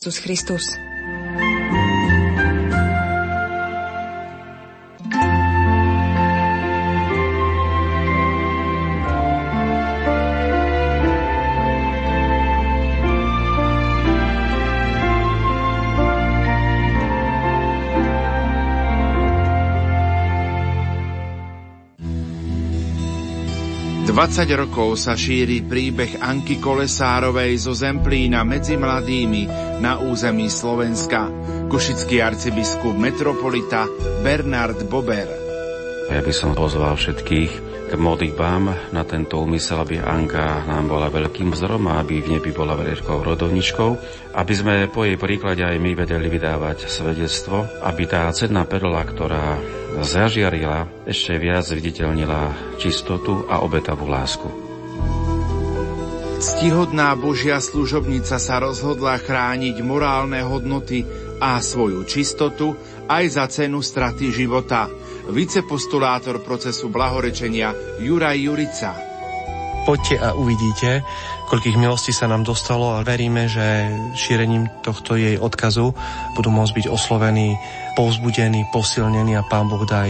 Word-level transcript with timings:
Jesús 0.00 0.20
Christus. 0.20 0.78
20 24.18 24.50
rokov 24.58 24.98
sa 24.98 25.14
šíri 25.14 25.62
príbeh 25.62 26.18
Anky 26.18 26.58
Kolesárovej 26.58 27.54
zo 27.54 27.70
Zemplína 27.70 28.42
medzi 28.42 28.74
mladými 28.74 29.46
na 29.78 30.02
území 30.02 30.50
Slovenska. 30.50 31.30
Košický 31.70 32.18
arcibiskup 32.18 32.98
metropolita 32.98 33.86
Bernard 34.26 34.90
Bober. 34.90 35.30
Ja 36.10 36.18
by 36.18 36.34
som 36.34 36.50
pozval 36.50 36.98
všetkých 36.98 37.52
k 37.88 37.92
modlitbám 37.94 38.90
na 38.90 39.06
tento 39.06 39.38
úmysel, 39.38 39.86
aby 39.86 40.02
Anka 40.02 40.66
nám 40.66 40.90
bola 40.90 41.14
veľkým 41.14 41.54
vzorom 41.54 41.86
a 41.86 42.02
aby 42.02 42.18
v 42.18 42.42
nebi 42.42 42.50
bola 42.50 42.74
veľkou 42.74 43.22
rodovničkou, 43.22 43.90
aby 44.34 44.50
sme 44.58 44.90
po 44.90 45.06
jej 45.06 45.14
príklade 45.14 45.62
aj 45.62 45.78
my 45.78 45.94
vedeli 45.94 46.26
vydávať 46.26 46.90
svedectvo, 46.90 47.70
aby 47.86 48.02
tá 48.10 48.26
cenná 48.34 48.66
perla, 48.66 48.98
ktorá 49.06 49.77
zažiarila, 50.04 50.86
ešte 51.06 51.38
viac 51.38 51.66
viditeľnila 51.70 52.74
čistotu 52.76 53.46
a 53.46 53.62
obetavú 53.62 54.06
lásku. 54.06 54.46
Ctihodná 56.38 57.18
Božia 57.18 57.58
služobnica 57.58 58.38
sa 58.38 58.62
rozhodla 58.62 59.18
chrániť 59.18 59.82
morálne 59.82 60.38
hodnoty 60.46 61.02
a 61.42 61.58
svoju 61.58 62.06
čistotu 62.06 62.78
aj 63.10 63.24
za 63.26 63.44
cenu 63.50 63.82
straty 63.82 64.30
života– 64.30 64.86
vicepostulátor 65.28 66.40
procesu 66.40 66.88
blahorečenia 66.88 68.00
Juraj 68.00 68.38
Jurica. 68.40 68.90
Poďte 69.88 70.20
a 70.20 70.36
uvidíte, 70.36 71.00
koľkých 71.48 71.80
milostí 71.80 72.12
sa 72.12 72.28
nám 72.28 72.44
dostalo 72.44 73.00
a 73.00 73.00
veríme, 73.00 73.48
že 73.48 73.88
šírením 74.12 74.68
tohto 74.84 75.16
jej 75.16 75.40
odkazu 75.40 75.96
budú 76.36 76.52
môcť 76.52 76.76
byť 76.76 76.86
oslovení, 76.92 77.56
povzbudení, 77.96 78.68
posilnení 78.68 79.32
a 79.40 79.48
Pán 79.48 79.72
Boh 79.72 79.88
dá 79.88 80.04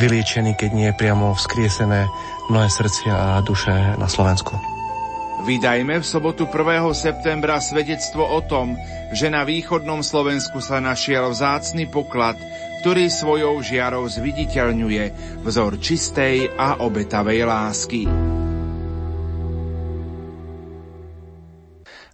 vyliečený, 0.00 0.56
keď 0.56 0.70
nie 0.72 0.88
priamo 0.96 1.36
vzkriesené 1.36 2.08
mnohé 2.48 2.68
srdcia 2.72 3.12
a 3.12 3.44
duše 3.44 3.76
na 4.00 4.08
Slovensku. 4.08 4.56
Vydajme 5.44 6.00
v 6.00 6.06
sobotu 6.08 6.48
1. 6.48 6.64
septembra 6.96 7.60
svedectvo 7.60 8.24
o 8.24 8.40
tom, 8.40 8.72
že 9.12 9.28
na 9.28 9.44
východnom 9.44 10.00
Slovensku 10.00 10.64
sa 10.64 10.80
našiel 10.80 11.28
vzácny 11.28 11.92
poklad– 11.92 12.40
ktorý 12.84 13.08
svojou 13.08 13.64
žiarou 13.64 14.04
zviditeľňuje 14.04 15.04
vzor 15.40 15.80
čistej 15.80 16.52
a 16.52 16.84
obetavej 16.84 17.48
lásky. 17.48 18.04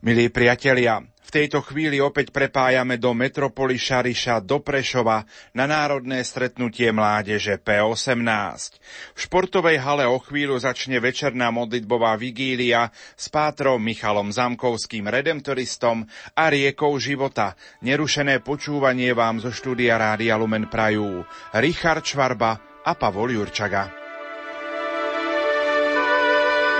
Milí 0.01 0.33
priatelia, 0.33 1.05
v 1.05 1.29
tejto 1.29 1.61
chvíli 1.61 2.01
opäť 2.01 2.33
prepájame 2.33 2.97
do 2.97 3.12
metropoly 3.12 3.77
Šariša 3.77 4.41
do 4.41 4.65
Prešova 4.65 5.29
na 5.53 5.69
národné 5.69 6.25
stretnutie 6.25 6.89
mládeže 6.89 7.61
P18. 7.61 8.81
V 9.12 9.19
športovej 9.21 9.77
hale 9.77 10.09
o 10.09 10.17
chvíľu 10.17 10.56
začne 10.56 11.05
večerná 11.05 11.53
modlitbová 11.53 12.17
vigília 12.17 12.89
s 13.12 13.28
pátrom 13.28 13.77
Michalom 13.77 14.33
Zamkovským, 14.33 15.05
redemptoristom 15.05 16.09
a 16.33 16.48
riekou 16.48 16.97
života. 16.97 17.53
Nerušené 17.84 18.41
počúvanie 18.41 19.12
vám 19.12 19.45
zo 19.45 19.53
štúdia 19.53 20.01
Rádia 20.01 20.41
Lumen 20.41 20.73
Prajú 20.73 21.28
Richard 21.61 22.09
Čvarba 22.09 22.81
a 22.89 22.97
Pavol 22.97 23.37
Jurčaga. 23.37 24.01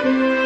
thank 0.01 0.17
you 0.17 0.40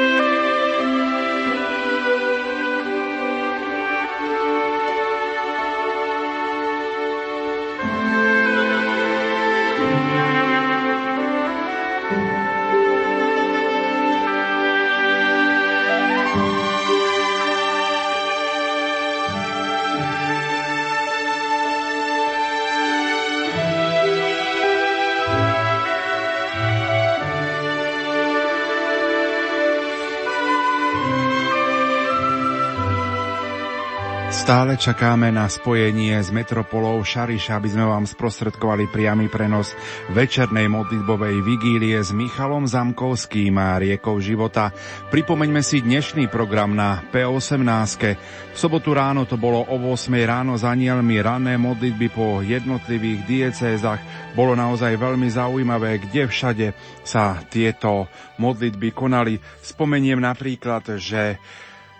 Stále 34.45 34.77
čakáme 34.77 35.33
na 35.33 35.49
spojenie 35.49 36.21
s 36.21 36.29
metropolou 36.29 37.01
Šariša, 37.01 37.57
aby 37.57 37.65
sme 37.65 37.89
vám 37.89 38.05
sprostredkovali 38.05 38.85
priamy 38.93 39.25
prenos 39.25 39.73
večernej 40.13 40.69
modlitbovej 40.69 41.41
vigílie 41.41 41.97
s 41.97 42.13
Michalom 42.13 42.69
Zamkovským 42.69 43.57
a 43.57 43.81
riekou 43.81 44.21
života. 44.21 44.69
Pripomeňme 45.09 45.65
si 45.65 45.81
dnešný 45.81 46.29
program 46.29 46.77
na 46.77 47.01
P18. 47.09 48.53
V 48.53 48.57
sobotu 48.61 48.93
ráno 48.93 49.25
to 49.25 49.33
bolo 49.33 49.65
o 49.65 49.81
8 49.81 50.13
ráno 50.29 50.53
s 50.53 50.61
anielmi, 50.61 51.25
ranné 51.25 51.57
modlitby 51.57 52.13
po 52.13 52.45
jednotlivých 52.45 53.25
diecézach. 53.25 53.97
Bolo 54.37 54.53
naozaj 54.53 54.93
veľmi 54.93 55.25
zaujímavé, 55.25 56.05
kde 56.05 56.29
všade 56.29 56.67
sa 57.01 57.41
tieto 57.49 58.05
modlitby 58.37 58.93
konali. 58.93 59.41
Spomeniem 59.65 60.21
napríklad, 60.21 61.01
že 61.01 61.41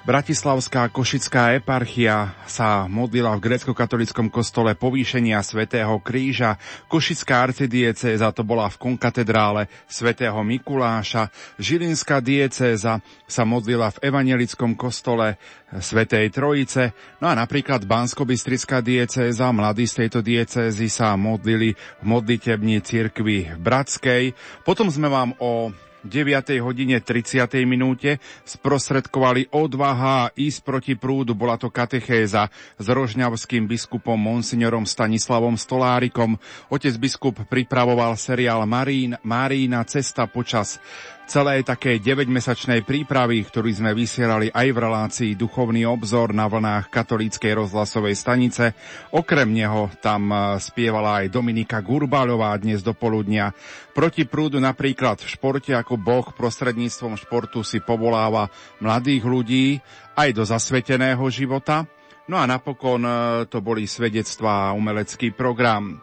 Bratislavská 0.05 0.93
košická 0.93 1.57
eparchia 1.57 2.37
sa 2.45 2.85
modlila 2.85 3.33
v 3.41 3.49
grecko-katolickom 3.49 4.29
kostole 4.29 4.77
povýšenia 4.77 5.41
svätého 5.41 5.97
Kríža. 5.97 6.61
Košická 6.85 7.49
arcidiecéza 7.49 8.29
to 8.29 8.45
bola 8.45 8.69
v 8.69 8.77
konkatedrále 8.77 9.65
svätého 9.89 10.37
Mikuláša. 10.45 11.33
Žilinská 11.57 12.21
diecéza 12.21 13.01
sa 13.25 13.43
modlila 13.49 13.89
v 13.97 14.05
evangelickom 14.05 14.77
kostole 14.77 15.41
Svetej 15.73 16.29
Trojice. 16.29 16.93
No 17.17 17.25
a 17.25 17.33
napríklad 17.33 17.89
Bansko-Bystrická 17.89 18.85
diecéza, 18.85 19.49
mladí 19.49 19.89
z 19.89 20.05
tejto 20.05 20.21
diecézy 20.21 20.85
sa 20.85 21.17
modlili 21.17 21.73
v 21.73 22.05
modlitební 22.05 22.77
cirkvi 22.85 23.57
Bratskej. 23.57 24.37
Potom 24.61 24.85
sme 24.93 25.09
vám 25.09 25.33
o 25.41 25.73
9. 26.05 26.61
hodine 26.61 27.01
30. 27.01 27.49
minúte 27.65 28.21
sprostredkovali 28.45 29.49
odvaha 29.49 30.29
ísť 30.37 30.59
proti 30.61 30.93
prúdu. 30.93 31.33
Bola 31.33 31.57
to 31.57 31.73
katechéza 31.73 32.53
s 32.77 32.85
rožňavským 32.85 33.65
biskupom 33.65 34.13
monsignorom 34.13 34.85
Stanislavom 34.85 35.57
Stolárikom. 35.57 36.37
Otec 36.69 36.93
biskup 37.01 37.41
pripravoval 37.49 38.13
seriál 38.21 38.61
Marín, 38.69 39.17
Marína 39.25 39.81
cesta 39.89 40.29
počas 40.29 40.77
celej 41.25 41.65
takej 41.65 42.05
9-mesačnej 42.05 42.85
prípravy, 42.85 43.41
ktorý 43.41 43.73
sme 43.73 43.91
vysielali 43.97 44.53
aj 44.53 44.67
v 44.69 44.77
relácii 44.77 45.31
Duchovný 45.33 45.83
obzor 45.89 46.31
na 46.31 46.45
vlnách 46.45 46.93
katolíckej 46.93 47.65
rozhlasovej 47.65 48.13
stanice. 48.13 48.77
Okrem 49.09 49.49
neho 49.49 49.89
tam 49.99 50.29
e, 50.29 50.61
spievala 50.61 51.25
aj 51.25 51.33
Dominika 51.33 51.81
Gurbalová 51.81 52.53
dnes 52.61 52.85
do 52.85 52.93
poludnia. 52.93 53.51
Proti 53.91 54.29
prúdu 54.29 54.61
napríklad 54.61 55.25
v 55.25 55.27
športe 55.27 55.73
ako 55.73 55.97
Boh 55.97 56.29
prostredníctvom 56.29 57.17
športu 57.17 57.65
si 57.65 57.81
povoláva 57.81 58.47
mladých 58.77 59.25
ľudí 59.25 59.65
aj 60.13 60.29
do 60.31 60.45
zasveteného 60.45 61.25
života. 61.33 61.89
No 62.29 62.37
a 62.37 62.45
napokon 62.45 63.01
e, 63.01 63.11
to 63.49 63.65
boli 63.65 63.89
svedectvá 63.89 64.71
a 64.71 64.75
umelecký 64.77 65.33
program. 65.33 65.97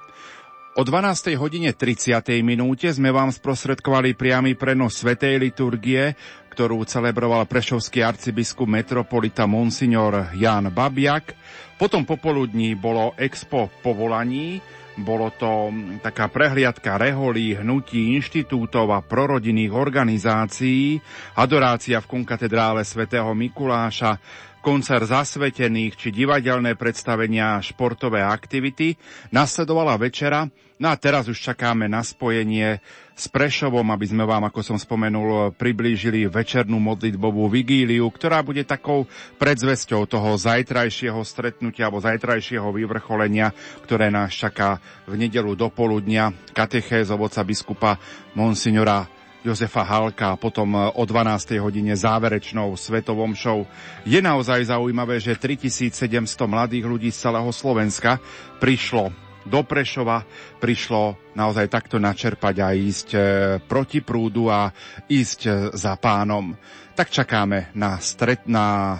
O 0.72 0.88
12. 0.88 1.36
hodine 1.36 1.76
30. 1.76 2.40
minúte 2.40 2.88
sme 2.88 3.12
vám 3.12 3.28
sprostredkovali 3.28 4.16
priamy 4.16 4.56
prenos 4.56 4.96
Svetej 4.96 5.36
liturgie, 5.36 6.16
ktorú 6.48 6.88
celebroval 6.88 7.44
prešovský 7.44 8.00
arcibiskup 8.00 8.64
metropolita 8.64 9.44
Monsignor 9.44 10.32
Jan 10.32 10.72
Babiak. 10.72 11.36
Potom 11.76 12.08
popoludní 12.08 12.72
bolo 12.72 13.12
expo 13.20 13.68
povolaní, 13.84 14.64
bolo 14.96 15.28
to 15.36 15.68
taká 16.00 16.32
prehliadka 16.32 16.96
reholí, 16.96 17.52
hnutí, 17.52 18.16
inštitútov 18.16 18.96
a 18.96 19.04
prorodinných 19.04 19.76
organizácií, 19.76 20.96
adorácia 21.36 22.00
v 22.00 22.16
konkatedrále 22.16 22.80
svätého 22.88 23.28
Mikuláša, 23.36 24.16
koncert 24.62 25.10
zasvetených 25.10 25.98
či 25.98 26.08
divadelné 26.14 26.78
predstavenia 26.78 27.58
športové 27.58 28.22
aktivity. 28.22 28.94
Nasledovala 29.34 29.98
večera, 29.98 30.46
no 30.78 30.86
a 30.86 30.94
teraz 30.94 31.26
už 31.26 31.36
čakáme 31.36 31.90
na 31.90 32.06
spojenie 32.06 32.78
s 33.12 33.28
Prešovom, 33.28 33.84
aby 33.92 34.06
sme 34.08 34.24
vám, 34.24 34.48
ako 34.48 34.62
som 34.64 34.78
spomenul, 34.80 35.52
priblížili 35.58 36.30
večernú 36.30 36.80
modlitbovú 36.80 37.50
vigíliu, 37.50 38.08
ktorá 38.08 38.40
bude 38.40 38.64
takou 38.64 39.04
predzvesťou 39.36 40.08
toho 40.08 40.38
zajtrajšieho 40.38 41.20
stretnutia 41.26 41.90
alebo 41.90 42.00
zajtrajšieho 42.00 42.72
vyvrcholenia, 42.72 43.52
ktoré 43.84 44.08
nás 44.08 44.32
čaká 44.32 44.80
v 45.04 45.20
nedelu 45.20 45.52
do 45.58 45.68
poludnia. 45.68 46.32
Katechéz 46.54 47.12
ovoca 47.12 47.42
biskupa 47.44 48.00
Monsignora 48.32 49.21
Jozefa 49.42 49.82
Halka 49.82 50.34
a 50.34 50.40
potom 50.40 50.94
o 50.94 51.02
12. 51.02 51.58
hodine 51.58 51.98
záverečnou 51.98 52.78
svetovom 52.78 53.34
show. 53.34 53.66
Je 54.06 54.22
naozaj 54.22 54.70
zaujímavé, 54.70 55.18
že 55.18 55.34
3700 55.34 56.46
mladých 56.46 56.86
ľudí 56.86 57.10
z 57.10 57.26
celého 57.26 57.50
Slovenska 57.50 58.22
prišlo 58.62 59.10
do 59.42 59.66
Prešova 59.66 60.22
prišlo 60.62 61.34
naozaj 61.34 61.66
takto 61.66 61.98
načerpať 61.98 62.54
a 62.62 62.68
ísť 62.70 63.08
e, 63.10 63.18
proti 63.66 63.98
prúdu 63.98 64.46
a 64.46 64.70
ísť 65.10 65.40
e, 65.42 65.50
za 65.74 65.98
pánom. 65.98 66.54
Tak 66.94 67.10
čakáme 67.10 67.74
na 67.74 67.98
stret 67.98 68.46
na 68.46 68.98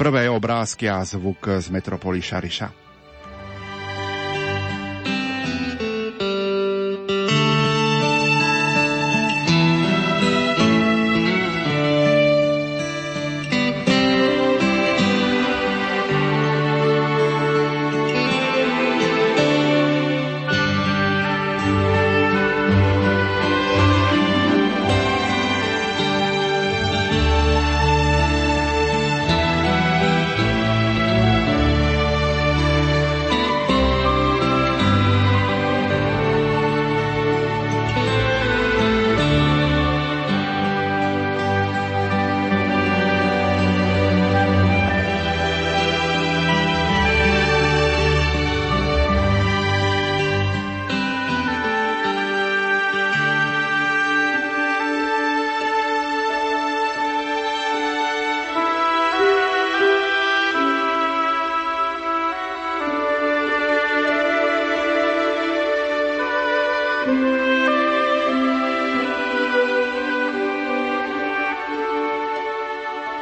prvé 0.00 0.32
obrázky 0.32 0.88
a 0.88 1.04
zvuk 1.04 1.60
z 1.60 1.68
metropoly 1.68 2.24
Šariša. 2.24 2.79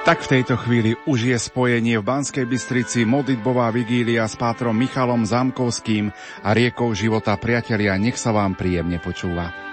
Tak 0.09 0.25
v 0.25 0.41
tejto 0.41 0.57
chvíli 0.57 0.97
už 1.05 1.29
je 1.29 1.37
spojenie 1.37 2.01
v 2.01 2.09
Banskej 2.09 2.49
Bystrici 2.49 3.05
modlitbová 3.05 3.69
vigília 3.69 4.25
s 4.25 4.41
pátrom 4.41 4.73
Michalom 4.73 5.21
Zámkovským 5.29 6.09
a 6.41 6.57
riekou 6.57 6.97
života 6.97 7.37
priatelia. 7.37 7.93
Nech 8.01 8.17
sa 8.17 8.33
vám 8.33 8.57
príjemne 8.57 8.97
počúva. 9.05 9.68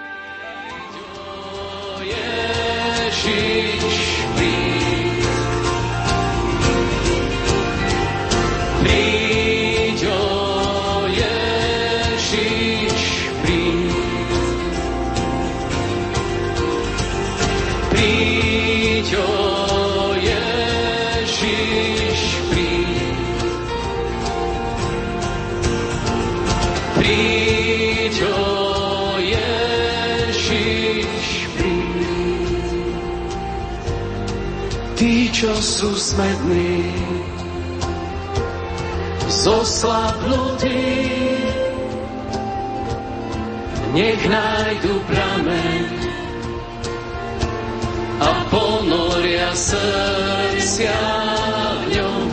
Sú 36.16 36.22
smední, 36.24 36.96
zoslabnutí. 39.28 40.88
Nech 43.92 44.22
nájdu 44.24 44.96
prameň 45.08 45.84
a 48.20 48.32
ponoria 48.48 49.52
srdcia 49.52 51.00
v 51.84 52.00
ňom. 52.00 52.24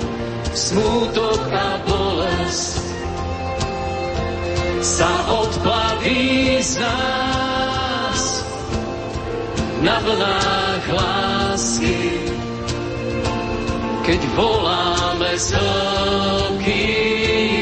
Smútok 0.53 1.43
a 1.51 1.69
bolesť 1.83 2.87
sa 4.79 5.11
odplaví 5.27 6.61
z 6.63 6.79
nás 6.79 8.21
na 9.83 9.97
vlnách 9.99 10.85
lásky 10.87 11.22
keď 14.03 14.21
voláme 14.35 15.31
hĺbky 15.39 16.83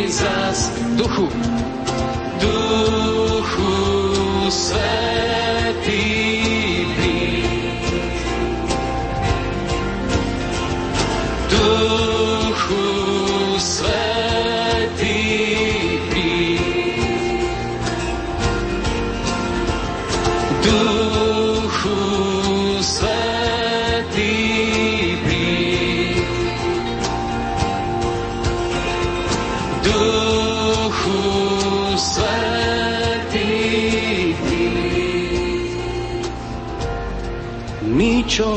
zas. 0.10 0.74
Duchu, 0.98 1.30
duchu 2.42 3.74
svetý 4.50 6.31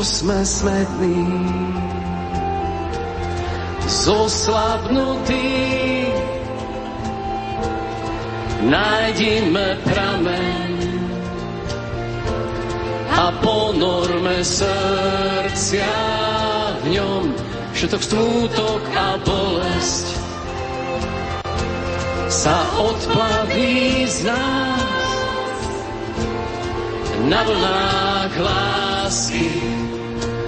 sme 0.05 0.45
smední, 0.45 1.25
zoslabnutí. 3.89 5.49
Nájdime 8.69 9.81
prameň 9.81 10.69
a 13.17 13.33
ponorme 13.41 14.45
srdcia 14.45 15.97
v 16.81 16.85
ňom. 17.01 17.23
Všetok 17.73 18.01
smútok 18.01 18.81
a 18.93 19.17
bolesť 19.25 20.07
sa 22.29 22.57
odplaví 22.77 24.05
z 24.05 24.29
nás 24.29 25.09
na 27.25 27.41
vlnách 27.41 28.33
lásky, 28.37 29.49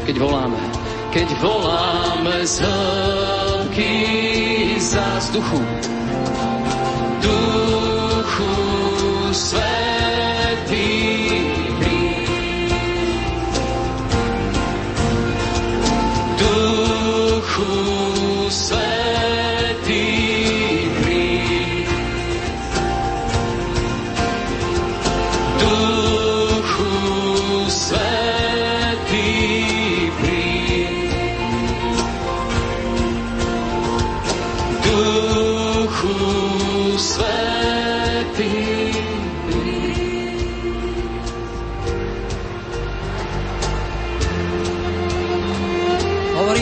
keď 0.07 0.23
voláme, 0.23 0.63
keď 1.11 1.27
voláme 1.43 2.47
z 2.47 2.63
hĺbky 2.63 3.91
za 4.79 5.03
vzduchu. 5.19 5.59
Duchu 7.19 8.55
svetý 9.35 10.87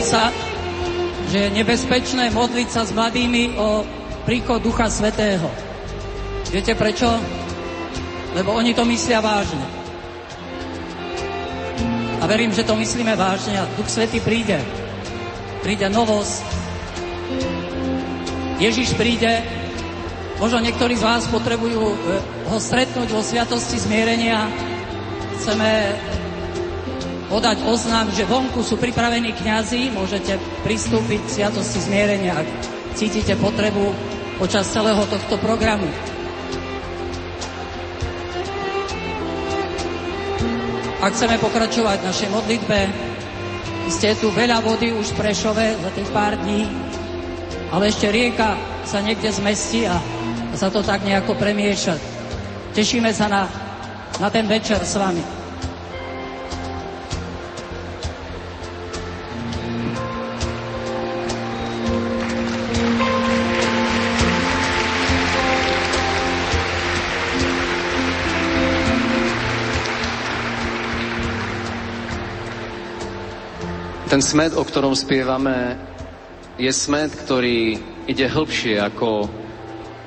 sa, 0.06 0.30
že 1.26 1.50
je 1.50 1.56
nebezpečné 1.58 2.30
modliť 2.30 2.68
sa 2.70 2.86
s 2.86 2.94
mladými 2.94 3.58
o 3.58 3.82
príchod 4.22 4.62
Ducha 4.62 4.86
Svetého. 4.86 5.50
Viete 6.46 6.78
prečo? 6.78 7.10
Lebo 8.38 8.54
oni 8.54 8.70
to 8.70 8.86
myslia 8.86 9.18
vážne. 9.18 9.66
A 12.22 12.24
verím, 12.30 12.54
že 12.54 12.62
to 12.62 12.78
myslíme 12.78 13.18
vážne 13.18 13.58
a 13.58 13.66
Duch 13.74 13.90
Svetý 13.90 14.22
príde. 14.22 14.62
Príde 15.66 15.90
novosť. 15.90 16.46
Ježiš 18.62 18.94
príde. 18.94 19.42
Možno 20.38 20.62
niektorí 20.62 20.94
z 20.94 21.02
vás 21.02 21.26
potrebujú 21.32 21.82
e, 21.82 21.96
ho 22.46 22.58
stretnúť 22.60 23.08
vo 23.10 23.24
sviatosti 23.24 23.80
zmierenia. 23.80 24.46
Chceme 25.40 25.70
podať 27.26 27.66
oznam, 27.66 28.06
že 28.14 28.22
vonku 28.26 28.62
sú 28.62 28.78
pripravení 28.78 29.34
kňazi, 29.34 29.90
môžete 29.90 30.38
pristúpiť 30.62 31.20
k 31.26 31.32
sviatosti 31.42 31.78
zmierenia, 31.82 32.38
ak 32.38 32.48
cítite 32.94 33.34
potrebu 33.36 33.90
počas 34.38 34.70
celého 34.70 35.02
tohto 35.10 35.34
programu. 35.42 35.88
Ak 40.96 41.12
chceme 41.14 41.38
pokračovať 41.38 42.02
v 42.02 42.08
našej 42.08 42.28
modlitbe, 42.32 42.78
ste 43.92 44.18
tu 44.18 44.32
veľa 44.34 44.58
vody 44.64 44.90
už 44.90 45.14
v 45.14 45.18
Prešove 45.22 45.66
za 45.78 45.90
tých 45.94 46.10
pár 46.10 46.34
dní, 46.40 46.66
ale 47.70 47.90
ešte 47.90 48.10
rieka 48.10 48.58
sa 48.82 48.98
niekde 49.02 49.30
zmestí 49.30 49.86
a 49.86 49.98
sa 50.56 50.72
to 50.72 50.82
tak 50.82 51.04
nejako 51.06 51.36
premieša. 51.38 51.94
Tešíme 52.74 53.12
sa 53.14 53.28
na, 53.30 53.42
na 54.18 54.28
ten 54.32 54.48
večer 54.48 54.80
s 54.82 54.96
vami. 54.98 55.35
Ten 74.16 74.24
smet, 74.24 74.56
o 74.56 74.64
ktorom 74.64 74.96
spievame, 74.96 75.76
je 76.56 76.72
smet, 76.72 77.12
ktorý 77.12 77.76
ide 78.08 78.24
hĺbšie 78.24 78.80
ako, 78.80 79.28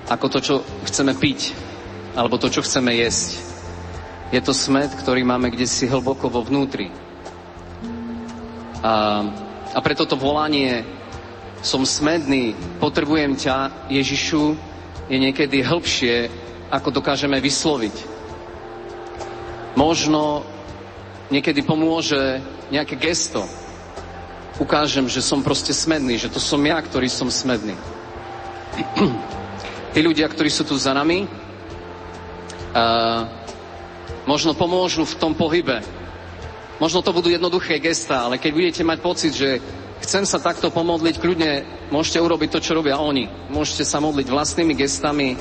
ako 0.10 0.26
to, 0.34 0.40
čo 0.42 0.56
chceme 0.90 1.14
piť, 1.14 1.54
alebo 2.18 2.42
to, 2.42 2.50
čo 2.50 2.66
chceme 2.66 2.90
jesť. 2.90 3.38
Je 4.34 4.42
to 4.42 4.50
smet, 4.50 4.90
ktorý 4.98 5.22
máme 5.22 5.54
kde 5.54 5.70
si 5.70 5.86
hlboko 5.86 6.26
vo 6.26 6.42
vnútri. 6.42 6.90
A, 8.82 9.22
a 9.78 9.80
preto 9.86 10.10
to 10.10 10.18
volanie 10.18 10.82
som 11.62 11.86
smedný, 11.86 12.58
potrebujem 12.82 13.38
ťa, 13.38 13.94
Ježišu, 13.94 14.58
je 15.06 15.18
niekedy 15.22 15.62
hĺbšie, 15.62 16.34
ako 16.74 16.98
dokážeme 16.98 17.38
vysloviť. 17.38 17.94
Možno 19.78 20.42
niekedy 21.30 21.62
pomôže 21.62 22.42
nejaké 22.74 22.98
gesto, 22.98 23.46
ukážem, 24.60 25.08
že 25.08 25.24
som 25.24 25.40
proste 25.40 25.72
smedný, 25.72 26.20
že 26.20 26.28
to 26.28 26.38
som 26.38 26.60
ja, 26.60 26.76
ktorý 26.78 27.08
som 27.08 27.32
smedný. 27.32 27.74
Tí 29.96 30.00
ľudia, 30.04 30.28
ktorí 30.28 30.52
sú 30.52 30.68
tu 30.68 30.76
za 30.78 30.94
nami, 30.94 31.26
uh, 31.26 33.24
možno 34.28 34.54
pomôžu 34.54 35.08
v 35.08 35.18
tom 35.18 35.34
pohybe. 35.34 35.82
Možno 36.78 37.02
to 37.02 37.16
budú 37.16 37.32
jednoduché 37.32 37.80
gesta, 37.82 38.30
ale 38.30 38.38
keď 38.38 38.52
budete 38.54 38.84
mať 38.86 39.00
pocit, 39.02 39.34
že 39.34 39.60
chcem 40.06 40.24
sa 40.28 40.38
takto 40.40 40.70
pomodliť, 40.70 41.16
kľudne 41.18 41.52
môžete 41.90 42.22
urobiť 42.22 42.50
to, 42.54 42.60
čo 42.62 42.78
robia 42.78 43.02
oni. 43.02 43.28
Môžete 43.50 43.84
sa 43.84 44.00
modliť 44.00 44.28
vlastnými 44.30 44.78
gestami, 44.78 45.36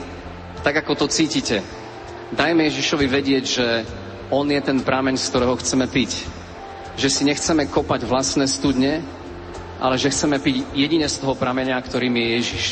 tak 0.64 0.82
ako 0.82 1.04
to 1.04 1.06
cítite. 1.12 1.62
Dajme 2.34 2.66
Ježišovi 2.66 3.06
vedieť, 3.06 3.44
že 3.44 3.66
on 4.32 4.50
je 4.50 4.60
ten 4.60 4.82
prameň, 4.82 5.14
z 5.14 5.28
ktorého 5.30 5.54
chceme 5.60 5.86
piť 5.86 6.37
že 6.98 7.08
si 7.08 7.22
nechceme 7.22 7.70
kopať 7.70 8.02
vlastné 8.10 8.50
studne, 8.50 9.06
ale 9.78 9.94
že 9.94 10.10
chceme 10.10 10.42
piť 10.42 10.74
jedine 10.74 11.06
z 11.06 11.22
toho 11.22 11.38
prameňa, 11.38 11.78
ktorým 11.78 12.10
je 12.18 12.26
Ježiš. 12.42 12.66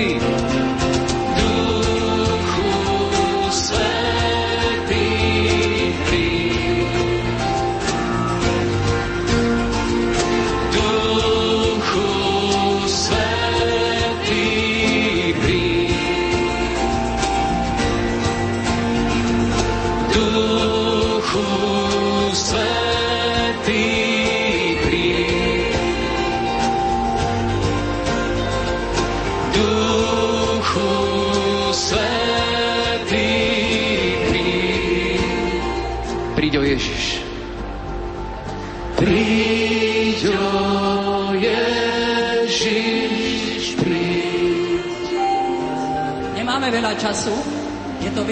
Svetý. 0.00 0.49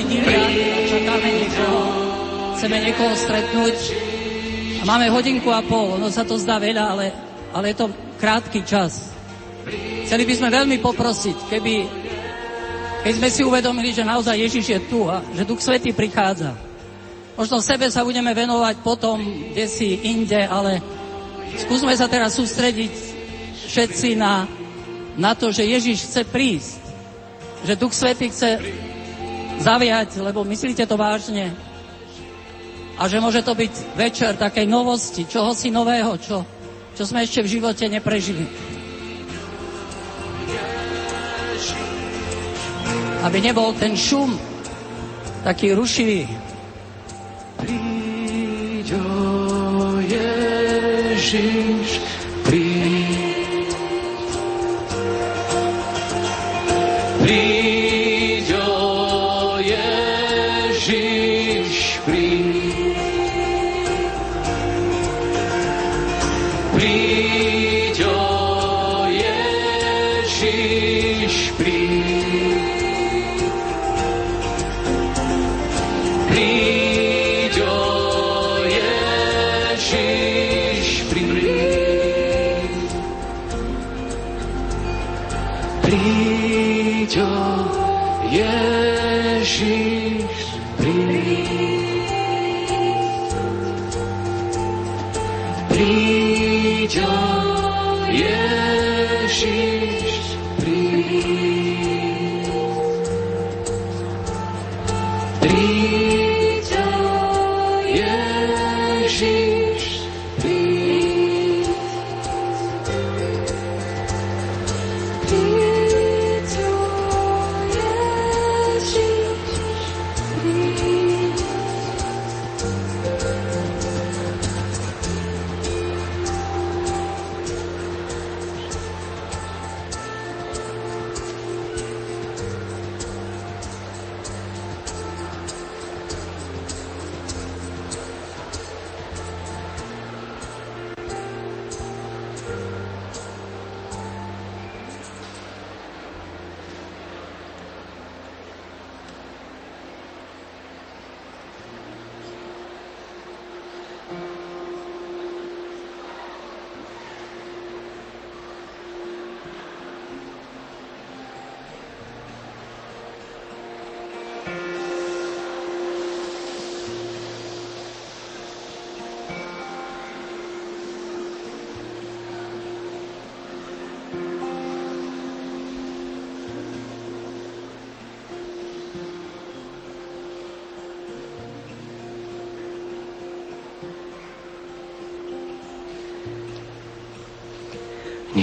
A 0.08 0.80
čakáme 0.88 1.28
niekoho. 1.36 1.80
Chceme 2.56 2.76
niekoho 2.80 3.12
stretnúť. 3.12 3.76
A 4.80 4.82
máme 4.88 5.12
hodinku 5.12 5.52
a 5.52 5.60
pol. 5.60 6.00
Ono 6.00 6.08
sa 6.08 6.24
to 6.24 6.40
zdá 6.40 6.56
veľa, 6.56 6.84
ale, 6.96 7.06
ale 7.52 7.64
je 7.70 7.76
to 7.76 7.92
krátky 8.16 8.64
čas. 8.64 9.12
Chceli 10.08 10.24
by 10.24 10.32
sme 10.32 10.48
veľmi 10.48 10.76
poprosiť, 10.80 11.52
keby 11.52 11.74
keď 13.04 13.12
sme 13.20 13.28
si 13.28 13.44
uvedomili, 13.44 13.92
že 13.92 14.00
naozaj 14.08 14.40
Ježiš 14.48 14.66
je 14.72 14.80
tu 14.88 15.04
a 15.12 15.20
že 15.36 15.44
Duch 15.44 15.60
Svetý 15.60 15.92
prichádza. 15.92 16.56
Možno 17.36 17.60
sebe 17.60 17.92
sa 17.92 18.00
budeme 18.00 18.32
venovať 18.32 18.80
potom, 18.80 19.20
kde 19.52 19.68
si 19.68 20.08
inde, 20.08 20.40
ale 20.40 20.80
skúsme 21.68 21.92
sa 21.92 22.08
teraz 22.08 22.32
sústrediť 22.32 22.92
všetci 23.68 24.16
na, 24.16 24.48
na 25.20 25.36
to, 25.36 25.52
že 25.52 25.68
Ježiš 25.68 26.08
chce 26.08 26.22
prísť 26.24 26.88
že 27.64 27.78
Duch 27.78 27.94
Svetý 27.94 28.30
chce 28.30 28.60
zaviať, 29.58 30.22
lebo 30.22 30.46
myslíte 30.46 30.86
to 30.86 30.96
vážne. 30.96 31.52
a 32.98 33.06
že 33.06 33.22
môže 33.22 33.46
to 33.46 33.54
byť 33.54 33.94
večer 33.94 34.34
takej 34.34 34.66
novosti, 34.66 35.22
čoho 35.22 35.54
si 35.54 35.70
nového, 35.70 36.18
čo, 36.18 36.42
čo 36.98 37.02
sme 37.06 37.22
ešte 37.22 37.46
v 37.46 37.52
živote 37.58 37.86
neprežili. 37.86 38.42
Aby 43.22 43.38
nebol 43.38 43.70
ten 43.78 43.94
šum 43.94 44.34
taký 45.46 45.74
rušivý. 45.78 46.26
Príď, 47.58 48.94
Ježiš, 51.18 51.97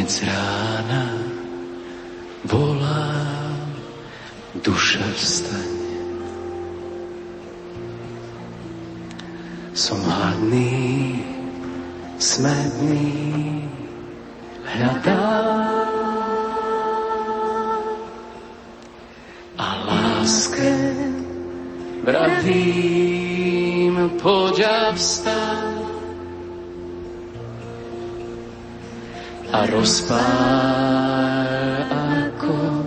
Hneď 0.05 0.21
z 0.21 0.29
rána 0.29 1.05
volá 2.45 3.09
duša 4.61 5.01
vstaň. 5.17 5.73
Som 9.73 9.97
hladný, 10.05 11.25
smedný, 12.21 13.65
hľadám 14.77 15.73
a 19.57 19.67
láske 19.89 20.69
vravím, 22.05 24.13
poď 24.21 24.69
a 24.69 24.93
vstaň. 24.93 25.44
A 29.65 29.69
rozpál 29.73 30.21
ako 31.89 32.85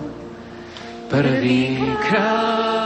prvýkrát. 1.11 2.78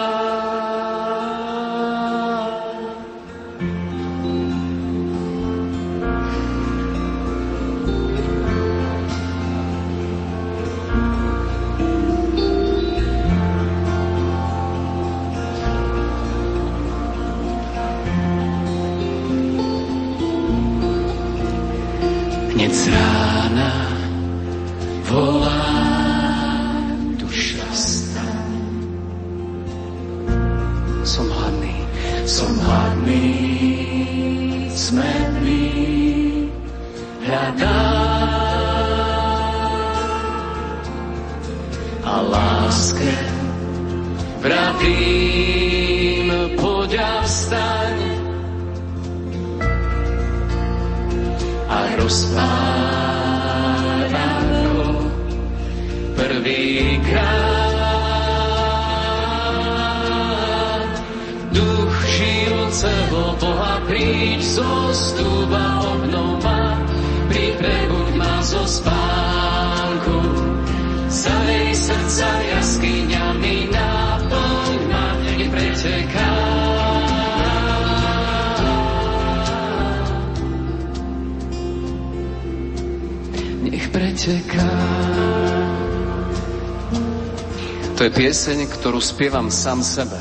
Spievam 89.03 89.51
sám 89.51 89.83
sebe. 89.83 90.15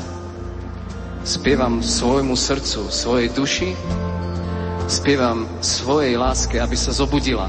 Spievam 1.23 1.79
svojmu 1.79 2.35
srdcu, 2.35 2.91
svojej 2.91 3.31
duši, 3.31 3.71
spievam 4.91 5.47
svojej 5.63 6.19
láske, 6.19 6.59
aby 6.59 6.75
sa 6.75 6.91
zobudila. 6.91 7.47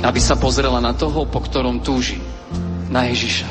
Aby 0.00 0.18
sa 0.18 0.40
pozrela 0.40 0.80
na 0.80 0.96
toho, 0.96 1.28
po 1.28 1.44
ktorom 1.44 1.84
túži. 1.84 2.16
Na 2.88 3.12
Ježiša. 3.12 3.48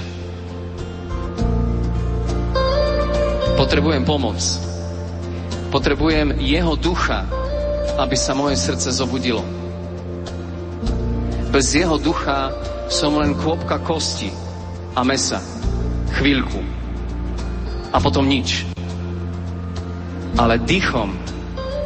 Po 3.56 3.70
Potrebujem 3.70 4.04
pomoc. 4.04 4.42
Potrebujem 5.70 6.42
jeho 6.42 6.74
ducha, 6.76 7.30
aby 7.96 8.18
sa 8.18 8.34
moje 8.34 8.58
srdce 8.58 8.90
zobudilo. 8.90 9.46
Bez 11.54 11.78
jeho 11.78 11.96
ducha 12.02 12.52
som 12.92 13.16
len 13.16 13.32
kôpka 13.40 13.80
kosti 13.80 14.28
a 14.92 15.08
mesa. 15.08 15.40
Chvíľku. 16.20 16.60
A 17.96 17.98
potom 18.04 18.28
nič. 18.28 18.68
Ale 20.36 20.60
dýchom, 20.60 21.16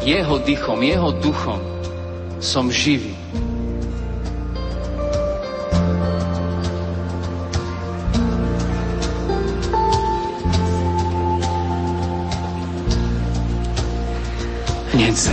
jeho 0.02 0.42
dýchom, 0.42 0.82
jeho 0.82 1.14
duchom 1.22 1.62
som 2.42 2.74
živý. 2.74 3.14
Hneď 14.96 15.14
z 15.14 15.28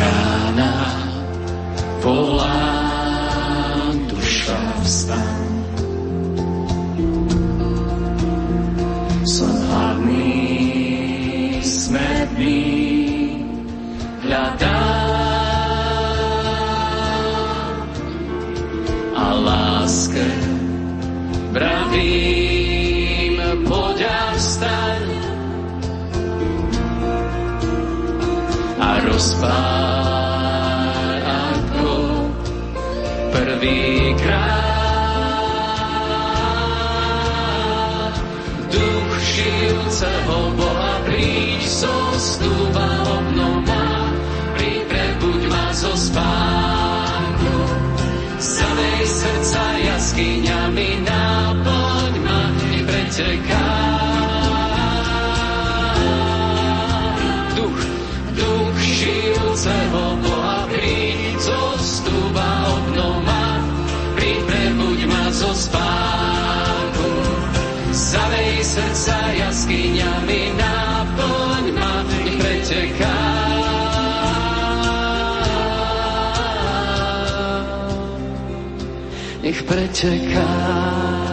preteká. 79.72 81.31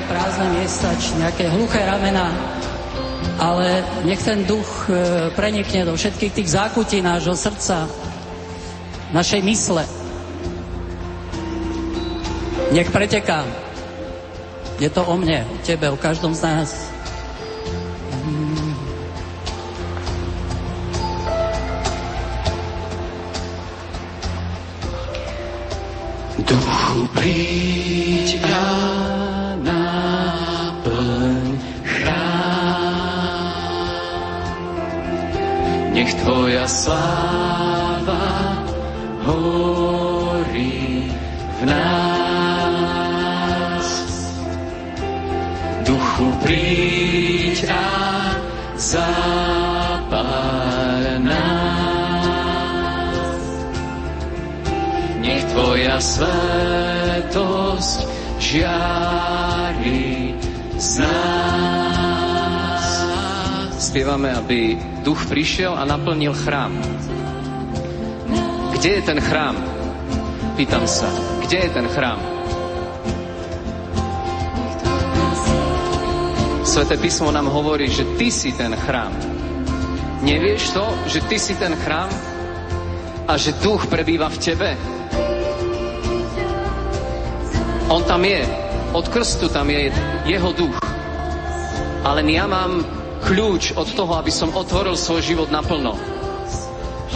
Také 0.00 0.16
prázdne 0.16 0.48
miesta, 0.56 0.88
či 0.96 1.12
nejaké 1.20 1.44
hluché 1.52 1.84
ramena, 1.84 2.32
ale 3.36 3.84
nech 4.08 4.24
ten 4.24 4.48
duch 4.48 4.88
e, 4.88 5.28
prenikne 5.36 5.84
do 5.84 5.92
všetkých 5.92 6.32
tých 6.40 6.48
zákutí 6.56 7.04
nášho 7.04 7.36
srdca, 7.36 7.84
našej 9.12 9.44
mysle. 9.44 9.84
Nech 12.72 12.88
preteká. 12.88 13.44
Je 14.80 14.88
to 14.88 15.04
o 15.04 15.20
mne, 15.20 15.44
o 15.44 15.56
tebe, 15.60 15.92
o 15.92 16.00
každom 16.00 16.32
z 16.32 16.40
nás. 16.48 16.89
Svetosť 56.00 57.98
žiari 58.40 60.34
z 60.80 61.04
nás. 61.04 62.84
Spievame, 63.76 64.32
aby 64.32 64.80
duch 65.04 65.28
prišiel 65.28 65.76
a 65.76 65.84
naplnil 65.84 66.32
chrám. 66.32 66.72
Kde 68.72 68.90
je 68.96 69.02
ten 69.04 69.20
chrám? 69.20 69.56
Pýtam 70.56 70.88
sa, 70.88 71.12
kde 71.44 71.68
je 71.68 71.70
ten 71.72 71.84
chrám? 71.88 72.20
Sveté 76.64 76.96
písmo 76.96 77.28
nám 77.34 77.50
hovorí, 77.50 77.90
že 77.90 78.04
ty 78.14 78.30
si 78.30 78.52
ten 78.56 78.76
chrám. 78.76 79.12
Nevieš 80.22 80.70
to, 80.70 80.84
že 81.08 81.20
ty 81.26 81.36
si 81.40 81.56
ten 81.56 81.76
chrám 81.76 82.08
a 83.28 83.36
že 83.36 83.58
duch 83.58 83.88
prebýva 83.88 84.28
v 84.28 84.38
tebe? 84.38 84.99
On 87.90 88.06
tam 88.06 88.22
je. 88.24 88.46
Od 88.94 89.02
krstu 89.10 89.50
tam 89.50 89.66
je 89.70 89.90
jeho 90.22 90.50
duch. 90.54 90.78
Ale 92.06 92.22
ja 92.30 92.46
mám 92.46 92.86
kľúč 93.26 93.74
od 93.74 93.90
toho, 93.98 94.14
aby 94.14 94.30
som 94.30 94.54
otvoril 94.54 94.94
svoj 94.94 95.26
život 95.26 95.50
naplno. 95.50 95.98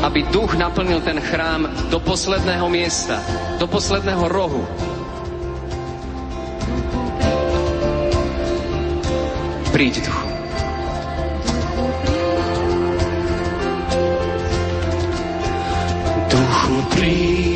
Aby 0.02 0.26
duch 0.34 0.58
naplnil 0.58 0.98
ten 1.06 1.22
chrám 1.22 1.70
do 1.94 2.02
posledného 2.02 2.66
miesta, 2.66 3.22
do 3.62 3.70
posledného 3.70 4.26
rohu. 4.26 4.66
Príď, 9.70 10.02
duchu. 10.10 10.26
Duchu 16.34 16.76
príď 16.98 17.53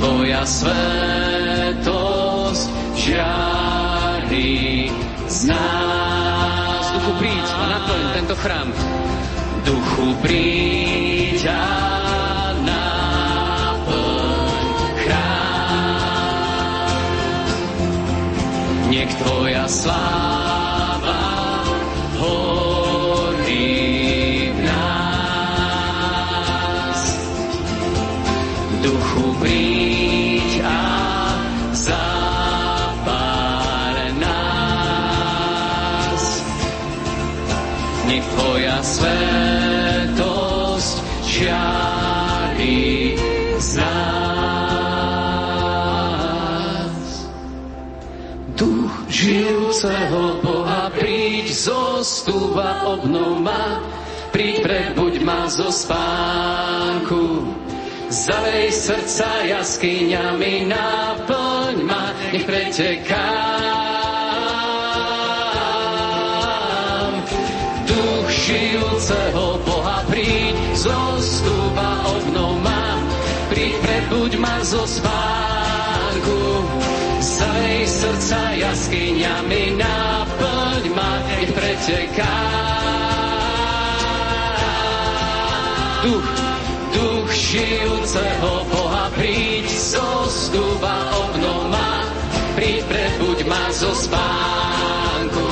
Tvoja 0.00 0.48
svetosť 0.48 1.86
žiari 2.96 4.88
z 5.28 5.52
nás. 5.52 6.84
Duchu, 6.96 7.12
príď 7.20 7.46
a 7.52 7.64
naplň 7.76 8.02
tento 8.16 8.32
chrám 8.40 8.89
duchu 9.70 10.18
príď 10.18 11.46
a 11.46 11.70
náplň 12.58 13.86
chrám. 14.98 16.50
Nech 18.90 19.14
Tvoja 19.14 19.70
sláva 19.70 20.39
žiari 41.40 43.16
z 43.56 43.80
nás. 43.80 44.60
Duch 48.60 48.92
žijúceho 49.08 50.44
Boha, 50.44 50.92
príď 50.92 51.48
zostúva, 51.48 52.84
obnov 52.84 53.40
ma, 53.40 53.80
príď 54.36 54.60
prebuď 54.60 55.24
ma 55.24 55.48
zo 55.48 55.72
spánku. 55.72 57.56
Zavej 58.10 58.74
srdca 58.74 59.48
jaskyňami, 59.48 60.66
náplň 60.68 61.74
ma, 61.88 62.12
nech 62.36 62.44
pretekám. 62.44 63.62
Duch 67.88 68.28
žijúceho 68.28 69.56
Boha, 69.64 70.04
príď 70.10 70.50
ma, 70.76 71.19
prebuď 74.10 74.42
ma 74.42 74.58
zo 74.66 74.82
spánku. 74.90 76.42
Zavej 77.22 77.86
srdca 77.86 78.42
jaskyňami, 78.58 79.78
náplň 79.78 80.82
ma, 80.90 81.10
nech 81.30 81.54
preteká. 81.54 82.36
Duch, 86.02 86.26
duch 86.90 87.30
žijúceho 87.30 88.66
Boha, 88.74 89.14
príď 89.14 89.70
zostúva, 89.70 91.06
obnov 91.14 91.70
ma, 91.70 92.02
príď 92.58 92.82
prebuď 92.90 93.46
ma 93.46 93.62
zo 93.70 93.94
spánku. 93.94 95.50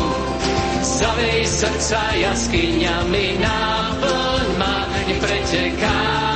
Zavej 0.82 1.46
srdca 1.46 2.02
jaskyňami, 2.10 3.38
náplň 3.38 4.46
ma, 4.58 4.82
nech 5.06 5.22
preteká. 5.22 6.27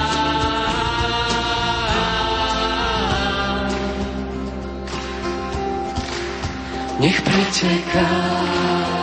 Nech 7.00 7.22
preteká. 7.22 9.01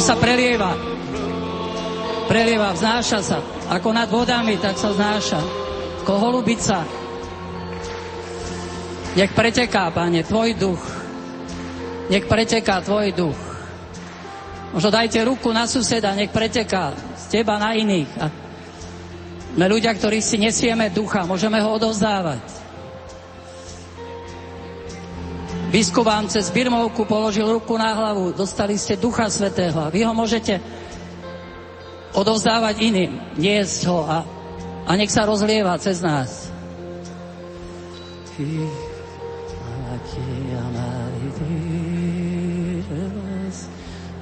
On 0.00 0.08
sa 0.08 0.16
prelieva. 0.16 0.72
Prelieva, 2.24 2.72
vznáša 2.72 3.20
sa. 3.20 3.36
Ako 3.68 3.92
nad 3.92 4.08
vodami, 4.08 4.56
tak 4.56 4.80
sa 4.80 4.96
vznáša. 4.96 5.36
Ako 6.00 6.16
holubica. 6.16 6.88
Nech 9.12 9.28
preteká, 9.36 9.92
Pane, 9.92 10.24
Tvoj 10.24 10.56
duch. 10.56 10.80
Nech 12.08 12.24
preteká 12.24 12.80
Tvoj 12.80 13.12
duch. 13.12 13.40
Možno 14.72 14.88
dajte 14.88 15.20
ruku 15.20 15.52
na 15.52 15.68
suseda, 15.68 16.16
nech 16.16 16.32
preteká 16.32 16.96
z 17.20 17.24
teba 17.36 17.60
na 17.60 17.76
iných. 17.76 18.10
A 18.24 18.32
sme 19.52 19.66
ľudia, 19.68 19.92
ktorí 19.92 20.24
si 20.24 20.40
nesieme 20.40 20.88
ducha, 20.88 21.28
môžeme 21.28 21.60
ho 21.60 21.76
odovzdávať. 21.76 22.59
Biskup 25.70 26.02
vám 26.02 26.26
cez 26.26 26.50
birmovku 26.50 27.06
položil 27.06 27.46
ruku 27.46 27.78
na 27.78 27.94
hlavu, 27.94 28.34
dostali 28.34 28.74
ste 28.74 28.98
ducha 28.98 29.30
svetého 29.30 29.78
a 29.78 29.86
vy 29.86 30.02
ho 30.02 30.10
môžete 30.10 30.58
odovzdávať 32.10 32.82
iným, 32.82 33.14
niesť 33.38 33.86
ho 33.86 34.02
a, 34.02 34.26
a 34.82 34.90
nech 34.98 35.14
sa 35.14 35.22
rozlieva 35.22 35.78
cez 35.78 36.02
nás. 36.02 36.50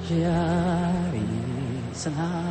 Žiari 0.05 1.25
nás. 2.13 2.48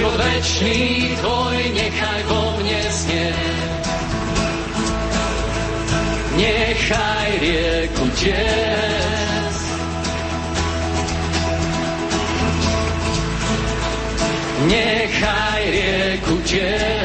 Život 0.00 0.16
večný 0.16 1.12
Tvoj 1.20 1.60
nechaj 1.76 2.20
vo 2.24 2.56
mne 2.56 2.80
znieť. 2.88 3.84
Nechaj 6.40 7.28
rieku 7.44 8.06
tiec. 8.16 9.56
Nechaj 14.72 15.62
rieku 15.68 16.36
tiec. 16.48 16.99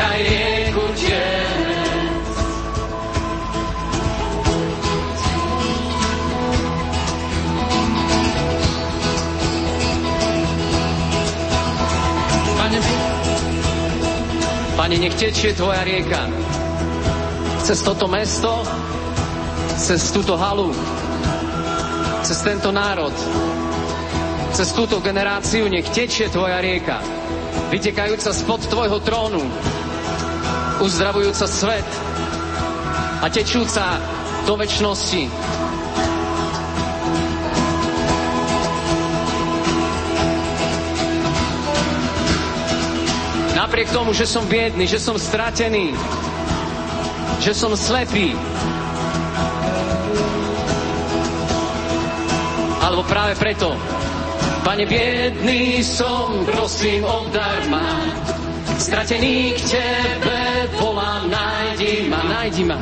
Nechaj 0.00 0.22
rieku 0.24 0.80
tiec. 0.96 2.36
Pane, 12.56 12.80
Pane, 14.76 14.96
nech 14.96 15.14
tečie 15.20 15.52
Tvoja 15.52 15.84
rieka 15.84 16.32
cez 17.60 17.84
toto 17.84 18.08
mesto, 18.08 18.64
cez 19.76 20.00
túto 20.16 20.32
halu, 20.40 20.72
cez 22.24 22.40
tento 22.40 22.72
národ, 22.72 23.12
cez 24.56 24.72
túto 24.72 24.96
generáciu, 25.04 25.68
nech 25.68 25.92
tečie 25.92 26.32
Tvoja 26.32 26.56
rieka, 26.64 27.04
vytekajúca 27.68 28.32
spod 28.32 28.64
Tvojho 28.64 28.96
trónu, 29.04 29.44
uzdravujúca 30.80 31.44
svet 31.44 31.84
a 33.20 33.28
tečúca 33.28 34.00
do 34.48 34.56
väčšnosti. 34.56 35.28
Napriek 43.60 43.92
tomu, 43.92 44.16
že 44.16 44.24
som 44.24 44.48
biedný, 44.48 44.88
že 44.88 44.96
som 44.96 45.20
stratený, 45.20 45.92
že 47.44 47.52
som 47.52 47.76
slepý, 47.76 48.32
alebo 52.80 53.04
práve 53.04 53.36
preto, 53.36 53.76
Pane, 54.60 54.84
biedný 54.84 55.80
som, 55.80 56.44
prosím, 56.44 57.00
obdar 57.00 57.64
ma, 57.72 57.96
stratený 58.76 59.56
k 59.56 59.60
Tebe 59.72 60.39
volám, 60.80 61.28
nájdi 61.28 62.08
ma, 62.08 62.20
nájdi 62.24 62.64
ma. 62.64 62.78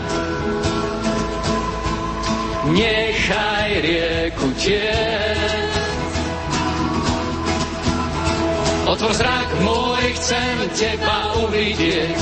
Nechaj 2.68 3.70
rieku 3.82 4.48
tiec, 4.54 5.68
Otvor 8.88 9.12
zrak 9.12 9.48
môj, 9.68 10.00
chcem 10.16 10.56
teba 10.72 11.36
uvidieť. 11.44 12.16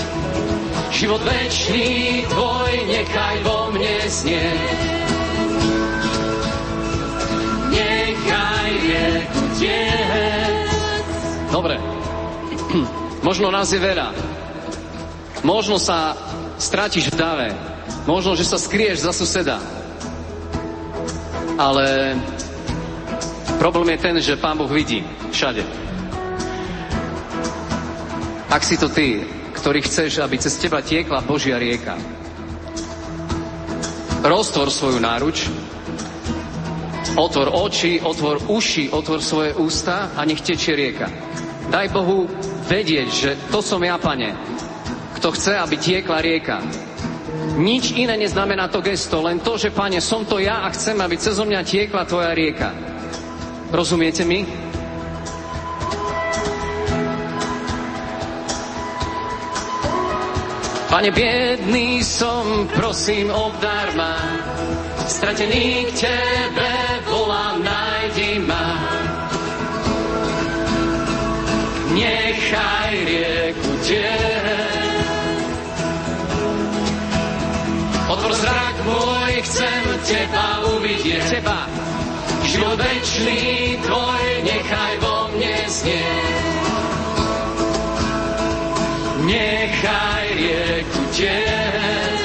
Život 0.91 1.23
večný 1.23 2.27
tvoj, 2.27 2.73
nechaj 2.91 3.37
vo 3.47 3.71
mne 3.71 3.97
znieť. 4.11 4.81
Nechaj 7.71 8.71
rieku 8.83 9.43
tiec. 9.63 10.71
Dobre. 11.55 11.79
Možno 13.27 13.55
nás 13.55 13.71
je 13.71 13.79
veľa. 13.79 14.36
Možno 15.47 15.79
sa 15.79 16.19
stratíš 16.59 17.15
v 17.15 17.19
dave. 17.23 17.49
Možno, 18.03 18.35
že 18.35 18.43
sa 18.43 18.59
skrieš 18.59 19.07
za 19.07 19.15
suseda. 19.15 19.63
Ale 21.55 22.19
problém 23.63 23.95
je 23.95 24.03
ten, 24.03 24.17
že 24.19 24.43
Pán 24.43 24.59
Boh 24.59 24.67
vidí 24.67 25.07
všade. 25.31 25.63
Ak 28.51 28.67
si 28.67 28.75
to 28.75 28.91
ty, 28.91 29.23
ktorý 29.55 29.87
chceš, 29.87 30.19
aby 30.19 30.35
cez 30.35 30.59
teba 30.59 30.83
tiekla 30.83 31.23
Božia 31.23 31.63
rieka, 31.63 31.95
roztvor 34.27 34.67
svoju 34.67 34.99
náruč, 34.99 35.47
otvor 37.15 37.55
oči, 37.55 38.03
otvor 38.03 38.51
uši, 38.51 38.91
otvor 38.91 39.23
svoje 39.23 39.55
ústa 39.55 40.11
a 40.19 40.27
nech 40.27 40.43
tečie 40.43 40.75
rieka. 40.75 41.07
Daj 41.71 41.95
Bohu 41.95 42.27
vedieť, 42.67 43.09
že 43.15 43.31
to 43.55 43.63
som 43.63 43.79
ja, 43.87 43.95
pane, 43.95 44.35
kto 45.27 45.35
chce, 45.35 45.59
aby 45.59 45.75
tiekla 45.75 46.23
rieka. 46.23 46.63
Nič 47.59 47.99
iné 47.99 48.15
neznamená 48.15 48.71
to 48.71 48.79
gesto, 48.79 49.19
len 49.27 49.43
to, 49.43 49.59
že, 49.59 49.75
pane, 49.75 49.99
som 49.99 50.23
to 50.23 50.39
ja 50.39 50.63
a 50.63 50.71
chcem, 50.71 50.95
aby 51.03 51.19
cez 51.19 51.35
mňa 51.35 51.67
tiekla 51.67 52.07
tvoja 52.07 52.31
rieka. 52.31 52.71
Rozumiete 53.75 54.23
mi? 54.23 54.47
Pane, 60.95 61.11
biedný 61.11 62.07
som, 62.07 62.71
prosím, 62.71 63.27
obdar 63.27 63.99
ma. 63.99 64.15
Stratený 65.11 65.91
k 65.91 66.07
Tebe 66.07 66.75
volám, 67.11 67.67
nájdi 67.67 68.47
ma. 68.47 68.67
Nechaj 71.99 72.95
rieku 73.11 73.75
tiec. 73.83 74.36
Môj, 78.87 79.33
chcem 79.43 79.83
Teba 80.07 80.63
uvidieť. 80.79 81.23
Teba. 81.29 81.67
Život 82.47 82.79
večný 82.79 83.77
Tvoj, 83.83 84.25
nechaj 84.47 84.95
vo 85.03 85.17
mne 85.35 85.57
znieť. 85.67 86.55
Nechaj 89.27 90.27
rieku 90.39 91.03
tiec. 91.11 92.16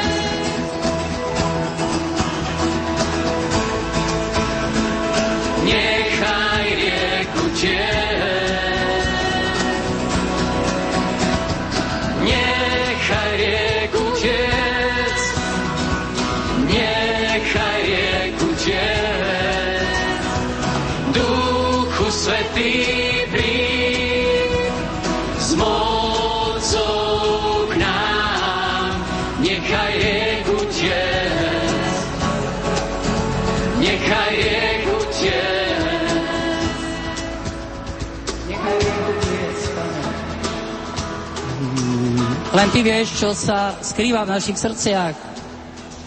Len 42.51 42.67
ty 42.67 42.83
vieš, 42.83 43.15
čo 43.15 43.31
sa 43.31 43.79
skrýva 43.79 44.27
v 44.27 44.35
našich 44.35 44.59
srdciach. 44.59 45.15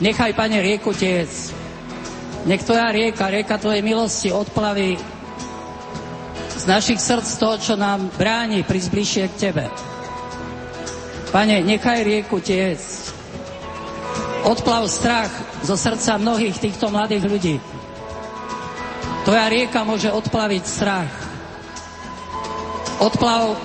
Nechaj, 0.05 0.37
Pane, 0.37 0.61
rieku 0.61 0.93
tiec. 0.93 1.33
Nech 2.45 2.61
tvoja 2.61 2.93
rieka, 2.93 3.33
rieka 3.33 3.57
tvojej 3.57 3.81
milosti 3.81 4.29
odplaví 4.29 5.01
z 6.61 6.65
našich 6.69 7.01
srdc 7.01 7.29
to, 7.41 7.51
čo 7.57 7.75
nám 7.81 8.13
bráni 8.21 8.61
prísť 8.61 8.89
bližšie 8.93 9.25
k 9.33 9.39
Tebe. 9.41 9.65
Pane, 11.33 11.65
nechaj 11.65 12.05
rieku 12.05 12.45
tiec. 12.45 12.81
Odplav 14.45 14.85
strach 14.93 15.33
zo 15.65 15.81
srdca 15.81 16.21
mnohých 16.21 16.61
týchto 16.61 16.93
mladých 16.93 17.25
ľudí. 17.25 17.57
Tvoja 19.25 19.49
rieka 19.49 19.81
môže 19.89 20.13
odplaviť 20.13 20.65
strach. 20.69 21.13
Odplav 23.01 23.57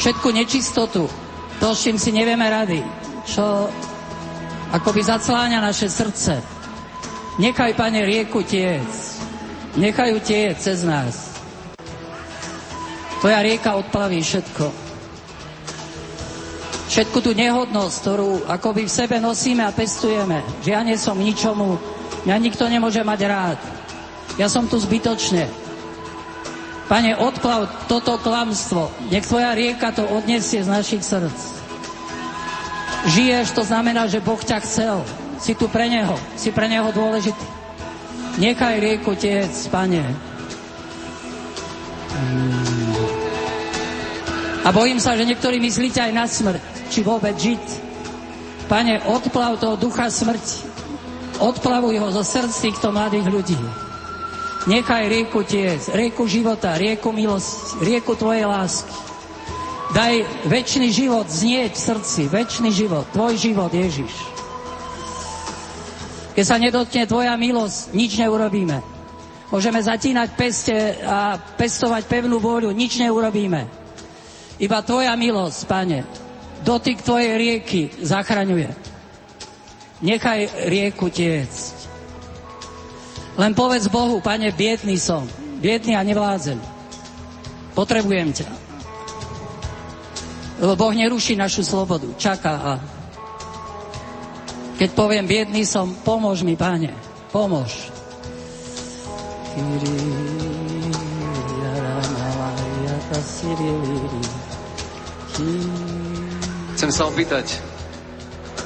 všetku 0.00 0.32
nečistotu, 0.32 1.12
to, 1.62 1.70
s 1.78 1.86
čím 1.86 1.94
si 1.94 2.10
nevieme 2.10 2.42
rady, 2.50 2.82
čo 3.22 3.70
akoby 4.74 4.98
zacláňa 5.06 5.62
naše 5.62 5.86
srdce. 5.86 6.42
Nechaj, 7.38 7.78
Pane, 7.78 8.02
rieku 8.02 8.42
tiec. 8.42 8.90
Nechaj 9.78 10.10
ju 10.10 10.18
tiec 10.18 10.58
cez 10.58 10.82
nás. 10.82 11.38
Tvoja 13.22 13.38
rieka 13.46 13.78
odplaví 13.78 14.18
všetko. 14.18 14.74
Všetku 16.90 17.18
tú 17.22 17.30
nehodnosť, 17.30 17.94
ktorú 18.02 18.30
akoby 18.50 18.90
v 18.90 18.92
sebe 18.98 19.16
nosíme 19.22 19.62
a 19.62 19.70
pestujeme. 19.70 20.42
Že 20.66 20.70
ja 20.74 20.82
nie 20.82 20.98
som 20.98 21.14
ničomu, 21.14 21.78
mňa 22.26 22.36
nikto 22.42 22.66
nemôže 22.66 23.06
mať 23.06 23.20
rád. 23.30 23.58
Ja 24.34 24.50
som 24.50 24.66
tu 24.66 24.82
zbytočne. 24.82 25.61
Pane, 26.90 27.16
odplav 27.16 27.86
toto 27.86 28.18
klamstvo. 28.18 28.90
Nech 29.08 29.24
tvoja 29.26 29.54
rieka 29.54 29.94
to 29.94 30.02
odnesie 30.06 30.62
z 30.62 30.68
našich 30.68 31.02
srdc. 31.02 31.38
Žiješ, 33.02 33.50
to 33.54 33.62
znamená, 33.66 34.06
že 34.06 34.22
Boh 34.22 34.38
ťa 34.38 34.62
chcel. 34.62 35.02
Si 35.42 35.58
tu 35.58 35.66
pre 35.66 35.90
Neho. 35.90 36.14
Si 36.38 36.54
pre 36.54 36.70
Neho 36.70 36.86
dôležitý. 36.94 37.46
Nechaj 38.38 38.78
rieku 38.78 39.12
tiec, 39.18 39.50
Pane. 39.68 40.06
A 44.62 44.68
bojím 44.70 45.02
sa, 45.02 45.18
že 45.18 45.26
niektorí 45.26 45.58
myslíte 45.58 45.98
aj 45.98 46.12
na 46.14 46.24
smrť, 46.30 46.62
či 46.94 47.02
vôbec 47.02 47.34
žiť. 47.34 47.64
Pane, 48.70 49.02
odplav 49.10 49.58
toho 49.58 49.74
ducha 49.74 50.06
smrti. 50.06 50.70
Odplavuj 51.42 51.98
ho 51.98 52.08
zo 52.14 52.22
srdc 52.22 52.54
týchto 52.70 52.94
mladých 52.94 53.26
ľudí. 53.26 53.58
Nechaj 54.62 55.10
rieku 55.10 55.42
tiec, 55.42 55.90
rieku 55.90 56.30
života, 56.30 56.78
rieku 56.78 57.10
milosti, 57.10 57.82
rieku 57.82 58.14
Tvojej 58.14 58.46
lásky. 58.46 58.94
Daj 59.90 60.22
väčší 60.46 60.88
život 60.88 61.26
znieť 61.26 61.74
v 61.74 61.84
srdci, 61.90 62.20
väčší 62.30 62.70
život, 62.70 63.10
Tvoj 63.10 63.34
život, 63.36 63.74
Ježiš. 63.74 64.14
Keď 66.38 66.44
sa 66.46 66.56
nedotkne 66.62 67.10
Tvoja 67.10 67.34
milosť, 67.34 67.90
nič 67.90 68.14
neurobíme. 68.22 68.78
Môžeme 69.50 69.82
zatínať 69.82 70.28
peste 70.38 70.76
a 71.04 71.36
pestovať 71.36 72.08
pevnú 72.08 72.38
vôľu, 72.38 72.70
nič 72.70 73.02
neurobíme. 73.02 73.66
Iba 74.62 74.78
Tvoja 74.86 75.12
milosť, 75.18 75.60
Pane. 75.66 76.06
dotyk 76.62 77.02
tvojej 77.02 77.34
rieky 77.34 77.90
zachraňuje. 77.98 78.70
Nechaj 80.06 80.70
rieku 80.70 81.10
tiecť. 81.10 81.81
Len 83.32 83.52
povedz 83.56 83.88
Bohu, 83.88 84.20
pane, 84.20 84.52
biedný 84.52 85.00
som, 85.00 85.24
biedný 85.60 85.96
a 85.96 86.04
nevládzem. 86.04 86.60
Potrebujem 87.72 88.36
ťa. 88.36 88.48
Lebo 90.60 90.76
Boh 90.76 90.94
neruší 90.94 91.34
našu 91.34 91.64
slobodu, 91.64 92.12
čaká 92.20 92.54
a 92.60 92.72
keď 94.76 94.90
poviem 94.98 95.24
biedný 95.30 95.62
som, 95.62 95.94
pomôž 96.02 96.42
mi, 96.42 96.58
páne, 96.58 96.90
pomôž. 97.30 97.88
Chcem 106.74 106.90
sa 106.90 107.06
opýtať, 107.06 107.62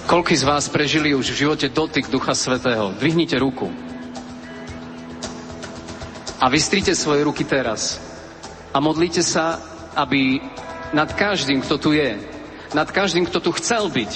koľko 0.08 0.32
z 0.32 0.44
vás 0.48 0.72
prežili 0.72 1.12
už 1.12 1.36
v 1.36 1.40
živote 1.44 1.68
dotyk 1.68 2.08
Ducha 2.08 2.32
Svetého? 2.32 2.96
Dvihnite 2.96 3.36
ruku. 3.36 3.85
A 6.36 6.52
vystrite 6.52 6.92
svoje 6.92 7.24
ruky 7.24 7.44
teraz. 7.48 7.96
A 8.72 8.80
modlite 8.80 9.24
sa, 9.24 9.56
aby 9.96 10.40
nad 10.92 11.08
každým, 11.16 11.64
kto 11.64 11.80
tu 11.80 11.90
je, 11.96 12.16
nad 12.76 12.88
každým, 12.88 13.24
kto 13.24 13.40
tu 13.40 13.50
chcel 13.56 13.88
byť, 13.88 14.12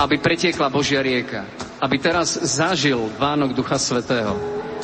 aby 0.00 0.16
pretiekla 0.20 0.72
Božia 0.72 1.00
rieka. 1.00 1.44
Aby 1.80 2.00
teraz 2.00 2.40
zažil 2.40 3.12
Vánok 3.20 3.52
Ducha 3.52 3.76
Svetého. 3.76 4.36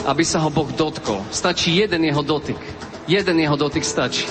Aby 0.05 0.25
sa 0.25 0.41
ho 0.45 0.53
Boh 0.53 0.69
dotkol. 0.69 1.25
Stačí 1.33 1.77
jeden 1.77 2.05
jeho 2.05 2.21
dotyk. 2.21 2.61
Jeden 3.09 3.41
jeho 3.41 3.57
dotyk 3.57 3.85
stačí. 3.85 4.29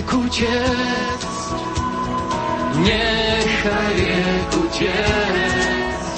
Rieku 0.00 0.24
tiec, 0.32 1.24
nechaj 2.80 3.92
rieku 4.00 4.62
tiec. 4.72 6.08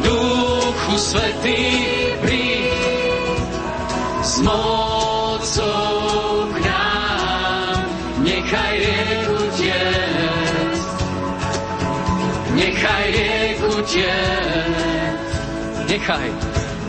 Duchu 0.00 0.94
Svetý 0.96 1.60
príď 2.24 2.72
s 4.24 4.40
mocou 4.40 6.48
k 6.56 6.58
nám. 6.64 7.84
Nechaj 8.24 8.74
rieku 8.80 9.40
tiec, 9.60 10.80
nechaj 12.56 13.06
rieku 13.12 13.72
tiec. 13.84 15.20
Nechaj, 15.84 16.28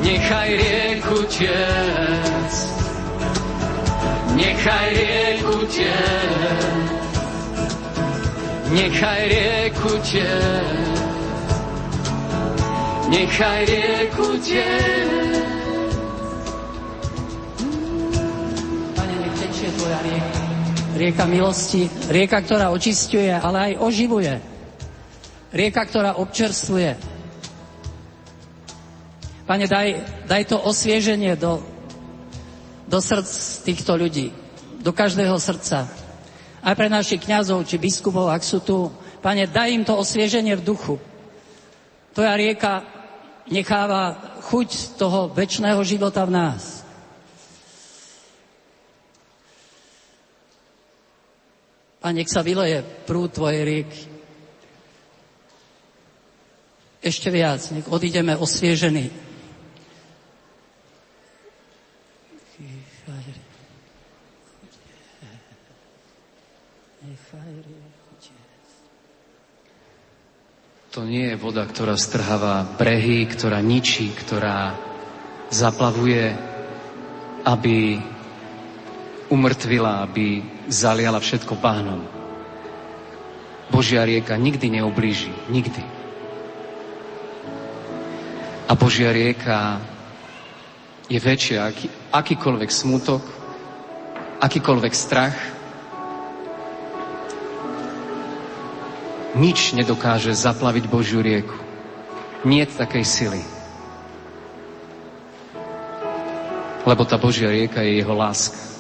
Nechaj 0.01 0.49
rieku 0.57 1.21
tiec, 1.29 2.70
nechaj 4.41 4.87
rieku 4.97 5.57
tiec, 5.69 6.89
nechaj 8.73 9.21
rieku 9.29 9.93
tiec, 10.01 10.97
nechaj 13.13 13.61
rieku 13.69 14.27
tiec. 14.41 15.35
Pane, 18.97 19.13
nech 19.21 19.35
tečie 19.37 19.69
tvoja 19.77 19.99
rieka. 20.01 20.39
Rieka 20.91 21.25
milosti, 21.25 21.81
rieka, 22.09 22.37
ktorá 22.41 22.73
očistuje, 22.73 23.31
ale 23.31 23.73
aj 23.73 23.73
oživuje. 23.79 24.33
Rieka, 25.51 25.81
ktorá 25.85 26.17
občerstvuje. 26.17 26.97
Pane, 29.49 29.65
daj, 29.67 29.87
daj 30.29 30.43
to 30.47 30.57
osvieženie 30.61 31.35
do, 31.35 31.59
do 32.91 32.99
srdc 32.99 33.63
týchto 33.63 33.95
ľudí, 33.95 34.35
do 34.83 34.91
každého 34.91 35.39
srdca. 35.39 35.87
Aj 36.59 36.75
pre 36.75 36.91
našich 36.91 37.23
kňazov 37.23 37.63
či 37.63 37.79
biskupov, 37.79 38.27
ak 38.27 38.43
sú 38.43 38.59
tu. 38.59 38.91
Pane, 39.23 39.47
daj 39.47 39.69
im 39.71 39.87
to 39.87 39.95
osvieženie 39.95 40.59
v 40.59 40.65
duchu. 40.67 40.99
Tvoja 42.11 42.35
rieka 42.35 42.83
necháva 43.47 44.35
chuť 44.43 44.99
toho 44.99 45.31
väčšného 45.31 45.79
života 45.87 46.27
v 46.27 46.35
nás. 46.35 46.83
A 52.01 52.11
nech 52.11 52.27
sa 52.27 52.43
vyleje 52.43 52.83
prúd 53.07 53.31
Tvojej 53.31 53.61
rieky. 53.61 54.01
Ešte 57.01 57.29
viac, 57.33 57.61
nech 57.71 57.87
odídeme 57.89 58.35
osviežení. 58.35 59.30
To 70.91 71.07
nie 71.07 71.31
je 71.31 71.39
voda, 71.39 71.63
ktorá 71.63 71.95
strháva 71.95 72.67
brehy, 72.67 73.23
ktorá 73.23 73.63
ničí, 73.63 74.11
ktorá 74.11 74.75
zaplavuje, 75.47 76.35
aby 77.47 77.95
umrtvila, 79.31 80.03
aby 80.03 80.43
zaliala 80.67 81.23
všetko 81.23 81.55
pánom. 81.63 82.03
Božia 83.71 84.03
rieka 84.03 84.35
nikdy 84.35 84.83
neublíži. 84.83 85.31
Nikdy. 85.47 85.79
A 88.67 88.75
Božia 88.75 89.15
rieka 89.15 89.79
je 91.07 91.23
väčšia, 91.23 91.71
aký, 91.71 91.87
akýkoľvek 92.11 92.67
smutok, 92.67 93.23
akýkoľvek 94.43 94.91
strach, 94.91 95.39
Nič 99.31 99.71
nedokáže 99.71 100.35
zaplaviť 100.35 100.85
Božiu 100.91 101.23
rieku. 101.23 101.55
Nie 102.43 102.67
takej 102.67 103.05
sily. 103.05 103.41
Lebo 106.83 107.05
tá 107.05 107.15
Božia 107.21 107.47
rieka 107.53 107.79
je 107.85 108.01
jeho 108.01 108.15
láska. 108.17 108.70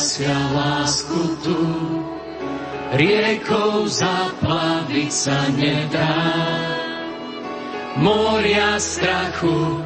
Nezahasia 0.00 0.40
lásku 0.56 1.20
tu, 1.44 1.60
riekou 2.96 3.84
zaplaviť 3.84 5.12
sa 5.12 5.44
nedá. 5.52 6.24
Moria 8.00 8.80
strachu 8.80 9.84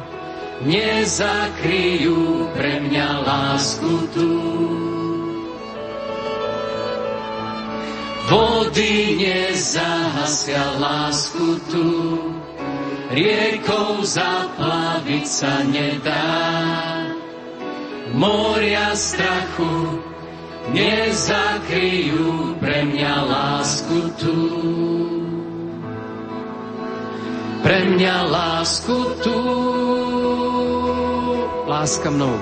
nezakryjú 0.63 2.47
pre 2.55 2.79
mňa 2.87 3.09
lásku 3.27 3.93
tu. 4.15 4.31
Vody 8.31 9.19
nezahasia 9.19 10.79
lásku 10.79 11.59
tu, 11.67 11.87
riekou 13.11 13.99
zaplaviť 13.99 15.25
sa 15.27 15.59
nedá. 15.67 16.23
Moria 18.15 18.95
strachu 18.95 19.99
nezakryjú 20.71 22.55
pre 22.63 22.87
mňa 22.87 23.13
lásku 23.27 23.99
tu. 24.15 24.37
Pre 27.59 27.79
mňa 27.91 28.15
lásku 28.31 28.97
tu. 29.19 29.39
Láska 31.67 32.07
mnou. 32.07 32.39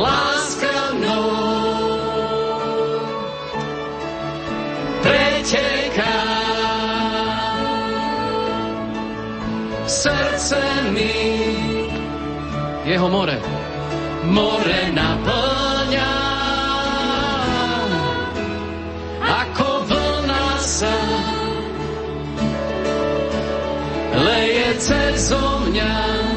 Láska 0.00 0.72
mnou 0.96 1.28
preteká. 5.04 6.16
Srdce 9.84 10.62
mi 10.96 11.12
Jeho 12.88 13.12
more. 13.12 13.59
More 14.24 14.80
naplňa. 14.92 16.12
Ako 19.20 19.70
vlna 19.88 20.46
sa 20.60 20.96
leje 24.20 24.70
cez 24.80 25.32
mňa. 25.32 26.29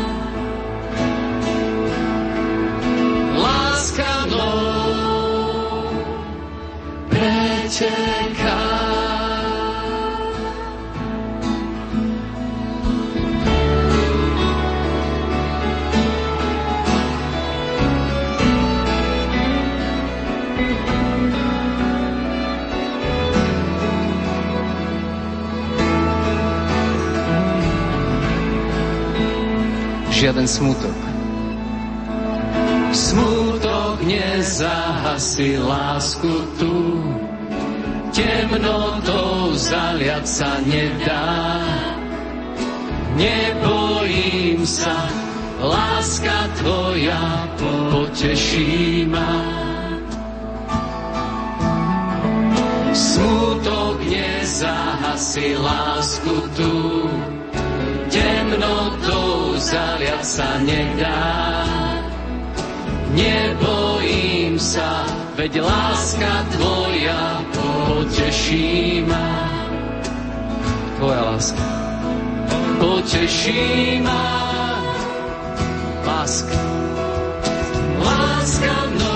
Žiaden 30.24 30.48
smutok. 30.48 31.00
Smutok 32.96 34.00
nezahasí 34.08 35.60
lásku 35.60 36.32
tu, 36.56 37.04
temnotou 38.16 39.52
zaliať 39.52 40.24
sa 40.24 40.64
nedá. 40.64 41.60
Nebojím 43.20 44.64
sa, 44.64 44.96
láska 45.60 46.56
tvoja 46.56 47.52
poteší 47.60 49.04
ma. 49.12 49.44
Smutok 52.96 54.00
nezahasí 54.08 55.60
lásku 55.60 56.36
tu, 56.56 56.72
temnotou 58.54 59.58
zaliať 59.58 60.22
sa 60.22 60.62
nedá. 60.62 61.66
Nebojím 63.14 64.58
sa, 64.62 65.06
veď 65.38 65.62
láska 65.62 66.45
tvoja 66.54 67.41
poteší 67.54 69.06
ma. 69.06 69.30
Tvoja 71.01 71.22
láska. 71.34 71.66
Poteší 72.78 74.01
ma. 74.06 74.26
Láska. 76.06 76.58
Láska 78.01 78.74
mnou 78.93 79.12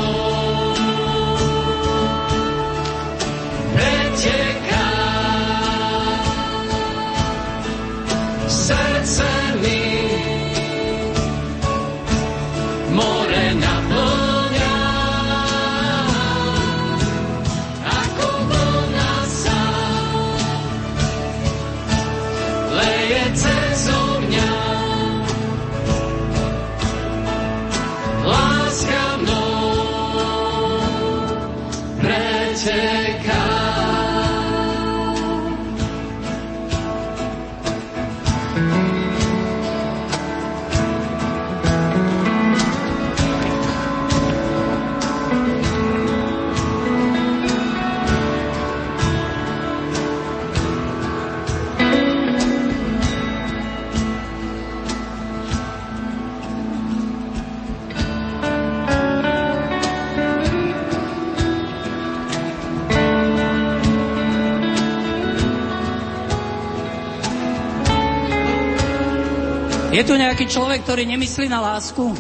Je 69.97 70.05
tu 70.05 70.13
nejaký 70.13 70.45
človek, 70.45 70.85
ktorý 70.85 71.09
nemyslí 71.09 71.49
na 71.49 71.57
lásku? 71.57 72.13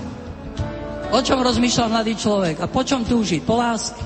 O 1.13 1.19
čom 1.21 1.45
rozmýšľa 1.45 1.93
mladý 1.93 2.17
človek? 2.17 2.57
A 2.57 2.65
po 2.65 2.81
čom 2.81 3.05
túži? 3.05 3.37
Po 3.37 3.53
láske. 3.53 4.01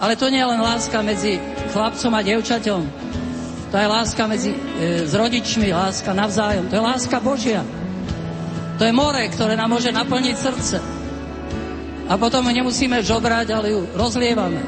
Ale 0.00 0.16
to 0.16 0.32
nie 0.32 0.40
je 0.40 0.48
len 0.48 0.56
láska 0.56 1.04
medzi 1.04 1.36
chlapcom 1.68 2.16
a 2.16 2.24
devčaťom. 2.24 2.82
To 3.68 3.76
je 3.76 3.86
láska 3.92 4.24
medzi, 4.24 4.56
e, 4.56 5.04
s 5.04 5.12
rodičmi, 5.12 5.68
láska 5.68 6.16
navzájom. 6.16 6.72
To 6.72 6.80
je 6.80 6.88
láska 6.88 7.20
Božia. 7.20 7.60
To 8.80 8.88
je 8.88 8.92
more, 8.96 9.20
ktoré 9.36 9.52
nám 9.52 9.68
môže 9.68 9.92
naplniť 9.92 10.36
srdce. 10.40 10.80
A 12.08 12.16
potom 12.16 12.40
ju 12.48 12.56
nemusíme 12.56 13.04
žobrať, 13.04 13.52
ale 13.52 13.68
ju 13.68 13.84
rozlievame. 13.92 14.64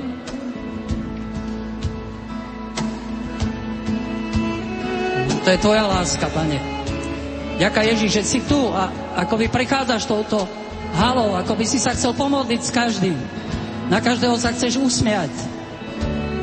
To 5.41 5.49
je 5.49 5.57
tvoja 5.57 5.89
láska, 5.89 6.29
pane. 6.37 6.80
Ďaká 7.61 7.85
Ježiš, 7.85 8.11
že 8.17 8.23
si 8.25 8.41
tu 8.41 8.73
a 8.73 8.89
ako 9.21 9.37
by 9.37 9.53
prechádzaš 9.53 10.09
touto 10.09 10.49
halou, 10.97 11.37
ako 11.37 11.53
by 11.61 11.65
si 11.69 11.77
sa 11.77 11.93
chcel 11.93 12.17
pomodliť 12.17 12.61
s 12.65 12.73
každým. 12.73 13.19
Na 13.93 14.01
každého 14.01 14.33
sa 14.41 14.49
chceš 14.57 14.81
usmiať 14.81 15.29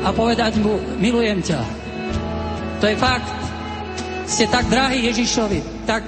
a 0.06 0.14
povedať 0.14 0.62
mu, 0.62 0.78
milujem 1.02 1.42
ťa. 1.42 1.60
To 2.78 2.86
je 2.86 2.94
fakt. 2.94 3.34
Ste 4.30 4.46
tak 4.46 4.70
drahí 4.70 5.10
Ježišovi, 5.10 5.88
tak, 5.88 6.06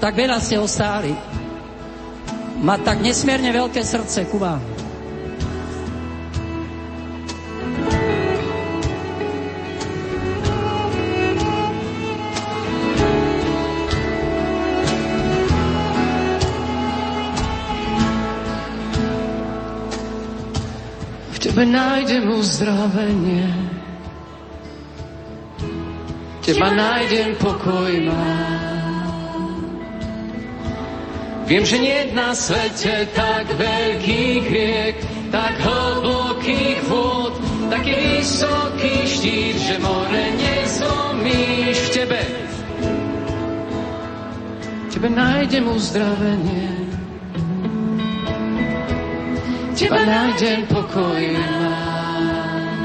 tak 0.00 0.16
veľa 0.16 0.40
ste 0.40 0.56
ho 0.56 0.64
stáli. 0.64 1.12
Má 2.64 2.80
tak 2.80 3.04
nesmierne 3.04 3.52
veľké 3.52 3.84
srdce 3.84 4.24
ku 4.32 4.40
vám. 4.40 4.77
Tebe 21.58 21.74
nájdem 21.74 22.30
uzdravenie. 22.38 23.50
Teba 26.46 26.70
nájdem 26.70 27.34
pokoj 27.34 27.98
mám. 28.06 29.10
Viem, 31.50 31.66
že 31.66 31.82
nie 31.82 32.14
na 32.14 32.30
svete 32.30 33.10
tak 33.10 33.50
veľkých 33.58 34.44
riek, 34.46 34.96
tak 35.34 35.58
hlbokých 35.58 36.78
vôd, 36.86 37.34
taký 37.74 38.22
vysoký 38.22 38.94
štít, 39.02 39.56
že 39.58 39.74
more 39.82 40.26
nezlomíš 40.38 41.74
v 41.74 41.90
tebe. 41.90 42.22
Tebe 44.94 45.08
nájdem 45.10 45.66
uzdravenie. 45.66 46.87
Teba 49.78 50.02
nájdem 50.02 50.66
pokoj 50.66 51.22
mám. 51.38 52.82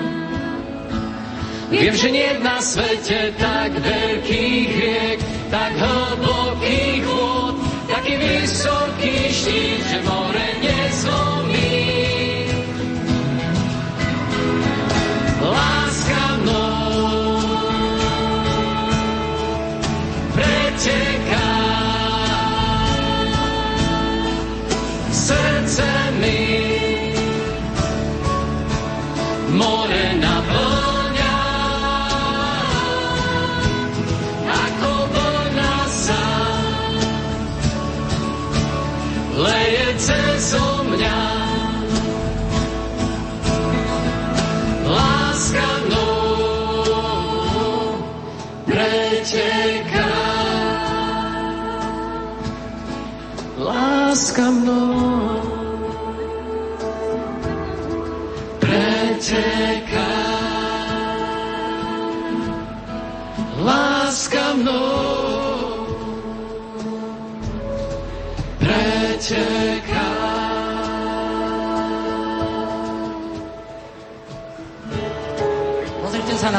Viem, 1.74 1.96
že 1.98 2.14
nie 2.14 2.22
je 2.22 2.38
na 2.38 2.62
svete 2.62 3.34
tak 3.42 3.74
veľkých 3.82 4.70
riek, 4.78 5.20
tak 5.50 5.74
hlbokých 5.74 7.02
vôd, 7.10 7.58
taký 7.90 8.14
vysoký 8.22 9.26
štít, 9.26 9.82
že 9.90 10.00
more 10.06 10.48
nezlomí. 10.62 11.53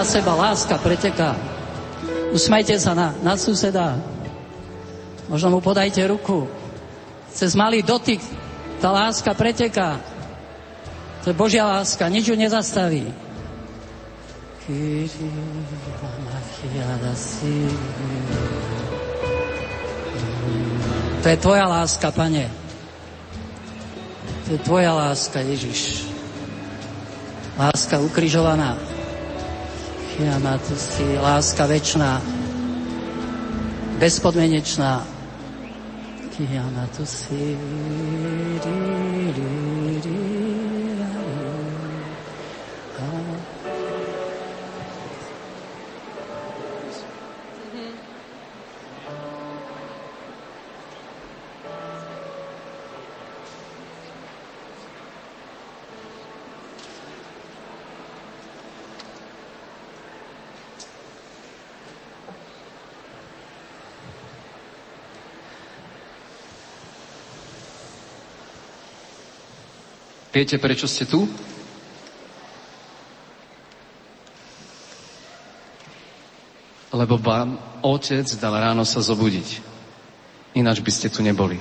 Seba, 0.04 0.36
láska 0.36 0.78
preteká. 0.78 1.32
Usmajte 2.30 2.76
sa 2.76 2.92
na, 2.92 3.16
na 3.24 3.34
suseda. 3.40 3.96
Možno 5.26 5.56
mu 5.56 5.60
podajte 5.64 6.04
ruku. 6.04 6.44
Cez 7.32 7.56
malý 7.56 7.80
dotyk 7.82 8.20
tá 8.78 8.92
láska 8.92 9.32
preteká. 9.32 9.96
To 11.24 11.32
je 11.32 11.34
Božia 11.34 11.64
láska, 11.64 12.04
nič 12.12 12.28
ju 12.28 12.36
nezastaví. 12.36 13.08
To 21.20 21.26
je 21.28 21.36
tvoja 21.40 21.64
láska, 21.64 22.12
pane. 22.12 22.52
To 24.44 24.48
je 24.52 24.60
tvoja 24.60 24.92
láska, 24.92 25.40
Ježiš. 25.40 26.04
Láska 27.56 28.00
ukrižovaná. 28.04 28.93
Chiamatu 30.14 30.76
si, 30.78 31.18
láska 31.18 31.66
večná, 31.66 32.22
bezpodmenečná. 33.98 35.06
Chiamatu 36.36 37.06
si, 37.06 37.34
ri, 37.34 38.60
ri, 38.62 39.32
ri, 39.34 39.63
Viete, 70.34 70.58
prečo 70.58 70.90
ste 70.90 71.06
tu? 71.06 71.30
Lebo 76.90 77.14
vám 77.22 77.54
otec 77.86 78.26
dal 78.42 78.58
ráno 78.58 78.82
sa 78.82 78.98
zobudiť. 78.98 79.62
Ináč 80.58 80.82
by 80.82 80.90
ste 80.90 81.06
tu 81.06 81.22
neboli. 81.22 81.54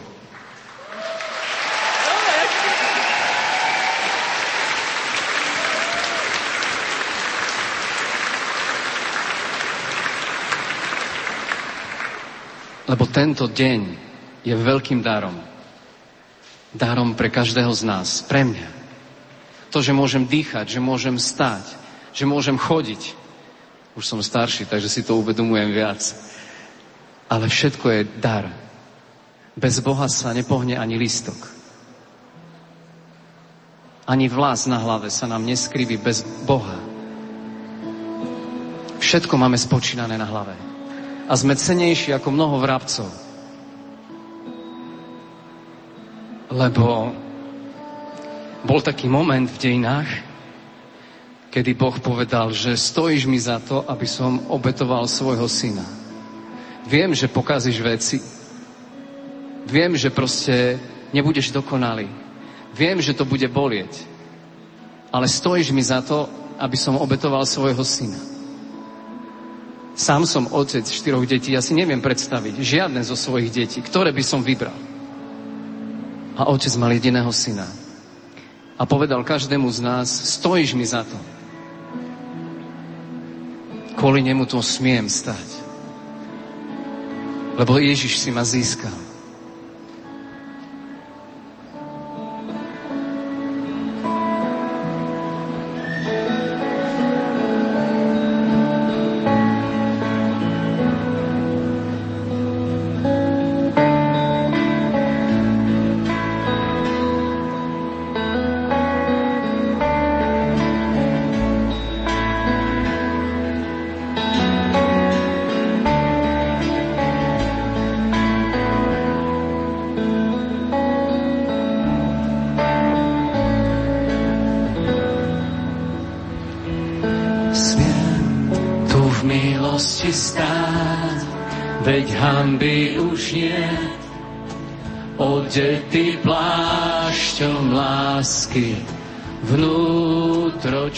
Lebo 12.89 13.05
tento 13.05 13.45
deň 13.45 13.81
je 14.41 14.53
veľkým 14.57 15.05
darom. 15.05 15.52
Darom 16.73 17.13
pre 17.13 17.29
každého 17.29 17.69
z 17.69 17.85
nás, 17.85 18.25
pre 18.25 18.41
mňa. 18.41 18.69
To, 19.69 19.81
že 19.81 19.93
môžem 19.93 20.25
dýchať, 20.25 20.77
že 20.77 20.81
môžem 20.81 21.17
stať, 21.21 21.65
že 22.13 22.25
môžem 22.25 22.57
chodiť. 22.57 23.13
Už 23.93 24.05
som 24.05 24.21
starší, 24.21 24.65
takže 24.65 24.89
si 24.89 25.01
to 25.05 25.17
uvedomujem 25.17 25.69
viac. 25.69 26.01
Ale 27.29 27.45
všetko 27.45 27.85
je 27.89 28.01
dar. 28.17 28.49
Bez 29.53 29.81
Boha 29.85 30.09
sa 30.09 30.33
nepohne 30.33 30.77
ani 30.77 30.97
listok. 30.97 31.37
Ani 34.09 34.27
vlas 34.27 34.65
na 34.65 34.81
hlave 34.81 35.13
sa 35.13 35.29
nám 35.29 35.45
neskriví 35.45 36.01
bez 36.01 36.25
Boha. 36.43 36.75
Všetko 38.99 39.37
máme 39.37 39.55
spočínané 39.61 40.17
na 40.17 40.25
hlave. 40.25 40.57
A 41.29 41.33
sme 41.37 41.55
cenejší 41.55 42.17
ako 42.17 42.33
mnoho 42.33 42.59
vrabcov. 42.59 43.22
Lebo 46.53 47.09
bol 48.61 48.79
taký 48.85 49.09
moment 49.09 49.49
v 49.49 49.57
dejinách, 49.57 50.09
kedy 51.49 51.73
Boh 51.73 51.97
povedal, 51.97 52.53
že 52.53 52.77
stojíš 52.77 53.25
mi 53.25 53.41
za 53.41 53.57
to, 53.57 53.81
aby 53.89 54.05
som 54.05 54.37
obetoval 54.53 55.09
svojho 55.09 55.49
syna. 55.49 55.81
Viem, 56.85 57.17
že 57.17 57.25
pokazíš 57.25 57.81
veci. 57.81 58.17
Viem, 59.65 59.97
že 59.97 60.13
proste 60.13 60.77
nebudeš 61.09 61.49
dokonalý. 61.49 62.05
Viem, 62.77 63.01
že 63.01 63.17
to 63.17 63.25
bude 63.25 63.49
bolieť. 63.49 64.05
Ale 65.09 65.25
stojíš 65.25 65.73
mi 65.73 65.81
za 65.81 66.05
to, 66.05 66.29
aby 66.61 66.77
som 66.77 67.01
obetoval 67.01 67.49
svojho 67.49 67.81
syna. 67.81 68.21
Sám 69.97 70.25
som 70.29 70.49
otec 70.53 70.85
štyroch 70.85 71.25
detí, 71.25 71.53
ja 71.53 71.65
si 71.65 71.73
neviem 71.73 72.01
predstaviť 72.01 72.61
žiadne 72.61 73.01
zo 73.01 73.17
svojich 73.17 73.49
detí, 73.49 73.81
ktoré 73.81 74.13
by 74.13 74.21
som 74.25 74.41
vybral. 74.41 74.92
A 76.33 76.49
otec 76.49 76.73
mal 76.79 76.89
jediného 76.95 77.29
syna. 77.29 77.67
A 78.79 78.89
povedal 78.89 79.21
každému 79.21 79.69
z 79.69 79.79
nás, 79.85 80.09
stojíš 80.09 80.73
mi 80.73 80.85
za 80.85 81.05
to. 81.05 81.17
Kvôli 83.93 84.25
nemu 84.25 84.49
to 84.49 84.57
smiem 84.59 85.05
stať. 85.05 85.61
Lebo 87.53 87.77
Ježiš 87.77 88.17
si 88.17 88.33
ma 88.33 88.41
získal. 88.41 89.02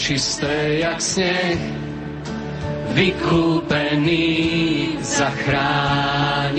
Čisté 0.06 0.78
jak 0.86 1.02
sneh, 1.02 1.58
vykúpený, 2.94 4.22
zachránený. 5.02 6.54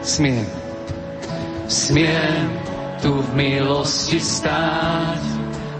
Smiem, 0.00 0.48
smiem 1.68 2.48
tu 3.04 3.20
v 3.20 3.28
milosti 3.36 4.16
stáť, 4.16 5.20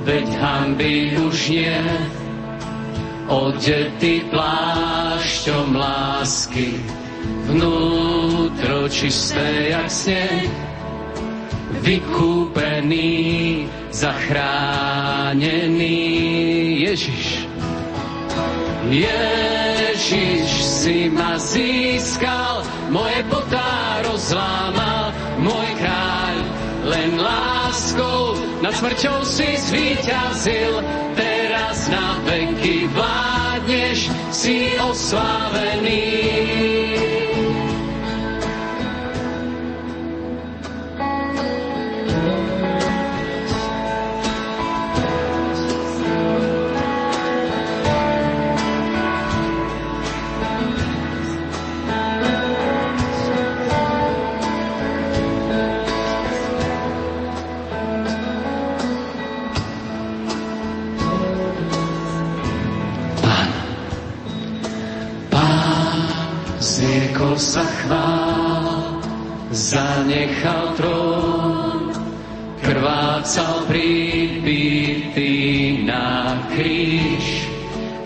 veď 0.05 0.29
hamby 0.45 1.17
už 1.25 1.49
nie. 1.49 1.81
Odetý 3.25 4.29
plášťom 4.29 5.73
lásky, 5.73 6.85
vnútro 7.49 8.93
čisté 8.93 9.73
jak 9.73 9.89
sneh, 9.89 10.64
vykúpený, 11.85 13.69
zachránený 13.93 15.37
Ježiš. 16.89 17.45
Ježiš 18.89 20.49
si 20.65 21.13
ma 21.13 21.37
získal, 21.37 22.65
moje 22.89 23.21
potá 23.29 24.01
rozlámal, 24.05 25.13
môj 25.41 25.69
kráľ, 25.77 26.37
len 26.89 27.21
láskou 27.21 28.37
nad 28.65 28.73
smrťou 28.73 29.25
si 29.29 29.57
zvíťazil, 29.69 30.81
teraz 31.13 31.89
na 31.93 32.17
veky 32.25 32.89
vládneš, 32.97 34.09
si 34.33 34.73
oslávený. 34.81 36.05
Zriekol 67.35 67.51
sa 67.51 67.67
chvál, 67.67 68.67
zanechal 69.51 70.67
trón, 70.79 71.91
krvácal 72.63 73.67
pribitý 73.67 75.35
na 75.83 76.39
kríž, 76.55 77.51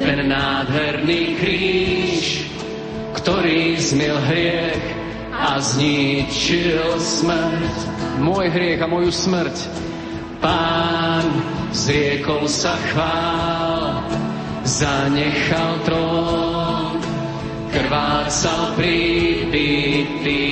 ten 0.01 0.33
nádherný 0.33 1.37
kríž, 1.37 2.49
ktorý 3.21 3.77
zmiel 3.77 4.17
hriech 4.33 4.85
a 5.37 5.61
zničil 5.61 6.97
smrť. 6.97 7.77
Môj 8.25 8.49
hriech 8.49 8.81
a 8.81 8.89
moju 8.89 9.13
smrť. 9.13 9.57
Pán 10.41 11.29
zriekol 11.77 12.49
sa 12.49 12.73
chvál, 12.97 14.09
zanechal 14.65 15.85
trón, 15.85 16.58
krvácal 17.73 18.75
pribitý 18.77 20.43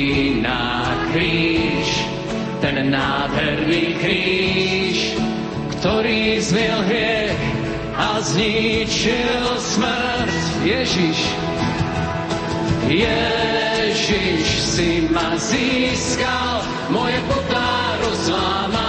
na 0.41 0.93
kríž, 1.13 2.05
ten 2.61 2.91
nádherný 2.91 3.97
kríž, 4.01 5.17
ktorý 5.77 6.41
zmiel 6.41 6.81
hriech 6.89 7.41
a 7.97 8.21
zničil 8.21 9.47
smrť. 9.61 10.43
Ježiš, 10.67 11.19
Ježiš 12.91 14.47
si 14.61 15.07
ma 15.09 15.39
získal, 15.39 16.65
moje 16.91 17.19
putá 17.31 17.97
rozlámal, 18.03 18.86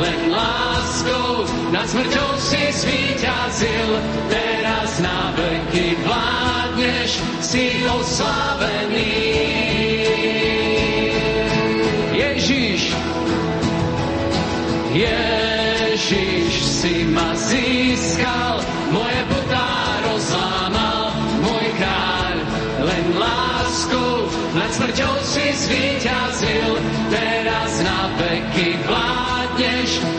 len 0.00 0.32
láskou 0.32 1.44
nad 1.70 1.84
smrťou 1.84 2.28
si 2.40 2.62
zvíťazil, 2.72 3.88
teraz 4.32 4.96
na 5.04 5.30
veky 5.36 6.00
vládneš, 6.02 7.20
si 7.44 7.84
oslavený. 7.84 9.16
Ježiš, 12.16 12.96
Ježiš 14.96 16.52
si 16.64 17.04
ma 17.12 17.36
získal, 17.36 18.64
moje 18.90 19.20
putá 19.28 19.68
rozlámal, 20.08 21.12
môj 21.44 21.66
kráľ 21.76 22.36
len 22.88 23.04
láskou 23.20 24.26
nad 24.56 24.70
smrťou 24.72 25.14
si 25.22 25.44
zvíťazil, 25.54 26.72
teraz 27.12 27.70
na 27.84 28.00
veky 28.18 28.80
vládneš, 28.88 29.29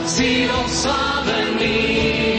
si 0.05 0.49
oslavený. 0.49 2.30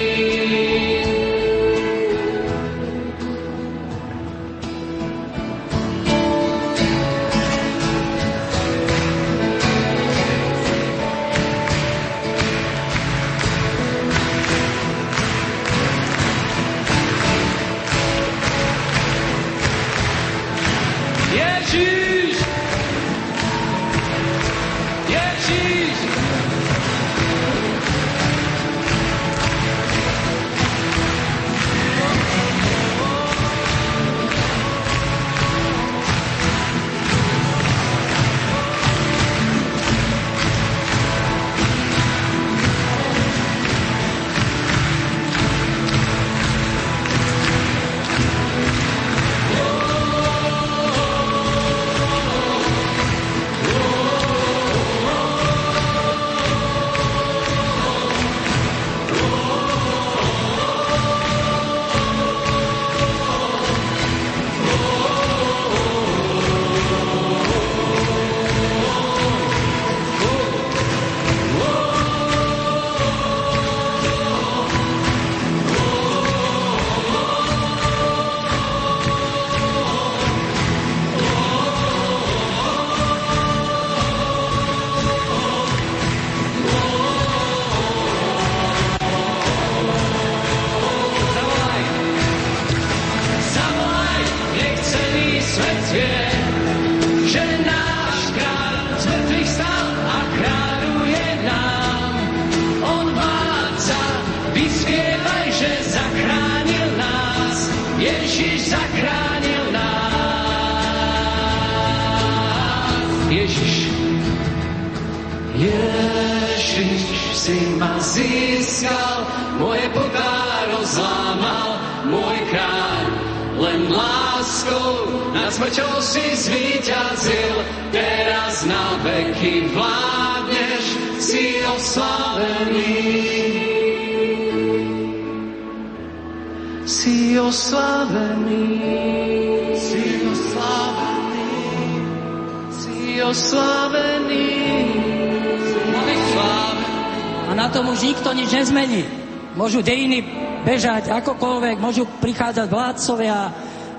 Bežať 150.62 151.10
akokoľvek, 151.10 151.76
môžu 151.82 152.06
prichádzať 152.22 152.66
vládcovia, 152.70 153.38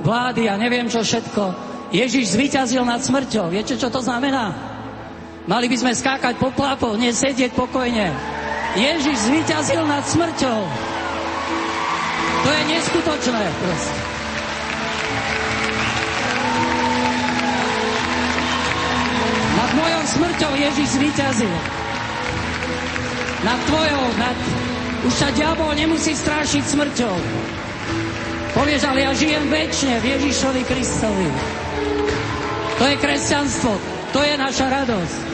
vlády 0.03 0.47
a 0.47 0.55
neviem 0.59 0.87
čo 0.87 1.03
všetko. 1.03 1.71
Ježiš 1.93 2.33
zvíťazil 2.33 2.81
nad 2.81 3.03
smrťou. 3.03 3.53
Viete, 3.53 3.77
čo 3.77 3.93
to 3.93 4.01
znamená? 4.01 4.51
Mali 5.45 5.67
by 5.67 5.77
sme 5.77 5.91
skákať 5.93 6.39
po 6.39 6.49
plapoch, 6.55 6.95
nie 6.95 7.11
sedieť 7.11 7.51
pokojne. 7.53 8.09
Ježiš 8.73 9.29
zvíťazil 9.29 9.83
nad 9.85 10.01
smrťou. 10.07 10.59
To 12.43 12.49
je 12.49 12.61
neskutočné. 12.73 13.43
Proste. 13.61 13.95
Nad 19.53 19.71
mojou 19.77 20.01
smrťou 20.17 20.51
Ježiš 20.57 20.87
zvíťazil. 20.97 21.55
Nad 23.43 23.59
tvojou, 23.67 24.03
nad... 24.17 24.62
Už 25.03 25.13
sa 25.13 25.27
diabol 25.35 25.75
nemusí 25.75 26.15
strášiť 26.15 26.63
smrťou. 26.63 27.15
Povieš, 28.55 28.83
ale 28.87 29.03
ja 29.03 29.11
žijem 29.11 29.49
väčšine 29.51 29.99
v 29.99 30.05
Ježišovi 30.15 30.61
Kristovi. 30.63 31.27
To 32.79 32.83
je 32.87 32.95
kresťanstvo. 33.01 33.71
To 34.13 34.19
je 34.23 34.33
naša 34.39 34.65
radosť. 34.71 35.32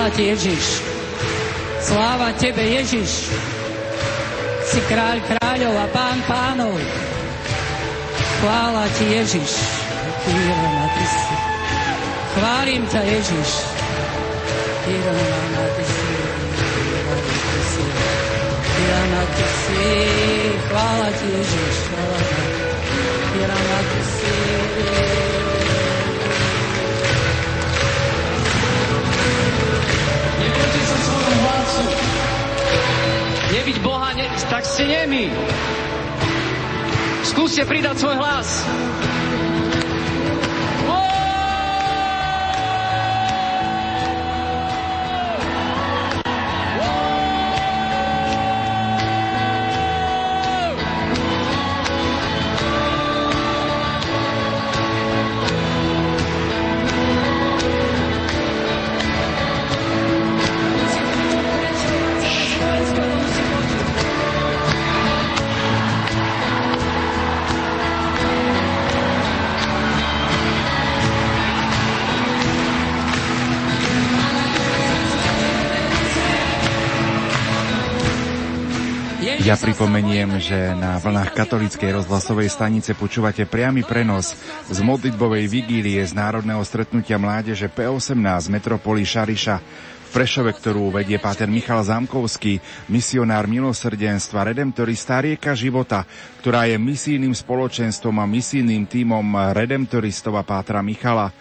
Chvála 0.00 0.16
ti, 0.16 0.32
Ježiš. 0.32 0.64
Sláva 1.84 2.32
tebe, 2.40 2.64
Ježiš. 2.64 3.28
Si 4.64 4.80
kráľ 4.88 5.20
kráľov 5.28 5.76
a 5.76 5.86
pán 5.92 6.16
pánov. 6.24 6.72
Chvála 8.40 8.88
ti 8.96 9.04
Ježiš. 9.12 9.60
Chválim 12.32 12.80
ťa 12.88 13.02
Ježiš. 13.12 13.50
Chvála 20.64 21.08
ti 21.12 21.26
Ježiš. 21.28 21.74
Chvála 21.92 22.20
ti. 23.84 23.99
Nebyť 33.50 33.76
Boha, 33.84 34.10
ne, 34.16 34.26
tak 34.48 34.64
ste 34.66 34.88
nemi. 34.88 35.30
Skúste 37.22 37.62
pridať 37.68 38.02
svoj 38.02 38.16
hlas. 38.18 38.66
Ja 79.40 79.56
pripomeniem, 79.56 80.36
že 80.36 80.76
na 80.76 81.00
vlnách 81.00 81.32
katolíckej 81.32 81.96
rozhlasovej 81.96 82.52
stanice 82.52 82.92
počúvate 82.92 83.48
priamy 83.48 83.80
prenos 83.88 84.36
z 84.68 84.78
modlitbovej 84.84 85.48
vigílie 85.48 86.04
z 86.04 86.12
Národného 86.12 86.60
stretnutia 86.60 87.16
mládeže 87.16 87.72
P18 87.72 88.20
Metropoli 88.52 89.00
Šariša 89.00 89.56
v 89.56 90.08
Prešove, 90.12 90.52
ktorú 90.52 90.92
vedie 90.92 91.16
páter 91.16 91.48
Michal 91.48 91.80
Zamkovský, 91.80 92.60
misionár 92.92 93.48
milosrdenstva, 93.48 94.52
redemptorista 94.52 95.24
rieka 95.24 95.56
života, 95.56 96.04
ktorá 96.44 96.68
je 96.68 96.76
misijným 96.76 97.32
spoločenstvom 97.32 98.20
a 98.20 98.28
misijným 98.28 98.84
tímom 98.84 99.56
redemptoristov 99.56 100.36
a 100.36 100.44
pátra 100.44 100.84
Michala. 100.84 101.32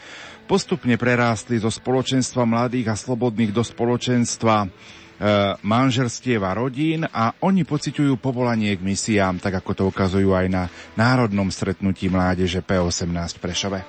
Postupne 0.47 0.95
prerástli 0.95 1.59
zo 1.59 1.67
spoločenstva 1.67 2.47
mladých 2.47 2.89
a 2.89 2.95
slobodných 2.95 3.51
do 3.51 3.59
spoločenstva 3.59 4.71
manželstiev 5.63 6.39
a 6.47 6.55
rodín 6.55 7.03
a 7.03 7.35
oni 7.43 7.67
pociťujú 7.67 8.15
povolanie 8.23 8.71
k 8.79 8.85
misiám, 8.85 9.43
tak 9.43 9.59
ako 9.59 9.71
to 9.75 9.83
ukazujú 9.91 10.31
aj 10.31 10.47
na 10.47 10.63
národnom 10.95 11.51
stretnutí 11.51 12.07
mládeže 12.07 12.63
P18 12.63 13.35
v 13.35 13.41
Prešove. 13.43 13.81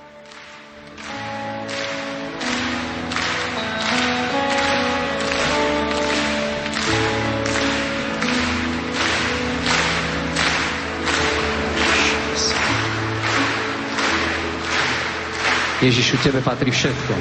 Ježišu, 15.80 16.20
Tebe 16.20 16.44
patrí 16.44 16.68
všetko. 16.68 17.14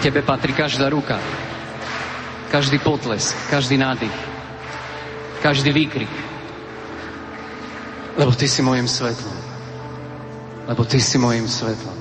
Tebe 0.00 0.24
patrí 0.24 0.56
každá 0.56 0.88
ruka, 0.88 1.20
každý 2.50 2.78
potles, 2.78 3.36
každý 3.50 3.76
nádych, 3.76 4.14
každý 5.42 5.72
výkrik. 5.72 6.10
Lebo 8.16 8.32
Ty 8.34 8.48
si 8.48 8.62
mojim 8.62 8.88
svetlom. 8.88 9.36
Lebo 10.66 10.84
Ty 10.84 11.00
si 11.00 11.18
mojim 11.18 11.48
svetlom. 11.48 11.97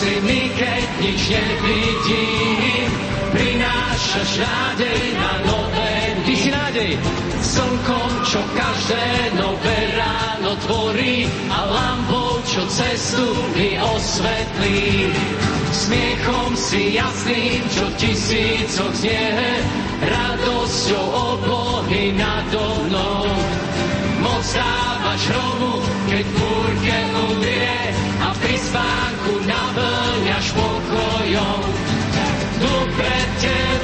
si 0.00 0.16
mi, 0.24 0.48
keď 0.56 0.84
nič 1.04 1.22
nevidím. 1.28 2.88
Prinášaš 3.36 4.30
nádej 4.40 5.02
na 5.20 5.32
nové 5.44 5.92
dny. 6.24 6.36
Ty 6.40 6.86
čo 8.30 8.40
každé 8.54 9.04
ráno 9.98 10.56
tvorí 10.64 11.28
a 11.52 11.58
lampou, 11.66 12.40
cestu 12.70 13.26
mi 13.58 13.76
osvetlí. 13.76 15.10
Smiechom 15.70 16.50
si 16.56 16.96
jasným, 16.96 17.60
čo 17.68 17.86
tisícoch 17.98 18.94
znie, 18.94 19.34
radosťou 20.00 21.04
oblohy 21.36 22.16
nado 22.16 22.64
mnou. 22.88 23.24
Moc 24.20 24.44
dávaš 24.44 25.22
hromu, 25.28 25.74
keď 26.08 26.24
búrke 26.36 26.96
udrie 27.28 27.76
a 28.20 28.28
pri 28.36 28.56
spánku 28.56 29.32
naplňaš 29.44 30.46
pokojom. 30.56 31.62
Tu 32.60 32.72
pred 32.96 33.28
tebou 33.40 33.79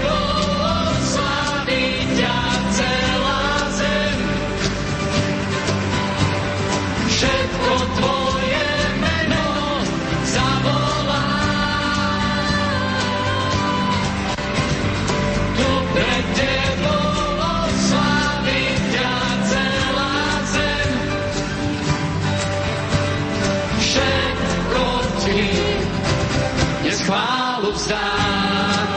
chválu 27.07 27.71
vzdať. 27.71 28.91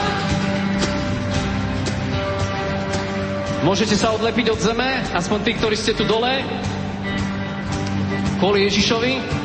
Môžete 3.62 3.94
sa 3.94 4.10
odlepiť 4.16 4.50
od 4.50 4.58
zeme, 4.58 4.88
aspoň 5.14 5.38
tí, 5.46 5.50
ktorí 5.54 5.76
ste 5.78 5.94
tu 5.94 6.02
dole, 6.02 6.42
kvôli 8.42 8.66
Ježišovi. 8.66 9.39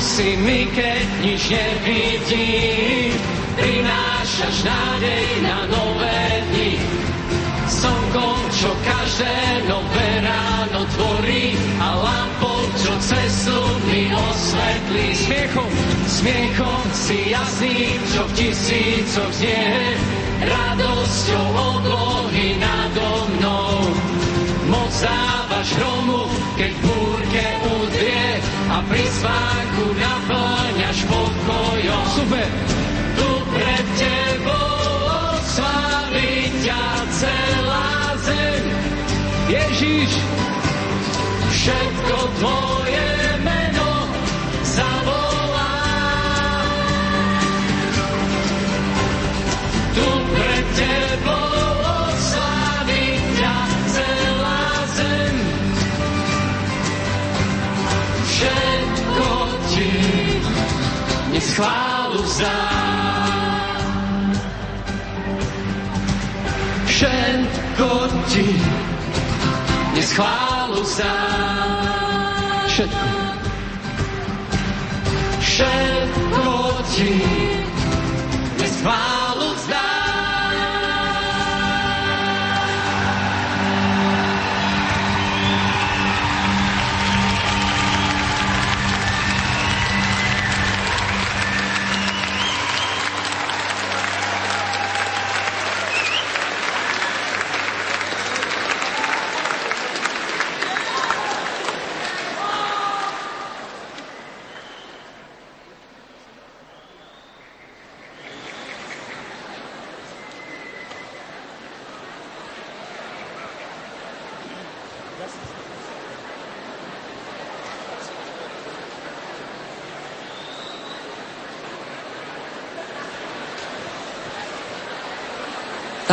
Si 0.00 0.34
mi, 0.38 0.66
keď 0.70 1.06
nič 1.22 1.42
nevidím, 1.50 3.14
prinášaš 3.54 4.56
nádej 4.66 5.26
na 5.46 5.58
nové 5.70 6.22
dni. 6.50 6.72
Slnkom, 7.64 8.38
čo 8.54 8.70
každé 8.82 9.34
nové 9.70 10.10
ráno 10.22 10.84
tvorí 10.94 11.54
a 11.78 11.88
lampou, 11.96 12.60
čo 12.76 12.92
cestu 13.00 13.60
mi 13.90 14.10
osvetlí. 14.10 15.06
Smiechom, 15.14 15.70
Smiechom 16.04 16.84
si 16.92 17.18
jasný, 17.32 17.98
čo 18.12 18.22
v 18.28 18.32
tisícoch 18.36 19.32
znie, 19.32 19.96
radosťou 20.44 21.46
oblohy 21.54 22.58
nado 22.60 23.08
mnou. 23.38 23.72
Moc 24.68 24.92
dávaš 24.96 25.68
hromu, 25.76 26.28
keď 26.56 26.72
búrke 26.82 27.44
udrie 27.68 28.40
a 28.74 28.82
pri 28.90 29.06
spánku 29.06 29.84
naplňaš 29.94 30.98
pokojom. 31.06 32.04
super. 32.18 32.48
Tu 33.14 33.30
pred 33.54 33.84
tebou 33.94 34.82
oslávi 35.38 36.50
ťa 36.66 36.82
celá 37.14 38.18
zem. 38.26 38.64
Ježiš, 39.46 40.10
Všetko 41.54 42.18
tvoje 42.42 43.08
meno 43.40 43.92
zavolá. 44.68 45.72
Tu 49.96 50.08
pred 50.34 50.64
tebou 50.76 51.53
chválu 61.54 62.22
vzdá. 62.22 62.58
Všetko 66.86 67.90
ti 68.26 68.46
dnes 69.94 70.10
chválu 70.12 70.82
vzdá. 70.82 71.14
všetko. 72.66 73.08
Všetko 75.38 76.46
ti 76.90 77.12
dnes 78.58 78.74
chválu 78.82 79.13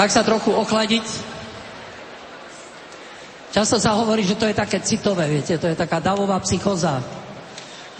tak 0.02 0.10
sa 0.10 0.26
trochu 0.26 0.50
ochladiť. 0.50 1.06
Často 3.54 3.78
sa 3.78 3.94
hovorí, 4.02 4.26
že 4.26 4.34
to 4.34 4.50
je 4.50 4.58
také 4.58 4.82
citové, 4.82 5.30
viete, 5.30 5.62
to 5.62 5.70
je 5.70 5.78
taká 5.78 6.02
davová 6.02 6.42
psychoza. 6.42 7.06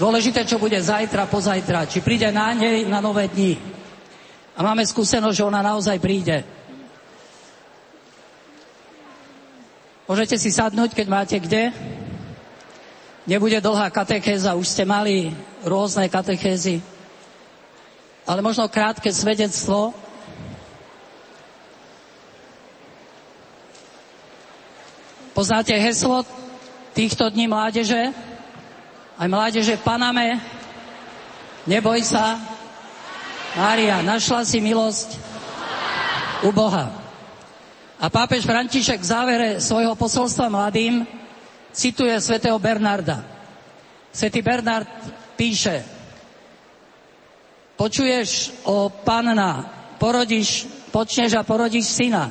Dôležité, 0.02 0.42
čo 0.50 0.58
bude 0.58 0.82
zajtra, 0.82 1.30
pozajtra, 1.30 1.86
či 1.86 2.02
príde 2.02 2.26
na 2.34 2.58
nej 2.58 2.90
na 2.90 3.06
nové 3.06 3.30
dni. 3.30 3.54
A 4.58 4.66
máme 4.66 4.82
skúsenosť, 4.82 5.38
že 5.38 5.46
ona 5.46 5.62
naozaj 5.62 6.02
príde. 6.02 6.42
Môžete 10.10 10.42
si 10.42 10.50
sadnúť, 10.50 10.98
keď 10.98 11.06
máte 11.06 11.38
kde. 11.38 11.70
Nebude 13.30 13.62
dlhá 13.62 13.94
katechéza, 13.94 14.58
už 14.58 14.66
ste 14.66 14.90
mali 14.90 15.30
rôzne 15.62 16.10
katechézy. 16.10 16.82
Ale 18.26 18.42
možno 18.42 18.66
krátke 18.74 19.14
svedectvo, 19.14 19.94
Poznáte 25.42 25.74
heslo 25.74 26.22
týchto 26.94 27.26
dní 27.34 27.50
mládeže? 27.50 28.14
Aj 29.18 29.26
mládeže 29.26 29.74
Paname. 29.82 30.38
Neboj 31.66 31.98
sa. 32.06 32.38
Mária, 33.58 34.06
našla 34.06 34.46
si 34.46 34.62
milosť 34.62 35.18
u 36.46 36.54
Boha. 36.54 36.94
A 37.98 38.06
pápež 38.14 38.46
František 38.46 39.02
v 39.02 39.10
závere 39.10 39.50
svojho 39.58 39.98
posolstva 39.98 40.46
mladým 40.46 41.10
cituje 41.74 42.14
svätého 42.22 42.62
Bernarda. 42.62 43.26
Svetý 44.14 44.46
Bernard 44.46 44.94
píše, 45.42 45.82
počuješ 47.82 48.62
o 48.70 48.94
panna, 48.94 49.66
porodíš, 49.98 50.70
počneš 50.94 51.34
a 51.34 51.42
porodíš 51.42 51.98
syna. 51.98 52.30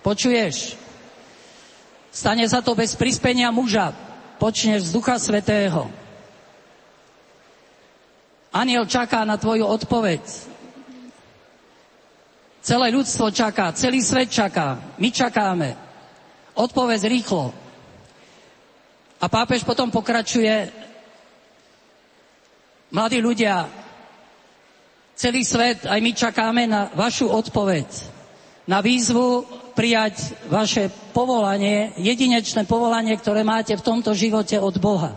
Počuješ, 0.00 0.79
Stane 2.10 2.42
sa 2.50 2.58
to 2.58 2.74
bez 2.74 2.98
prispenia 2.98 3.54
muža. 3.54 3.94
Počneš 4.42 4.90
z 4.90 4.94
Ducha 4.94 5.14
Svetého. 5.18 5.86
Aniel 8.50 8.82
čaká 8.90 9.22
na 9.22 9.38
tvoju 9.38 9.62
odpoveď. 9.62 10.22
Celé 12.60 12.86
ľudstvo 12.92 13.30
čaká, 13.30 13.70
celý 13.72 14.02
svet 14.02 14.28
čaká. 14.28 14.98
My 14.98 15.08
čakáme. 15.14 15.78
Odpoveď 16.58 17.06
rýchlo. 17.06 17.54
A 19.22 19.26
pápež 19.30 19.62
potom 19.62 19.88
pokračuje. 19.88 20.68
Mladí 22.90 23.22
ľudia, 23.22 23.70
celý 25.14 25.46
svet, 25.46 25.86
aj 25.86 26.00
my 26.02 26.10
čakáme 26.10 26.62
na 26.66 26.90
vašu 26.90 27.30
odpoveď. 27.30 27.86
Na 28.66 28.82
výzvu 28.82 29.46
prijať 29.80 30.36
vaše 30.52 30.92
povolanie, 31.16 31.96
jedinečné 31.96 32.68
povolanie, 32.68 33.16
ktoré 33.16 33.40
máte 33.40 33.72
v 33.72 33.80
tomto 33.80 34.12
živote 34.12 34.60
od 34.60 34.76
Boha. 34.76 35.16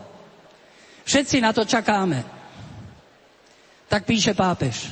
Všetci 1.03 1.43
na 1.43 1.51
to 1.51 1.67
čakáme. 1.67 2.23
Tak 3.91 4.07
píše 4.07 4.31
pápež. 4.31 4.87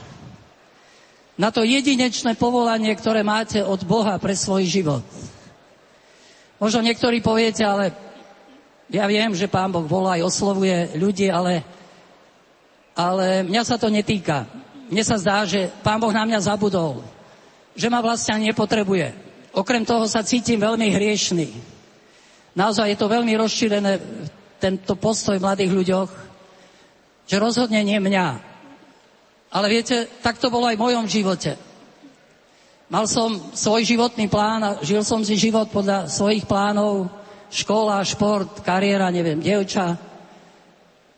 Na 1.39 1.55
to 1.55 1.63
jedinečné 1.63 2.35
povolanie, 2.35 2.91
ktoré 2.99 3.23
máte 3.23 3.63
od 3.63 3.87
Boha 3.87 4.19
pre 4.19 4.35
svoj 4.35 4.67
život. 4.67 5.07
Možno 6.59 6.83
niektorí 6.83 7.23
poviete, 7.23 7.63
ale 7.63 7.95
ja 8.91 9.07
viem, 9.07 9.31
že 9.31 9.47
Pán 9.47 9.71
Boh 9.71 9.87
volá 9.87 10.19
aj 10.19 10.27
oslovuje 10.27 10.99
ľudí, 10.99 11.31
ale, 11.31 11.63
ale 12.91 13.47
mňa 13.47 13.63
sa 13.63 13.79
to 13.79 13.87
netýka. 13.87 14.51
Mne 14.91 15.03
sa 15.07 15.15
zdá, 15.15 15.47
že 15.47 15.71
Pán 15.79 16.03
Boh 16.03 16.11
na 16.11 16.27
mňa 16.27 16.43
zabudol. 16.43 17.07
Že 17.71 17.87
ma 17.87 18.03
vlastne 18.03 18.51
nepotrebuje. 18.51 19.30
Okrem 19.51 19.83
toho 19.83 20.07
sa 20.07 20.23
cítim 20.23 20.59
veľmi 20.59 20.91
hriešný. 20.91 21.47
Naozaj 22.55 22.95
je 22.95 22.97
to 22.99 23.11
veľmi 23.11 23.33
rozšírené, 23.35 23.99
tento 24.61 24.93
postoj 24.93 25.35
v 25.39 25.45
mladých 25.45 25.71
ľuďoch, 25.73 26.09
že 27.25 27.41
rozhodne 27.41 27.81
nie 27.81 27.97
mňa. 27.97 28.27
Ale 29.51 29.67
viete, 29.67 30.07
tak 30.21 30.37
to 30.37 30.53
bolo 30.53 30.69
aj 30.69 30.77
v 30.77 30.85
mojom 30.85 31.05
živote. 31.09 31.57
Mal 32.91 33.07
som 33.07 33.55
svoj 33.55 33.87
životný 33.87 34.27
plán 34.27 34.61
a 34.63 34.71
žil 34.83 35.01
som 35.01 35.23
si 35.23 35.39
život 35.39 35.71
podľa 35.71 36.11
svojich 36.11 36.43
plánov, 36.45 37.07
škola, 37.51 38.03
šport, 38.03 38.63
kariéra, 38.63 39.11
neviem, 39.11 39.39
dievča. 39.39 39.95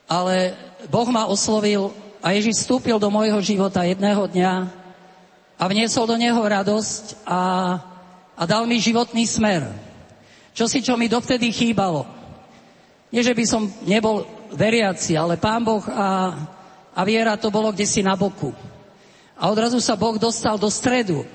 Ale 0.10 0.54
Boh 0.90 1.10
ma 1.10 1.30
oslovil 1.30 1.94
A 2.24 2.32
Ježiš 2.32 2.64
vstúpil 2.64 2.96
do 3.04 3.12
môjho 3.12 3.44
života 3.44 3.84
jedného 3.84 4.24
dňa 4.24 4.54
a 5.60 5.64
vniesol 5.68 6.08
do 6.08 6.16
neho 6.16 6.40
radosť 6.40 7.28
a, 7.28 7.40
a 8.34 8.44
dal 8.50 8.66
mi 8.66 8.82
životný 8.82 9.26
smer. 9.30 9.66
Čo 10.54 10.70
si, 10.70 10.86
čo 10.86 10.98
mi 10.98 11.10
dovtedy 11.10 11.50
chýbalo. 11.50 12.06
Nie, 13.14 13.22
že 13.26 13.34
by 13.34 13.46
som 13.46 13.70
nebol 13.86 14.26
veriaci, 14.54 15.18
ale 15.18 15.38
Pán 15.38 15.66
Boh 15.66 15.82
a, 15.90 16.34
a 16.94 17.02
viera 17.06 17.38
to 17.38 17.50
bolo 17.54 17.74
kde 17.74 17.86
si 17.86 18.02
na 18.06 18.14
boku. 18.14 18.54
A 19.38 19.50
odrazu 19.50 19.82
sa 19.82 19.98
Boh 19.98 20.18
dostal 20.22 20.58
do 20.62 20.70
stredu 20.70 21.26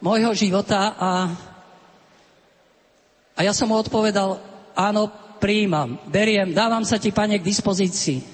môjho 0.00 0.32
života 0.36 0.96
a, 0.96 1.12
a 3.36 3.40
ja 3.44 3.52
som 3.52 3.68
mu 3.68 3.76
odpovedal, 3.76 4.40
áno, 4.76 5.08
príjmam, 5.36 6.00
beriem, 6.08 6.52
dávam 6.52 6.84
sa 6.84 6.96
ti, 6.96 7.12
pane, 7.12 7.36
k 7.36 7.48
dispozícii. 7.48 8.24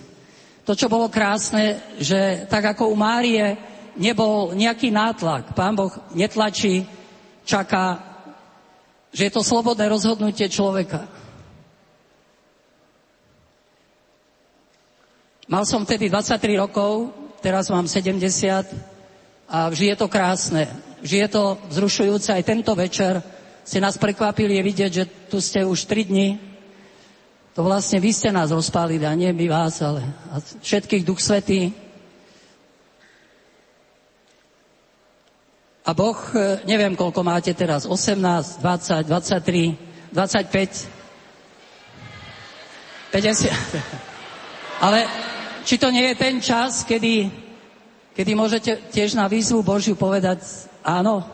To, 0.62 0.78
čo 0.78 0.86
bolo 0.86 1.10
krásne, 1.10 1.82
že 1.98 2.46
tak 2.46 2.74
ako 2.74 2.94
u 2.94 2.96
Márie 2.98 3.58
nebol 3.98 4.54
nejaký 4.54 4.94
nátlak, 4.94 5.58
pán 5.58 5.74
Boh 5.74 5.90
netlačí, 6.14 6.86
čaká, 7.44 8.00
že 9.12 9.28
je 9.28 9.32
to 9.32 9.44
slobodné 9.44 9.88
rozhodnutie 9.88 10.48
človeka. 10.48 11.06
Mal 15.50 15.68
som 15.68 15.84
vtedy 15.84 16.08
23 16.08 16.56
rokov, 16.56 17.12
teraz 17.44 17.68
mám 17.68 17.84
70 17.84 18.16
a 19.52 19.68
vždy 19.68 19.92
je 19.92 19.96
to 19.98 20.08
krásne. 20.08 20.64
Vždy 21.04 21.18
je 21.26 21.28
to 21.28 21.44
vzrušujúce. 21.68 22.32
Aj 22.32 22.46
tento 22.46 22.72
večer 22.72 23.20
ste 23.66 23.82
nás 23.82 24.00
prekvapili 24.00 24.62
vidieť, 24.64 24.90
že 24.90 25.04
tu 25.28 25.42
ste 25.44 25.66
už 25.66 25.84
3 25.84 26.08
dni 26.08 26.28
to 27.52 27.60
vlastne 27.60 28.00
vy 28.00 28.16
ste 28.16 28.32
nás 28.32 28.48
rozpálili 28.48 29.04
a 29.04 29.12
nie 29.12 29.28
my 29.28 29.46
vás, 29.52 29.84
ale 29.84 30.08
všetkých 30.64 31.04
Duch 31.04 31.20
Svetý. 31.20 31.76
A 35.82 35.90
Boh, 35.94 36.14
e, 36.34 36.62
neviem, 36.62 36.94
koľko 36.94 37.26
máte 37.26 37.50
teraz, 37.58 37.86
18, 37.90 38.62
20, 38.62 39.02
23, 39.10 39.74
25, 40.14 40.86
50. 43.10 43.50
Ale 44.86 45.06
či 45.66 45.74
to 45.78 45.90
nie 45.90 46.06
je 46.10 46.14
ten 46.14 46.38
čas, 46.38 46.86
kedy, 46.86 47.30
kedy 48.14 48.32
môžete 48.38 48.78
tiež 48.94 49.18
na 49.18 49.26
výzvu 49.26 49.66
Božiu 49.66 49.98
povedať 49.98 50.42
áno? 50.86 51.26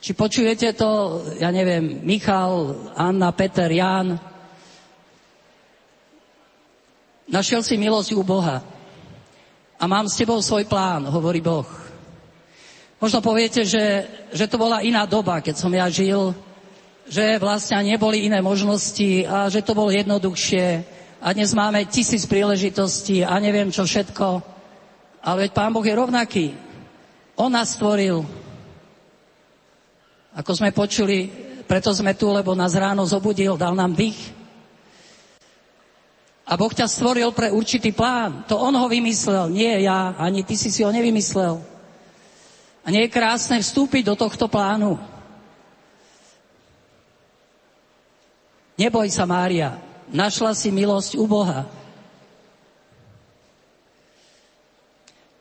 Či 0.00 0.16
počujete 0.16 0.72
to, 0.72 1.20
ja 1.42 1.52
neviem, 1.52 2.00
Michal, 2.06 2.88
Anna, 2.96 3.34
Peter, 3.36 3.68
Jan, 3.68 4.16
Našiel 7.28 7.60
si 7.60 7.76
milosť 7.76 8.16
u 8.16 8.24
Boha. 8.24 8.64
A 9.76 9.84
mám 9.84 10.08
s 10.08 10.16
tebou 10.16 10.40
svoj 10.40 10.64
plán, 10.64 11.04
hovorí 11.12 11.44
Boh. 11.44 11.68
Možno 12.98 13.22
poviete, 13.22 13.62
že, 13.62 14.10
že 14.34 14.50
to 14.50 14.58
bola 14.58 14.82
iná 14.82 15.06
doba, 15.06 15.38
keď 15.38 15.54
som 15.54 15.70
ja 15.70 15.86
žil, 15.86 16.34
že 17.06 17.38
vlastne 17.38 17.78
neboli 17.86 18.26
iné 18.26 18.42
možnosti 18.42 19.22
a 19.22 19.46
že 19.46 19.62
to 19.62 19.70
bolo 19.70 19.94
jednoduchšie 19.94 20.82
a 21.22 21.30
dnes 21.30 21.54
máme 21.54 21.86
tisíc 21.86 22.26
príležitostí 22.26 23.22
a 23.22 23.38
neviem 23.38 23.70
čo 23.70 23.86
všetko. 23.86 24.42
Ale 25.22 25.46
veď 25.46 25.50
Pán 25.54 25.70
Boh 25.70 25.86
je 25.86 25.94
rovnaký. 25.94 26.46
On 27.38 27.50
nás 27.50 27.78
stvoril. 27.78 28.26
Ako 30.34 30.58
sme 30.58 30.74
počuli, 30.74 31.30
preto 31.70 31.94
sme 31.94 32.18
tu, 32.18 32.34
lebo 32.34 32.58
nás 32.58 32.74
ráno 32.74 33.06
zobudil, 33.06 33.54
dal 33.54 33.78
nám 33.78 33.94
dých. 33.94 34.18
A 36.50 36.58
Boh 36.58 36.70
ťa 36.74 36.90
stvoril 36.90 37.30
pre 37.30 37.54
určitý 37.54 37.94
plán. 37.94 38.42
To 38.50 38.58
On 38.58 38.74
ho 38.74 38.90
vymyslel, 38.90 39.54
nie 39.54 39.86
ja, 39.86 40.18
ani 40.18 40.42
ty 40.42 40.58
si 40.58 40.74
si 40.74 40.82
ho 40.82 40.90
nevymyslel. 40.90 41.77
A 42.88 42.92
nie 42.92 43.04
je 43.04 43.12
krásne 43.12 43.60
vstúpiť 43.60 44.08
do 44.08 44.16
tohto 44.16 44.48
plánu. 44.48 44.96
Neboj 48.80 49.12
sa, 49.12 49.28
Mária, 49.28 49.76
našla 50.08 50.56
si 50.56 50.72
milosť 50.72 51.20
u 51.20 51.28
Boha. 51.28 51.68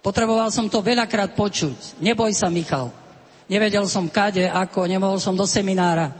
Potreboval 0.03 0.51
som 0.51 0.67
to 0.67 0.83
veľakrát 0.83 1.39
počuť. 1.39 2.03
Neboj 2.03 2.35
sa, 2.35 2.51
Michal. 2.51 2.91
Nevedel 3.47 3.87
som 3.87 4.11
kade, 4.11 4.43
ako, 4.43 4.83
nemohol 4.83 5.15
som 5.15 5.31
do 5.31 5.47
seminára. 5.47 6.11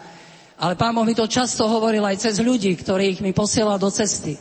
Ale 0.56 0.80
pán 0.80 0.96
Boh 0.96 1.04
mi 1.04 1.12
to 1.12 1.28
často 1.28 1.68
hovoril 1.68 2.08
aj 2.08 2.24
cez 2.24 2.40
ľudí, 2.40 2.72
ktorých 2.80 3.20
mi 3.20 3.36
posielal 3.36 3.76
do 3.76 3.92
cesty 3.92 4.40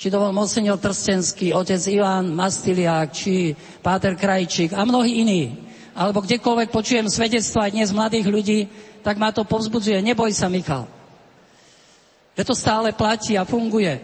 či 0.00 0.08
to 0.08 0.16
bol 0.16 0.32
monsignor 0.32 0.80
Trstenský, 0.80 1.52
otec 1.52 1.76
Ivan 1.92 2.32
Mastiliák, 2.32 3.12
či 3.12 3.52
Páter 3.84 4.16
Krajčík 4.16 4.72
a 4.72 4.88
mnohí 4.88 5.20
iní. 5.20 5.68
Alebo 6.00 6.24
kdekoľvek 6.24 6.72
počujem 6.72 7.12
svedectva 7.12 7.68
aj 7.68 7.76
dnes 7.76 7.92
mladých 7.92 8.26
ľudí, 8.32 8.60
tak 9.04 9.20
ma 9.20 9.36
to 9.36 9.44
povzbudzuje. 9.44 10.00
Neboj 10.00 10.32
sa, 10.32 10.48
Michal. 10.48 10.88
Že 12.40 12.48
to 12.48 12.54
stále 12.56 12.88
platí 12.96 13.36
a 13.36 13.44
funguje. 13.44 14.00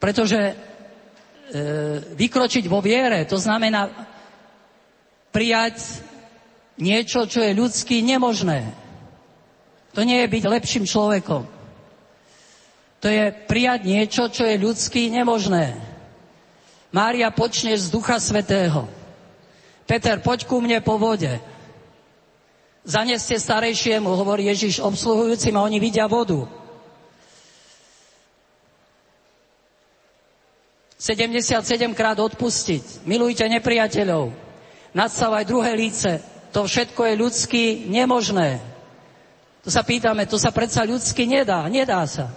Pretože 0.00 0.40
e, 0.40 0.54
vykročiť 2.16 2.64
vo 2.64 2.80
viere, 2.80 3.28
to 3.28 3.36
znamená 3.36 3.92
prijať 5.28 6.00
niečo, 6.80 7.28
čo 7.28 7.44
je 7.44 7.52
ľudský 7.52 8.00
nemožné. 8.00 8.72
To 9.92 10.00
nie 10.00 10.24
je 10.24 10.32
byť 10.32 10.44
lepším 10.48 10.88
človekom. 10.88 11.44
To 13.04 13.08
je 13.12 13.36
prijať 13.44 13.80
niečo, 13.84 14.32
čo 14.32 14.48
je 14.48 14.56
ľudský 14.56 15.12
nemožné. 15.12 15.76
Mária 16.88 17.28
počne 17.28 17.76
z 17.76 17.92
Ducha 17.92 18.16
Svetého. 18.16 18.97
Peter, 19.88 20.20
poď 20.20 20.44
ku 20.44 20.60
mne 20.60 20.84
po 20.84 21.00
vode. 21.00 21.40
Zaneste 22.84 23.40
starejšiemu, 23.40 24.12
hovorí 24.12 24.52
Ježiš 24.52 24.84
obsluhujúcim 24.84 25.56
a 25.56 25.64
oni 25.64 25.80
vidia 25.80 26.04
vodu. 26.04 26.44
77 31.00 31.64
krát 31.96 32.20
odpustiť. 32.20 33.08
Milujte 33.08 33.48
nepriateľov. 33.48 34.34
Nadstavaj 34.92 35.48
druhé 35.48 35.72
líce. 35.78 36.20
To 36.52 36.68
všetko 36.68 37.00
je 37.08 37.14
ľudsky 37.14 37.62
nemožné. 37.86 38.60
To 39.62 39.70
sa 39.72 39.86
pýtame, 39.86 40.26
to 40.26 40.36
sa 40.36 40.52
predsa 40.52 40.84
ľudsky 40.84 41.24
nedá. 41.24 41.64
Nedá 41.70 42.04
sa. 42.04 42.28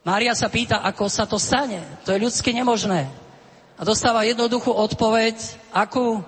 Mária 0.00 0.32
sa 0.32 0.48
pýta, 0.48 0.80
ako 0.80 1.12
sa 1.12 1.28
to 1.28 1.36
stane. 1.36 1.82
To 2.08 2.14
je 2.14 2.24
ľudsky 2.24 2.56
nemožné. 2.56 3.10
A 3.80 3.82
dostáva 3.82 4.28
jednoduchú 4.28 4.68
odpoveď, 4.76 5.40
akú? 5.72 6.20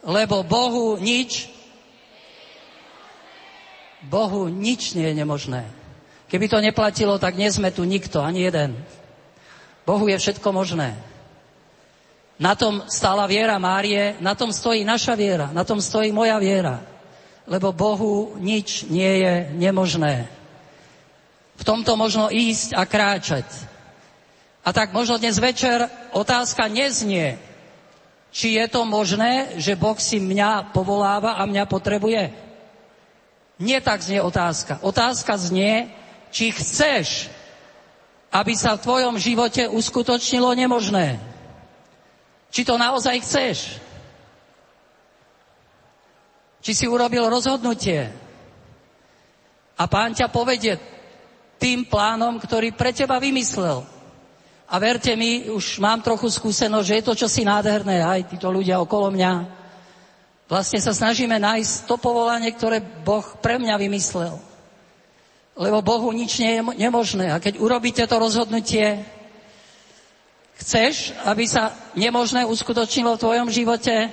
Lebo 0.00 0.40
Bohu 0.40 0.96
nič, 0.96 1.52
Bohu 4.08 4.48
nič 4.48 4.96
nie 4.96 5.12
je 5.12 5.18
nemožné. 5.20 5.68
Keby 6.32 6.48
to 6.48 6.64
neplatilo, 6.64 7.20
tak 7.20 7.36
nie 7.36 7.52
sme 7.52 7.68
tu 7.68 7.84
nikto, 7.84 8.24
ani 8.24 8.48
jeden. 8.48 8.72
Bohu 9.84 10.08
je 10.08 10.16
všetko 10.16 10.48
možné. 10.48 10.96
Na 12.40 12.56
tom 12.56 12.86
stála 12.88 13.28
viera 13.28 13.60
Márie, 13.60 14.16
na 14.24 14.32
tom 14.32 14.54
stojí 14.54 14.80
naša 14.86 15.12
viera, 15.12 15.52
na 15.52 15.68
tom 15.68 15.82
stojí 15.82 16.08
moja 16.08 16.40
viera. 16.40 16.80
Lebo 17.44 17.76
Bohu 17.76 18.38
nič 18.40 18.88
nie 18.88 19.20
je 19.20 19.34
nemožné 19.60 20.38
v 21.58 21.62
tomto 21.66 21.98
možno 21.98 22.30
ísť 22.30 22.78
a 22.78 22.86
kráčať. 22.86 23.46
A 24.64 24.74
tak 24.74 24.92
možno 24.92 25.18
dnes 25.18 25.38
večer 25.38 25.86
otázka 26.12 26.66
neznie, 26.66 27.38
či 28.28 28.60
je 28.60 28.66
to 28.68 28.84
možné, 28.84 29.56
že 29.56 29.78
Boh 29.78 29.96
si 29.96 30.20
mňa 30.20 30.74
povoláva 30.76 31.40
a 31.40 31.48
mňa 31.48 31.64
potrebuje. 31.64 32.22
Nie 33.58 33.82
tak 33.82 34.04
znie 34.04 34.22
otázka. 34.22 34.78
Otázka 34.84 35.34
znie, 35.40 35.90
či 36.30 36.54
chceš, 36.54 37.32
aby 38.30 38.52
sa 38.54 38.76
v 38.76 38.84
tvojom 38.84 39.16
živote 39.16 39.66
uskutočnilo 39.66 40.52
nemožné. 40.52 41.18
Či 42.52 42.62
to 42.64 42.76
naozaj 42.76 43.18
chceš. 43.24 43.58
Či 46.60 46.72
si 46.74 46.86
urobil 46.86 47.24
rozhodnutie. 47.26 48.12
A 49.78 49.84
pán 49.86 50.12
ťa 50.12 50.28
povedie, 50.28 50.76
tým 51.58 51.86
plánom, 51.90 52.38
ktorý 52.38 52.70
pre 52.74 52.94
teba 52.94 53.18
vymyslel. 53.18 53.97
A 54.68 54.76
verte 54.76 55.16
mi, 55.16 55.48
už 55.48 55.80
mám 55.80 56.04
trochu 56.04 56.28
skúsenosť, 56.28 56.86
že 56.86 56.96
je 57.00 57.04
to 57.04 57.14
čosi 57.16 57.42
nádherné, 57.44 58.04
aj 58.04 58.36
títo 58.36 58.52
ľudia 58.52 58.76
okolo 58.84 59.08
mňa. 59.08 59.32
Vlastne 60.48 60.80
sa 60.80 60.92
snažíme 60.92 61.40
nájsť 61.40 61.88
to 61.88 61.96
povolanie, 61.96 62.52
ktoré 62.52 62.80
Boh 62.80 63.24
pre 63.40 63.56
mňa 63.56 63.80
vymyslel. 63.80 64.36
Lebo 65.56 65.80
Bohu 65.80 66.12
nič 66.12 66.40
nie 66.40 66.60
je 66.60 66.62
nemožné. 66.84 67.32
A 67.32 67.40
keď 67.40 67.60
urobíte 67.60 68.04
to 68.04 68.16
rozhodnutie, 68.20 69.02
chceš, 70.60 71.16
aby 71.24 71.48
sa 71.48 71.72
nemožné 71.96 72.44
uskutočnilo 72.44 73.16
v 73.16 73.22
tvojom 73.24 73.48
živote? 73.48 74.12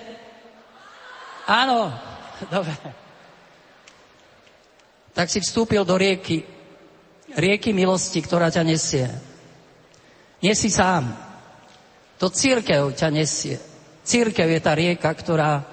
Áno. 1.47 1.91
Dobre. 2.55 2.75
Tak 5.15 5.27
si 5.31 5.39
vstúpil 5.43 5.83
do 5.83 5.95
rieky 5.95 6.55
rieky 7.35 7.75
milosti, 7.75 8.23
ktorá 8.23 8.47
ťa 8.47 8.63
nesie. 8.63 9.11
Nie 10.43 10.55
si 10.55 10.67
sám. 10.71 11.11
To 12.19 12.31
církev 12.31 12.95
ťa 12.95 13.09
nesie. 13.11 13.59
Církev 14.05 14.47
je 14.47 14.61
tá 14.61 14.71
rieka, 14.77 15.11
ktorá 15.11 15.65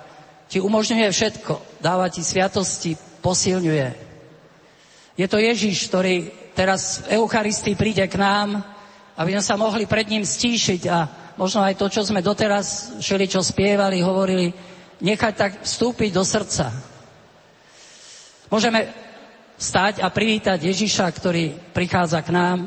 ti 0.51 0.59
umožňuje 0.59 1.09
všetko. 1.09 1.80
Dáva 1.80 2.10
ti 2.10 2.24
sviatosti, 2.24 2.97
posilňuje. 3.22 3.89
Je 5.16 5.26
to 5.28 5.39
Ježiš, 5.39 5.89
ktorý 5.89 6.32
teraz 6.56 7.05
v 7.05 7.20
Eucharistii 7.20 7.76
príde 7.76 8.05
k 8.09 8.16
nám, 8.16 8.64
aby 9.16 9.36
sme 9.36 9.44
sa 9.44 9.60
mohli 9.60 9.84
pred 9.84 10.09
ním 10.09 10.24
stíšiť 10.24 10.82
a 10.89 10.98
možno 11.36 11.60
aj 11.62 11.76
to, 11.76 11.86
čo 11.93 12.02
sme 12.05 12.24
doteraz 12.24 12.97
všeli, 13.01 13.26
čo 13.28 13.44
spievali, 13.44 14.01
hovorili, 14.01 14.52
nechať 15.05 15.34
tak 15.36 15.52
vstúpiť 15.64 16.10
do 16.12 16.24
srdca. 16.24 16.72
Môžeme 18.48 18.89
stať 19.56 20.01
a 20.05 20.09
privítať 20.12 20.64
Ježiša, 20.64 21.06
ktorý 21.12 21.52
prichádza 21.72 22.20
k 22.24 22.34
nám, 22.34 22.59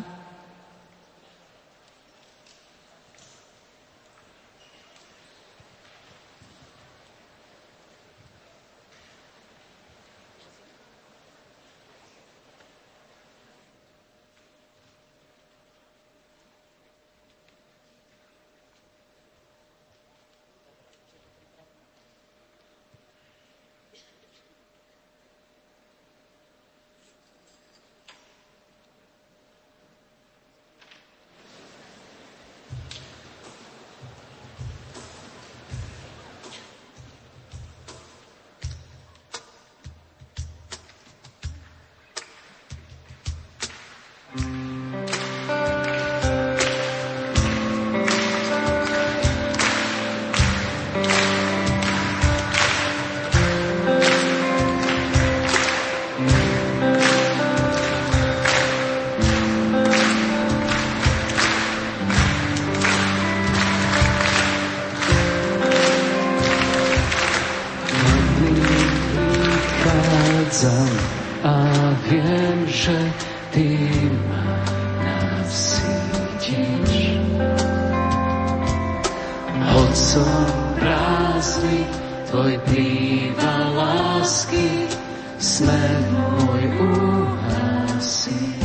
som 79.95 80.43
prázdny, 80.75 81.87
tvoj 82.27 82.59
plýva 82.67 83.55
lásky, 83.79 84.91
smer 85.39 85.95
môj 86.11 86.63
uhasí. 86.83 88.64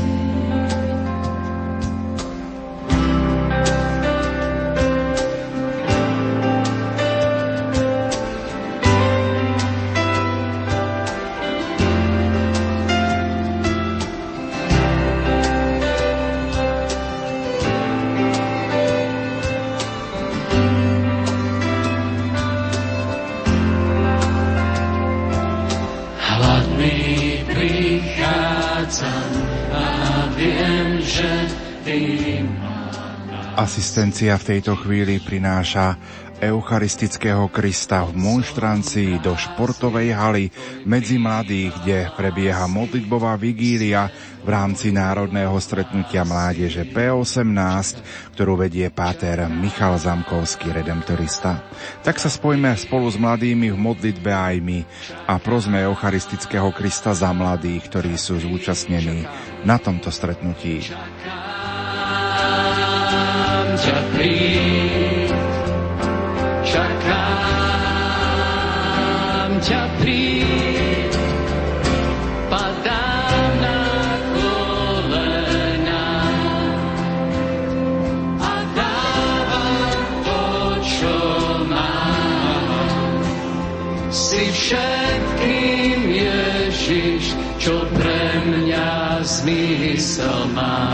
Asistencia 33.90 34.38
v 34.38 34.54
tejto 34.54 34.78
chvíli 34.78 35.18
prináša 35.18 35.98
Eucharistického 36.38 37.50
Krista 37.50 38.06
v 38.06 38.22
monštrancii 38.22 39.18
do 39.18 39.34
športovej 39.34 40.14
haly 40.14 40.46
medzi 40.86 41.18
mladých, 41.18 41.74
kde 41.82 41.98
prebieha 42.14 42.70
modlitbová 42.70 43.34
vigília 43.34 44.06
v 44.46 44.48
rámci 44.54 44.94
národného 44.94 45.58
stretnutia 45.58 46.22
mládeže 46.22 46.86
P18, 46.86 47.98
ktorú 48.38 48.62
vedie 48.62 48.86
páter 48.94 49.50
Michal 49.50 49.98
Zamkovský, 49.98 50.70
redemptorista. 50.70 51.58
Tak 52.06 52.22
sa 52.22 52.30
spojme 52.30 52.70
spolu 52.78 53.10
s 53.10 53.18
mladými 53.18 53.74
v 53.74 53.78
modlitbe 53.90 54.30
aj 54.30 54.56
my 54.62 54.86
a 55.26 55.34
prosme 55.42 55.82
Eucharistického 55.82 56.70
Krista 56.70 57.10
za 57.10 57.34
mladých, 57.34 57.90
ktorí 57.90 58.14
sú 58.14 58.38
zúčastnení 58.38 59.26
na 59.66 59.82
tomto 59.82 60.14
stretnutí 60.14 60.86
ťa 63.80 63.98
príď. 64.12 65.32
Čakám 66.64 67.10
ťa 69.64 69.82
príď. 70.00 71.12
Kolena 74.36 76.06
a 78.40 78.54
dávam 78.76 79.76
to, 80.24 80.42
čo 80.84 81.16
všetkým 84.50 86.00
Ježiš, 86.10 87.34
čo 87.56 87.86
pre 87.96 88.44
mňa 88.44 89.24
zmysel 89.24 90.46
má. 90.52 90.89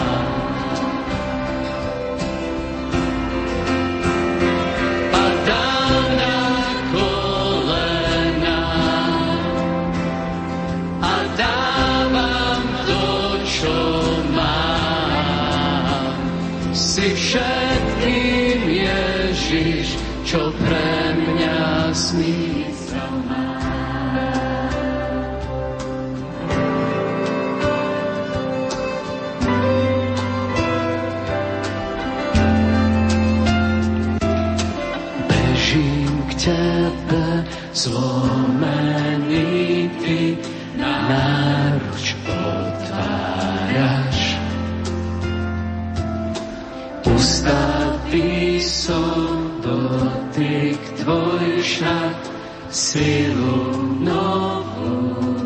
Silu 52.96 53.76
novú 54.00 54.96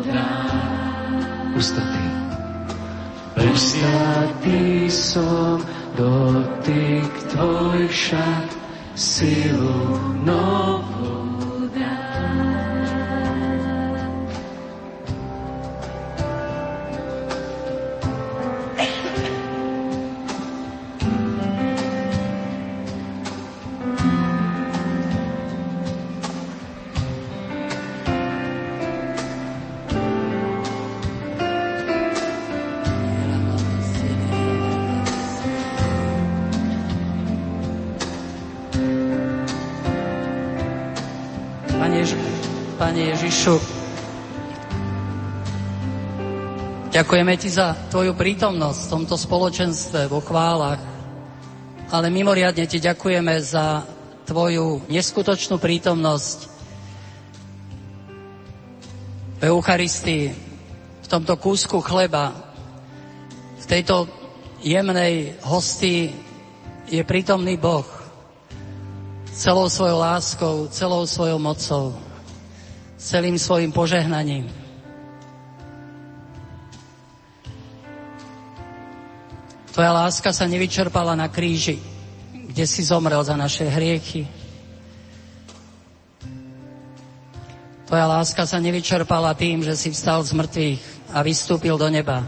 dá. 0.07 0.31
Ustatý. 1.51 2.07
Ustatý 3.51 4.87
som, 4.87 5.59
dotyk 5.99 7.11
tvoj 7.35 7.91
však 7.91 8.47
silu 8.95 9.99
novú 10.23 10.70
Jež- 41.81 42.13
Pane 42.77 43.13
Ježišu, 43.13 43.57
ďakujeme 46.93 47.33
Ti 47.37 47.49
za 47.49 47.73
Tvoju 47.89 48.13
prítomnosť 48.13 48.79
v 48.85 48.89
tomto 48.89 49.15
spoločenstve, 49.17 50.05
vo 50.05 50.21
chválach, 50.21 50.77
ale 51.89 52.13
mimoriadne 52.13 52.65
Ti 52.69 52.77
ďakujeme 52.81 53.33
za 53.41 53.85
Tvoju 54.29 54.85
neskutočnú 54.93 55.57
prítomnosť 55.57 56.39
v 59.41 59.49
Eucharistii, 59.49 60.25
v 61.01 61.07
tomto 61.09 61.33
kúsku 61.41 61.81
chleba, 61.81 62.29
v 63.57 63.65
tejto 63.65 64.05
jemnej 64.61 65.33
hostii 65.45 66.13
je 66.89 67.01
prítomný 67.01 67.57
Boh 67.57 68.00
celou 69.31 69.69
svojou 69.69 69.97
láskou, 69.99 70.67
celou 70.67 71.07
svojou 71.07 71.39
mocou, 71.39 71.95
celým 72.97 73.39
svojim 73.39 73.71
požehnaním. 73.71 74.51
Tvoja 79.71 79.91
láska 79.95 80.35
sa 80.35 80.45
nevyčerpala 80.51 81.15
na 81.15 81.31
kríži, 81.31 81.79
kde 82.51 82.67
si 82.67 82.83
zomrel 82.83 83.23
za 83.23 83.39
naše 83.39 83.63
hriechy. 83.63 84.27
Tvoja 87.87 88.07
láska 88.07 88.43
sa 88.43 88.59
nevyčerpala 88.59 89.31
tým, 89.35 89.63
že 89.63 89.75
si 89.79 89.91
vstal 89.91 90.23
z 90.27 90.35
mŕtvych 90.35 90.83
a 91.15 91.23
vystúpil 91.23 91.79
do 91.79 91.87
neba. 91.87 92.27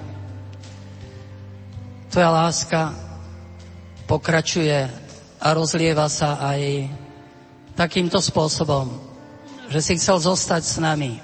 Tvoja 2.12 2.32
láska 2.32 2.96
pokračuje 4.08 5.03
a 5.44 5.52
rozlieva 5.52 6.07
sa 6.07 6.40
aj 6.40 6.88
takýmto 7.76 8.24
spôsobom, 8.24 8.95
že 9.68 9.84
si 9.84 9.94
chcel 9.99 10.24
zostať 10.24 10.64
s 10.64 10.78
nami 10.80 11.20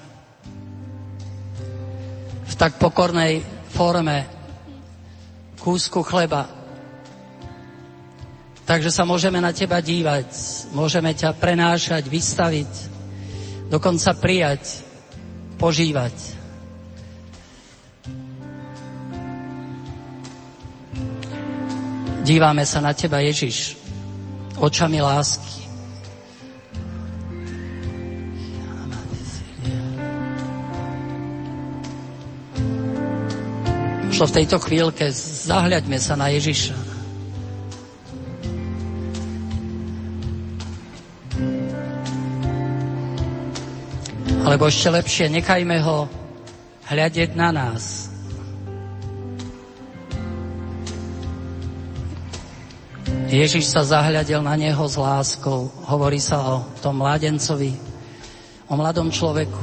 v 2.44 2.54
tak 2.60 2.76
pokornej 2.76 3.40
forme 3.72 4.28
kúsku 5.56 6.04
chleba. 6.04 6.52
Takže 8.68 8.92
sa 8.92 9.08
môžeme 9.08 9.40
na 9.40 9.56
teba 9.56 9.80
dívať, 9.80 10.28
môžeme 10.76 11.16
ťa 11.16 11.32
prenášať, 11.40 12.04
vystaviť, 12.04 12.72
dokonca 13.72 14.12
prijať, 14.20 14.84
požívať. 15.56 16.12
Dívame 22.20 22.62
sa 22.62 22.78
na 22.78 22.94
Teba, 22.94 23.18
Ježiš, 23.26 23.79
očami 24.60 25.00
lásky. 25.00 25.60
Možno 34.20 34.36
v 34.36 34.36
tejto 34.44 34.60
chvíľke 34.60 35.08
zahľaďme 35.48 35.96
sa 35.96 36.12
na 36.12 36.28
Ježiša. 36.28 36.76
Alebo 44.44 44.68
ešte 44.68 44.92
lepšie, 44.92 45.32
nechajme 45.32 45.80
ho 45.80 46.04
hľadeť 46.92 47.32
na 47.32 47.48
nás. 47.48 48.09
Ježiš 53.30 53.70
sa 53.70 53.86
zahľadil 53.86 54.42
na 54.42 54.58
neho 54.58 54.82
s 54.90 54.98
láskou. 54.98 55.70
Hovorí 55.86 56.18
sa 56.18 56.42
o 56.42 56.66
tom 56.82 56.98
mladencovi, 56.98 57.78
o 58.66 58.74
mladom 58.74 59.06
človeku. 59.06 59.62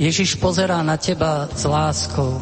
Ježiš 0.00 0.40
pozerá 0.40 0.80
na 0.80 0.96
teba 0.96 1.52
s 1.52 1.68
láskou. 1.68 2.40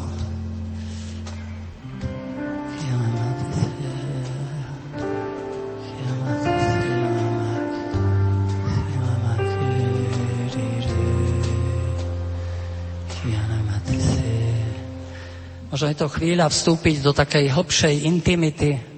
Možno 15.75 15.93
je 15.93 15.99
to 15.99 16.09
chvíľa 16.09 16.49
vstúpiť 16.49 17.03
do 17.03 17.13
takej 17.13 17.53
hlbšej 17.53 17.95
intimity, 18.09 18.96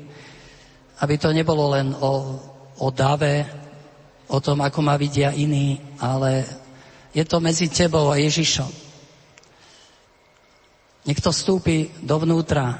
aby 0.98 1.14
to 1.18 1.30
nebolo 1.30 1.70
len 1.78 1.94
o, 1.94 2.12
o 2.78 2.88
dave, 2.90 3.46
o 4.28 4.38
tom, 4.42 4.60
ako 4.60 4.80
ma 4.82 4.98
vidia 4.98 5.30
iní, 5.30 5.78
ale 6.02 6.44
je 7.14 7.24
to 7.24 7.40
medzi 7.40 7.70
tebou 7.70 8.10
a 8.12 8.20
Ježišom. 8.20 8.70
Nech 11.08 11.24
to 11.24 11.32
vstúpi 11.32 11.88
dovnútra. 12.04 12.76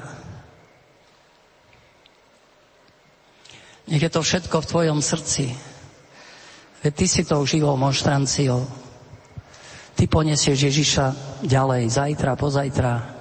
Nech 3.89 4.03
je 4.05 4.11
to 4.13 4.21
všetko 4.21 4.61
v 4.61 4.69
tvojom 4.69 4.99
srdci. 5.01 5.49
Veď 6.85 6.93
ty 6.93 7.05
si 7.09 7.25
tou 7.25 7.41
živou 7.49 7.73
monštranciou. 7.73 8.61
Ty 9.97 10.03
poniesieš 10.07 10.69
Ježiša 10.69 11.05
ďalej, 11.43 11.89
zajtra, 11.89 12.37
pozajtra, 12.37 13.18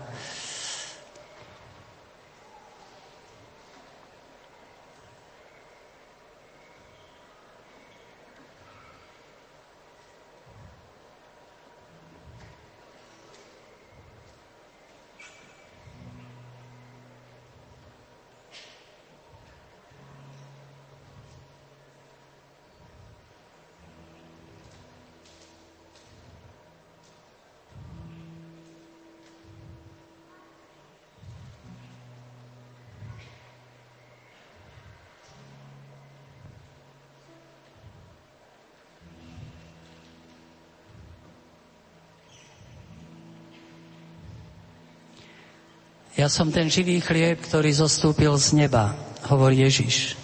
Ja 46.19 46.27
som 46.27 46.51
ten 46.51 46.67
živý 46.67 46.99
chlieb, 46.99 47.39
ktorý 47.39 47.71
zostúpil 47.71 48.35
z 48.43 48.67
neba, 48.67 48.91
hovorí 49.31 49.63
Ježiš. 49.63 50.19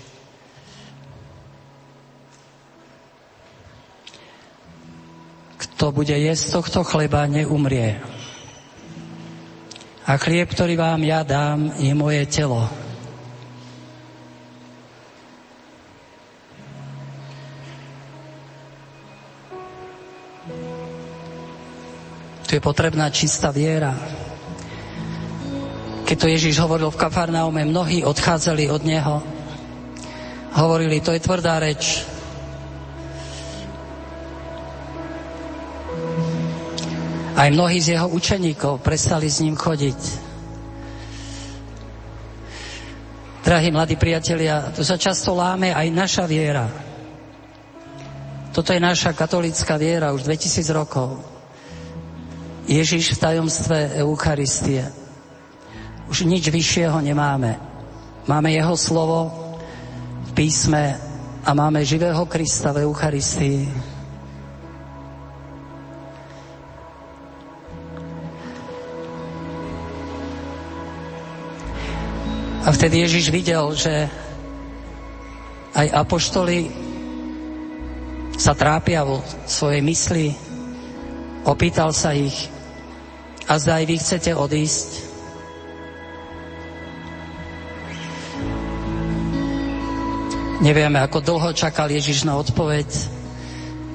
Kto 5.54 5.94
bude 5.94 6.18
jesť 6.18 6.58
tohto 6.58 6.82
chleba, 6.82 7.30
neumrie. 7.30 8.02
A 10.02 10.18
chlieb, 10.18 10.50
ktorý 10.50 10.74
vám 10.74 10.98
ja 11.06 11.22
dám, 11.22 11.78
je 11.78 11.94
moje 11.94 12.26
telo. 12.26 12.66
Tu 22.50 22.58
je 22.58 22.62
potrebná 22.66 23.06
čistá 23.14 23.54
viera. 23.54 24.23
Keď 26.04 26.16
to 26.20 26.28
Ježiš 26.28 26.60
hovoril 26.60 26.92
v 26.92 27.00
Kafarnaume, 27.00 27.64
mnohí 27.64 28.04
odchádzali 28.04 28.68
od 28.68 28.84
Neho. 28.84 29.24
Hovorili, 30.52 31.00
to 31.00 31.16
je 31.16 31.24
tvrdá 31.24 31.56
reč. 31.56 32.04
Aj 37.34 37.48
mnohí 37.50 37.80
z 37.80 37.96
jeho 37.96 38.12
učeníkov 38.12 38.84
prestali 38.84 39.26
s 39.32 39.40
ním 39.40 39.56
chodiť. 39.56 40.00
Drahí 43.44 43.68
mladí 43.72 43.96
priatelia, 43.96 44.72
tu 44.76 44.84
sa 44.84 45.00
často 45.00 45.32
láme 45.36 45.72
aj 45.72 45.88
naša 45.88 46.24
viera. 46.28 46.64
Toto 48.54 48.70
je 48.70 48.78
naša 48.78 49.16
katolická 49.16 49.74
viera 49.80 50.14
už 50.14 50.24
2000 50.28 50.68
rokov. 50.70 51.18
Ježiš 52.70 53.16
v 53.16 53.20
tajomstve 53.20 53.98
Eucharistie. 54.00 55.03
Už 56.14 56.30
nič 56.30 56.46
vyššieho 56.46 57.02
nemáme. 57.02 57.58
Máme 58.30 58.54
jeho 58.54 58.78
slovo 58.78 59.34
v 60.30 60.38
písme 60.38 60.94
a 61.42 61.50
máme 61.50 61.82
živého 61.82 62.22
Krista 62.30 62.70
v 62.70 62.86
Eucharistii. 62.86 63.66
A 72.62 72.70
vtedy 72.70 73.02
Ježiš 73.02 73.34
videl, 73.34 73.74
že 73.74 74.06
aj 75.74 75.98
apoštoli 75.98 76.70
sa 78.38 78.54
trápia 78.54 79.02
vo 79.02 79.18
svojej 79.50 79.82
mysli, 79.82 80.30
opýtal 81.42 81.90
sa 81.90 82.14
ich, 82.14 82.46
a 83.50 83.58
zda 83.58 83.82
aj 83.82 83.84
vy 83.90 83.96
chcete 83.98 84.30
odísť. 84.30 85.03
Nevieme, 90.62 91.02
ako 91.02 91.18
dlho 91.18 91.50
čakal 91.50 91.90
Ježiš 91.90 92.22
na 92.22 92.38
odpoveď, 92.38 92.86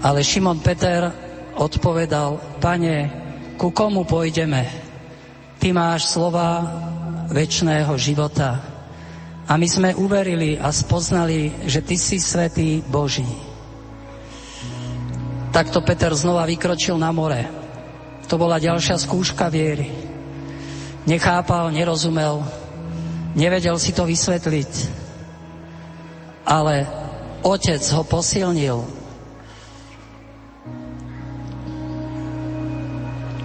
ale 0.03 0.19
Šimon 0.19 0.59
Peter 0.59 1.07
odpovedal, 1.55 2.59
pane, 2.59 3.07
ku 3.55 3.71
komu 3.71 4.03
pôjdeme? 4.03 4.67
Ty 5.55 5.71
máš 5.71 6.11
slova 6.11 6.67
väčšného 7.31 7.95
života. 7.95 8.59
A 9.47 9.55
my 9.55 9.67
sme 9.71 9.95
uverili 9.95 10.59
a 10.59 10.67
spoznali, 10.75 11.63
že 11.63 11.79
Ty 11.79 11.95
si 11.95 12.19
svetý 12.19 12.83
Boží. 12.83 13.27
Takto 15.55 15.79
Peter 15.79 16.11
znova 16.11 16.43
vykročil 16.43 16.99
na 16.99 17.15
more. 17.15 17.47
To 18.27 18.35
bola 18.35 18.59
ďalšia 18.59 18.99
skúška 18.99 19.47
viery. 19.47 19.89
Nechápal, 21.07 21.71
nerozumel, 21.71 22.43
nevedel 23.33 23.79
si 23.79 23.95
to 23.95 24.03
vysvetliť. 24.03 25.07
Ale 26.49 26.89
otec 27.45 27.83
ho 27.93 28.01
posilnil. 28.01 28.81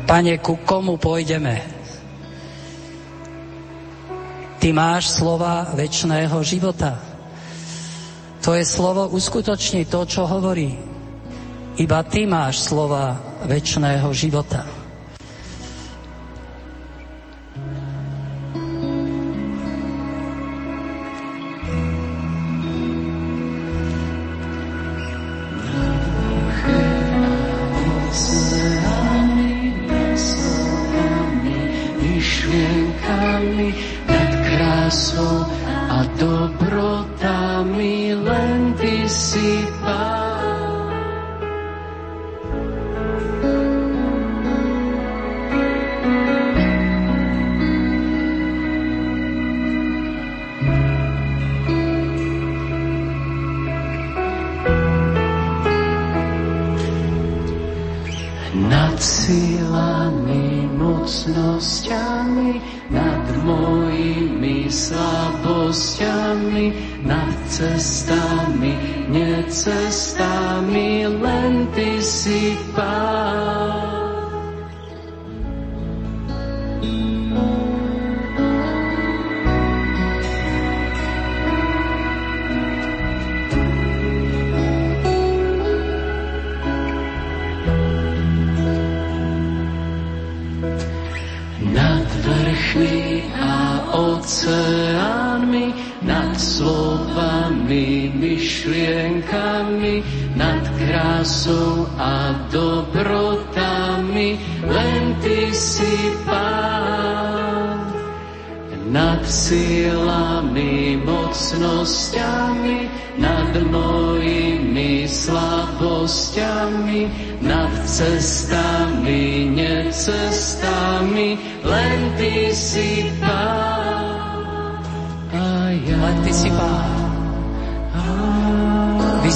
Pane, 0.08 0.34
ku 0.40 0.56
komu 0.64 0.96
pôjdeme? 0.96 1.60
Ty 4.60 4.68
máš 4.72 5.12
slova 5.12 5.76
väčšného 5.76 6.36
života. 6.40 6.96
To 8.44 8.56
je 8.56 8.64
slovo 8.64 9.12
uskutoční 9.12 9.84
to, 9.88 10.04
čo 10.08 10.24
hovorí. 10.24 10.72
Iba 11.80 12.00
ty 12.08 12.24
máš 12.24 12.64
slova 12.64 13.16
väčšného 13.44 14.08
života. 14.12 14.64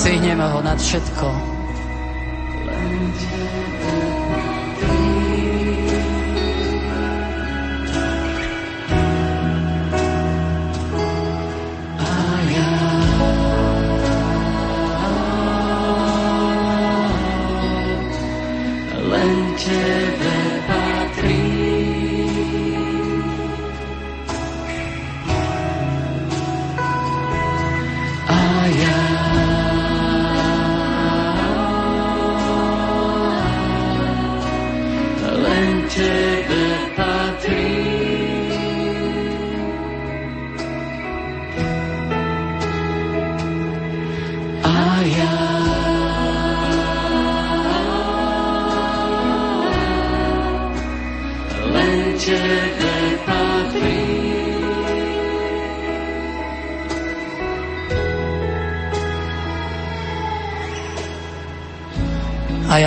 A 0.08 1.57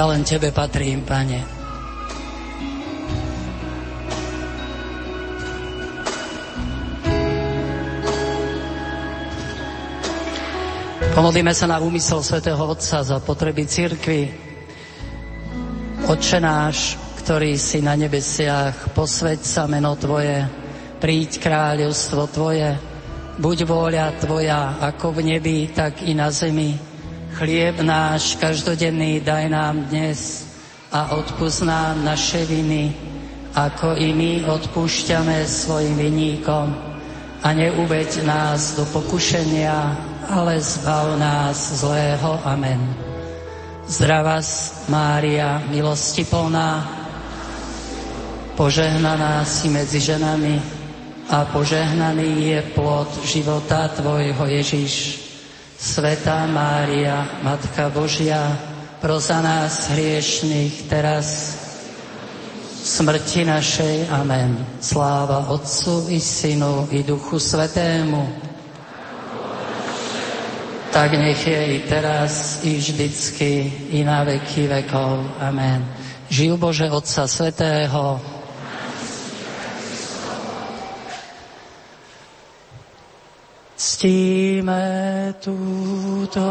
ja 0.01 0.09
len 0.09 0.25
Tebe 0.25 0.49
patrím, 0.49 1.05
Pane. 1.05 1.45
Pomodlíme 11.13 11.53
sa 11.53 11.69
na 11.69 11.77
úmysel 11.77 12.25
svätého 12.25 12.57
Otca 12.57 13.05
za 13.05 13.21
potreby 13.21 13.69
cirkvy. 13.69 14.25
Otče 16.09 16.41
náš, 16.41 16.97
ktorý 17.21 17.53
si 17.61 17.85
na 17.85 17.93
nebesiach, 17.93 18.97
posveď 18.97 19.45
sa 19.45 19.69
meno 19.69 19.93
Tvoje, 20.01 20.49
príď 20.97 21.37
kráľovstvo 21.37 22.25
Tvoje, 22.25 22.73
buď 23.37 23.57
vôľa 23.69 24.17
Tvoja, 24.17 24.81
ako 24.81 25.21
v 25.21 25.37
nebi, 25.37 25.69
tak 25.69 26.01
i 26.09 26.17
na 26.17 26.33
zemi. 26.33 26.90
Chlieb 27.41 27.81
náš 27.81 28.37
každodenný 28.37 29.17
daj 29.25 29.49
nám 29.49 29.89
dnes 29.89 30.45
a 30.93 31.17
odpúsť 31.17 31.65
nám 31.65 32.05
naše 32.05 32.45
viny, 32.45 32.93
ako 33.57 33.97
i 33.97 34.13
my 34.13 34.45
odpúšťame 34.45 35.41
svojim 35.49 35.97
vinníkom. 35.97 36.69
A 37.41 37.47
neuveď 37.49 38.21
nás 38.29 38.77
do 38.77 38.85
pokušenia, 38.93 39.73
ale 40.29 40.61
zbav 40.61 41.17
nás 41.17 41.81
zlého. 41.81 42.37
Amen. 42.45 42.77
Zdravá 43.89 44.37
Mária, 44.85 45.65
milosti 45.65 46.21
plná, 46.21 46.85
požehnaná 48.53 49.41
si 49.49 49.65
medzi 49.73 49.97
ženami 49.97 50.61
a 51.25 51.49
požehnaný 51.49 52.53
je 52.53 52.59
plod 52.77 53.09
života 53.25 53.89
Tvojho 53.97 54.45
Ježiš. 54.45 55.20
Svetá 55.81 56.45
Mária, 56.45 57.41
Matka 57.41 57.89
Božia, 57.89 58.53
pro 59.01 59.17
za 59.17 59.41
nás 59.41 59.89
hriešných 59.89 60.85
teraz 60.85 61.57
v 62.69 62.85
smrti 62.85 63.41
našej. 63.49 64.13
Amen. 64.13 64.61
Sláva 64.77 65.49
Otcu 65.49 66.05
i 66.13 66.21
Synu 66.21 66.85
i 66.93 67.01
Duchu 67.01 67.41
Svetému. 67.41 68.29
Tak 70.93 71.17
nech 71.17 71.41
je 71.49 71.61
i 71.73 71.77
teraz, 71.89 72.61
i 72.61 72.77
vždycky, 72.77 73.73
i 73.97 74.05
na 74.05 74.21
veky 74.21 74.69
vekov. 74.69 75.41
Amen. 75.41 75.81
Živ 76.29 76.61
Bože 76.61 76.93
Otca 76.93 77.25
Svetého, 77.25 78.21
ctíme 83.81 85.33
túto 85.41 86.45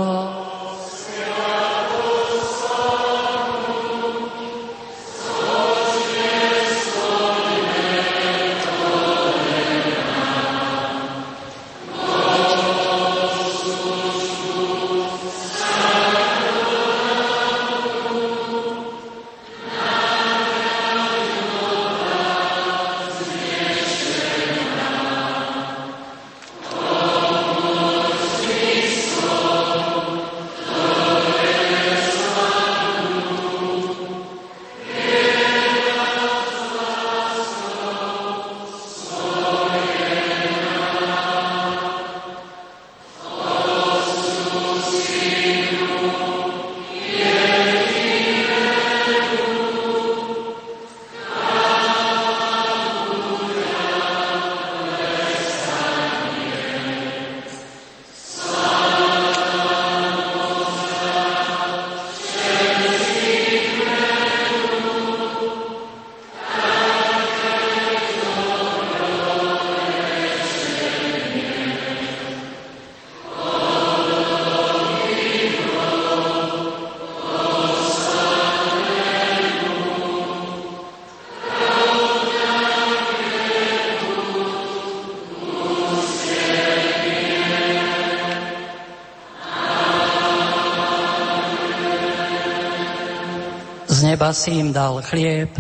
si 94.33 94.57
im 94.59 94.73
dal 94.73 95.03
chlieb. 95.03 95.51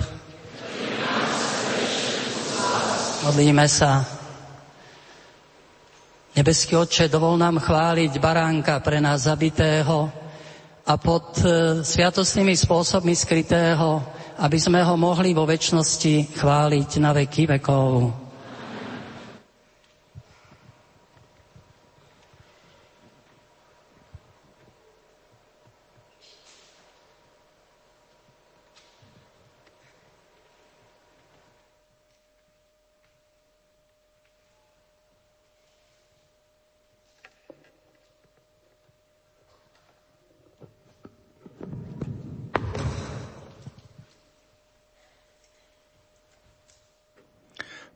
Modlíme 3.21 3.69
sa. 3.69 4.03
Nebeský 6.33 6.79
Otče, 6.79 7.11
dovol 7.13 7.37
nám 7.37 7.59
chváliť 7.61 8.17
baránka 8.17 8.81
pre 8.81 9.03
nás 9.03 9.27
zabitého 9.29 10.09
a 10.87 10.95
pod 10.97 11.37
e, 11.43 11.83
sviatostnými 11.85 12.57
spôsobmi 12.57 13.13
skrytého, 13.13 14.01
aby 14.41 14.57
sme 14.57 14.81
ho 14.81 14.95
mohli 14.97 15.37
vo 15.37 15.45
väčšnosti 15.45 16.39
chváliť 16.39 16.91
na 17.03 17.11
veky 17.13 17.45
vekov. 17.59 18.30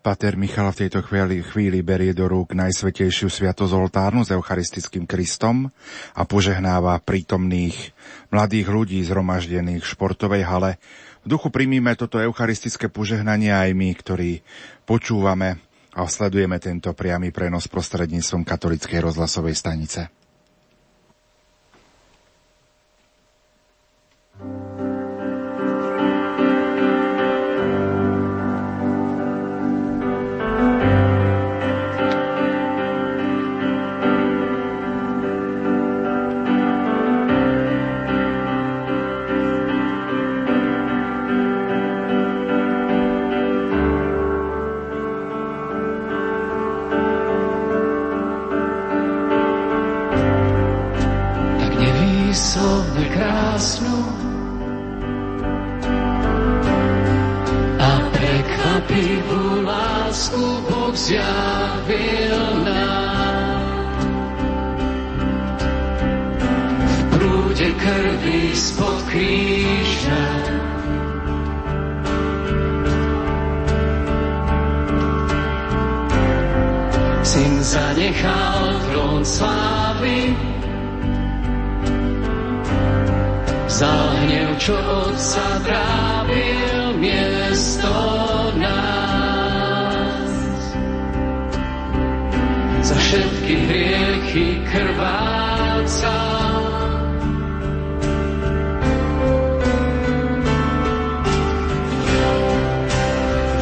Pater 0.05 0.37
Michal 0.37 0.69
v 0.69 0.85
tejto 0.85 1.01
chvíli, 1.01 1.41
chvíli 1.41 1.81
berie 1.81 2.13
do 2.13 2.29
rúk 2.29 2.53
najsvetejšiu 2.53 3.33
sviatosť 3.33 3.73
oltárnu 3.73 4.21
s 4.21 4.37
eucharistickým 4.37 5.09
Kristom 5.09 5.73
a 6.13 6.29
požehnáva 6.29 7.01
prítomných 7.01 7.97
mladých 8.29 8.69
ľudí 8.69 9.01
zhromaždených 9.01 9.81
v 9.81 9.91
športovej 9.97 10.45
hale. 10.45 10.77
V 11.25 11.33
duchu 11.33 11.49
primíme 11.49 11.97
toto 11.97 12.21
eucharistické 12.21 12.93
požehnanie 12.93 13.49
aj 13.49 13.73
my, 13.73 13.97
ktorí 13.97 14.45
počúvame 14.85 15.57
a 15.97 16.05
sledujeme 16.05 16.61
tento 16.61 16.93
priamy 16.93 17.33
prenos 17.33 17.65
prostredníctvom 17.73 18.45
katolickej 18.45 19.01
rozhlasovej 19.01 19.57
stanice. 19.57 20.24
zjavil 61.05 62.41
nám. 62.65 63.61
V 66.89 66.97
prúde 67.13 67.69
krvi 67.77 68.43
spod 68.57 68.99
kríža. 69.13 70.25
Syn 77.21 77.55
zanechal 77.61 78.65
trón 78.89 79.21
slávy. 79.27 80.33
Vzal 83.69 84.07
hnev, 84.25 84.51
čo 84.57 84.77
otca 84.79 85.47
trápil 85.67 86.95
mier. 86.97 87.34
všetky 93.55 93.67
hriechy 93.67 94.47
krváca. 94.67 96.17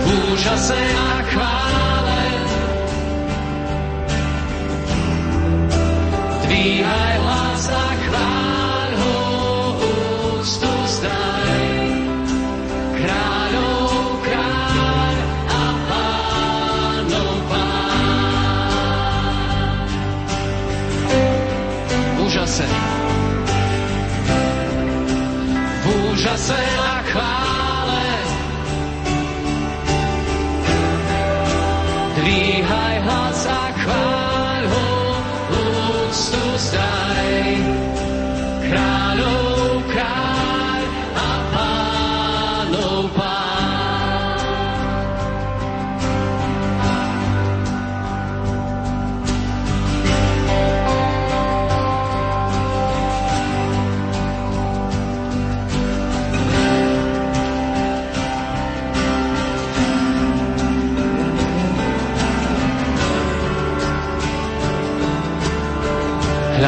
V 0.01 0.32
úžase 0.32 0.81
a 0.97 1.23
chvále 1.28 2.23
dvíhaj 6.43 7.11
úžase. 22.52 22.68
V 25.82 25.86
úžase 26.12 26.60
na 26.76 26.91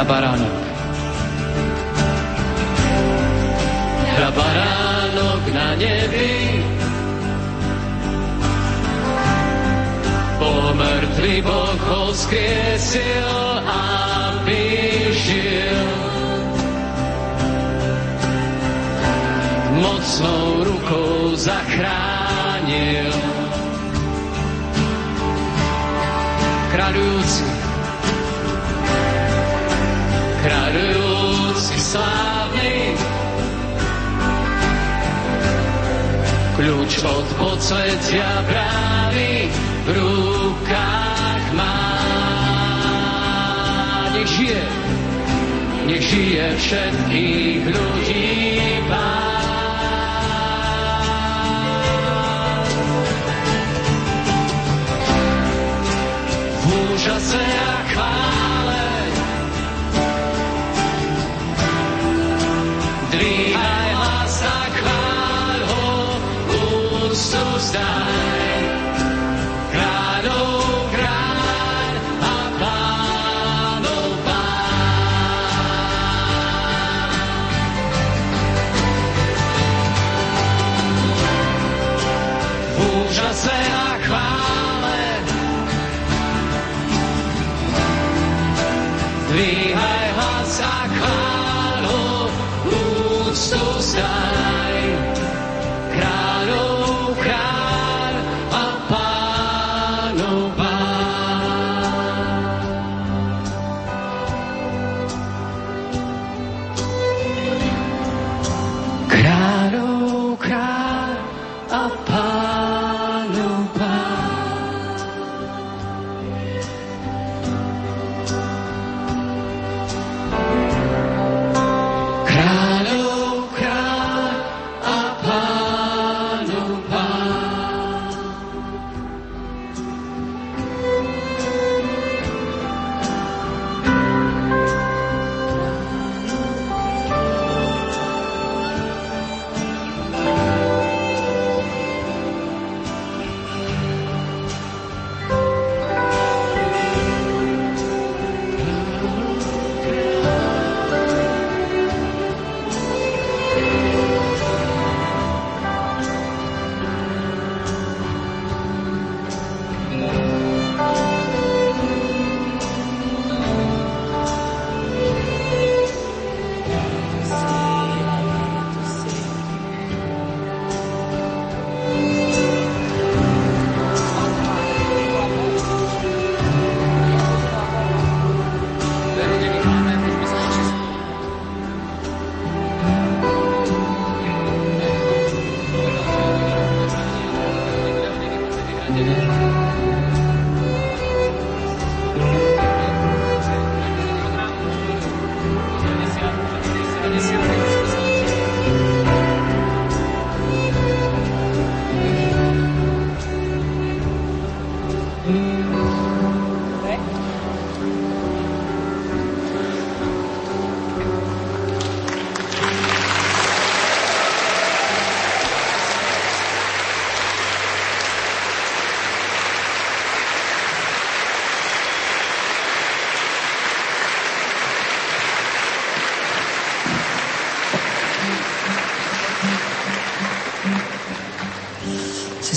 Hľa 0.05 0.21
baránok. 0.21 0.57
Hľa 4.05 4.31
baránok 4.37 5.43
na 5.57 5.69
nebi. 5.81 6.61
Pomrtvý 10.37 11.41
Boh 11.41 11.81
ho 11.89 12.13
skriesil 12.13 13.33
a 13.65 13.81
vyžil. 14.45 15.81
Mocnou 19.81 20.69
rukou 20.69 21.33
zachránil. 21.33 23.09
Kráľujúci 26.77 27.54
slávny. 31.95 32.75
Kľúč 36.59 36.93
od 37.07 37.27
podsvetia 37.39 38.31
brávy 38.51 39.47
v 39.87 39.89
rukách 39.95 41.45
má. 41.55 41.79
Nech 44.15 44.31
žije, 44.31 44.63
nech 45.87 46.03
žije 46.03 46.45
všetkých 46.59 47.63
ľudí 47.71 48.27
pán. 48.91 49.34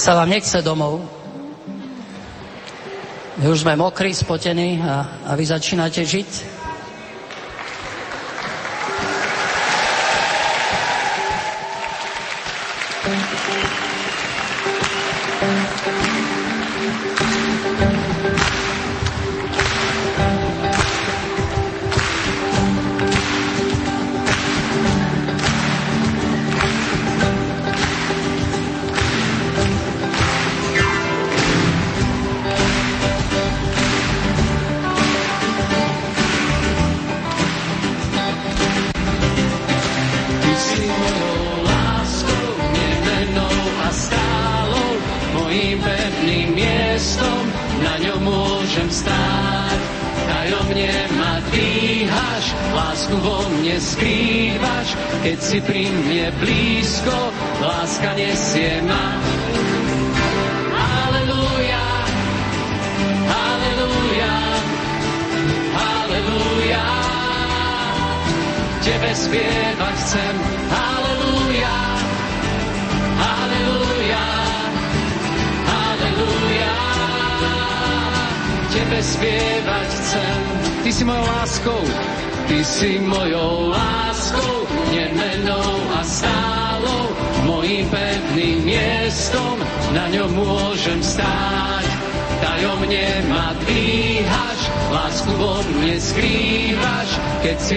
Sa 0.07 0.15
vám 0.15 0.31
nechce 0.31 0.63
domov. 0.63 1.03
My 3.43 3.51
už 3.51 3.67
sme 3.67 3.75
mokrí, 3.75 4.15
spotení 4.15 4.79
a, 4.79 5.19
a 5.27 5.35
vy 5.35 5.43
začínate 5.43 5.99
žiť. 5.99 6.56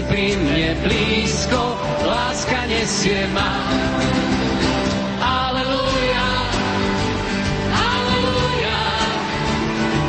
Si 0.01 0.09
pri 0.09 0.33
mne 0.33 0.81
blízko, 0.81 1.77
láska 2.09 2.65
nesie 2.73 3.29
ma. 3.37 3.53
Aleluja, 5.21 6.29
aleluja, 7.69 8.81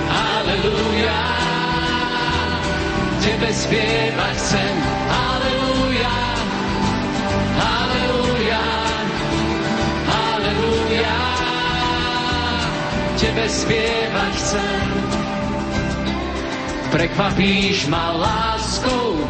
aleluja. 0.08 1.22
Tebe 3.20 3.52
spievať 3.52 4.36
chcem, 4.40 4.76
aleluja, 5.12 6.16
aleluja, 7.60 8.64
aleluja. 10.08 11.20
Tebe 13.20 13.46
spievať 13.52 14.34
chcem. 14.40 14.88
Prekvapíš 16.96 17.88
ma 17.92 18.16
láskou, 18.16 18.61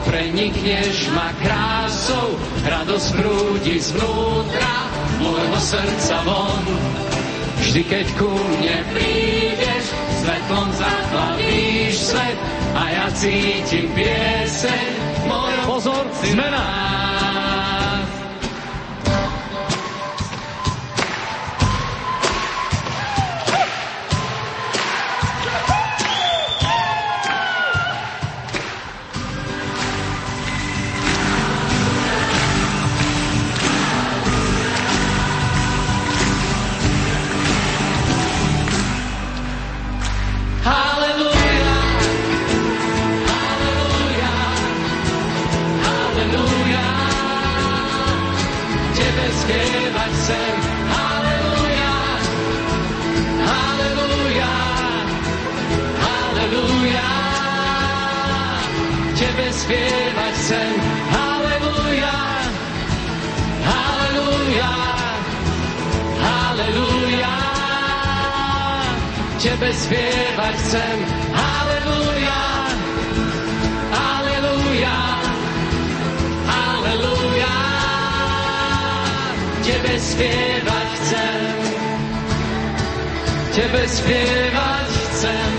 prenikneš 0.05 1.09
ma 1.11 1.31
krásou, 1.41 2.37
radosť 2.63 3.07
prúdi 3.17 3.77
zvnútra 3.81 4.75
môjho 5.19 5.59
srdca 5.59 6.17
von. 6.23 6.63
Vždy, 7.61 7.81
keď 7.85 8.07
ku 8.17 8.31
mne 8.31 8.77
prídeš, 8.95 9.85
svetlom 10.25 10.69
zaplavíš 10.75 11.95
svet 11.95 12.37
a 12.73 12.83
ja 12.89 13.07
cítim 13.13 13.87
pieseň. 13.93 14.89
Mojom 15.29 15.63
Pozor, 15.69 16.05
zmena! 16.25 17.10
Tebe 79.91 79.99
spievať 79.99 80.87
chcem, 81.03 81.39
Tebe 83.51 83.83
spievať 83.91 84.87
chcem, 84.87 85.51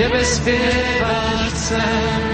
Tebe 0.00 0.20
spievať 0.24 1.48
chcem. 1.52 2.33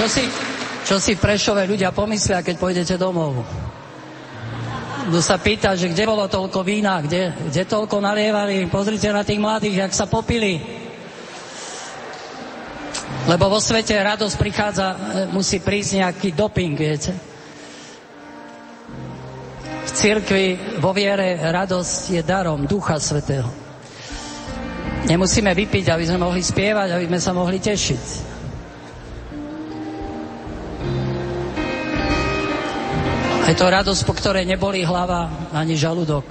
Čo 0.00 0.08
si, 0.08 0.24
čo 0.88 0.96
si 0.96 1.12
v 1.12 1.76
ľudia 1.76 1.92
pomyslia, 1.92 2.40
keď 2.40 2.56
pôjdete 2.56 2.96
domov? 2.96 3.44
Kto 5.12 5.20
sa 5.20 5.36
pýta, 5.36 5.76
že 5.76 5.92
kde 5.92 6.08
bolo 6.08 6.24
toľko 6.24 6.64
vína, 6.64 7.04
kde, 7.04 7.36
kde 7.52 7.68
toľko 7.68 8.00
nalievali, 8.00 8.64
pozrite 8.72 9.12
na 9.12 9.20
tých 9.28 9.36
mladých, 9.36 9.76
jak 9.84 9.92
sa 9.92 10.08
popili. 10.08 10.56
Lebo 13.28 13.52
vo 13.52 13.60
svete 13.60 13.92
radosť 13.92 14.40
prichádza, 14.40 14.86
e, 14.88 14.96
musí 15.36 15.60
prísť 15.60 16.00
nejaký 16.00 16.28
doping, 16.32 16.72
viete. 16.80 17.12
V 19.84 19.90
cirkvi, 19.92 20.80
vo 20.80 20.96
viere, 20.96 21.36
radosť 21.44 22.16
je 22.16 22.22
darom 22.24 22.64
Ducha 22.64 22.96
Svetého. 22.96 23.52
Nemusíme 25.04 25.52
vypiť, 25.52 25.92
aby 25.92 26.08
sme 26.08 26.24
mohli 26.24 26.40
spievať, 26.40 26.96
aby 26.96 27.04
sme 27.04 27.20
sa 27.20 27.36
mohli 27.36 27.60
tešiť. 27.60 28.29
Je 33.50 33.58
to 33.58 33.66
radosť, 33.66 34.06
po 34.06 34.14
ktorej 34.14 34.46
neboli 34.46 34.86
hlava 34.86 35.26
ani 35.50 35.74
žalúdok. 35.74 36.22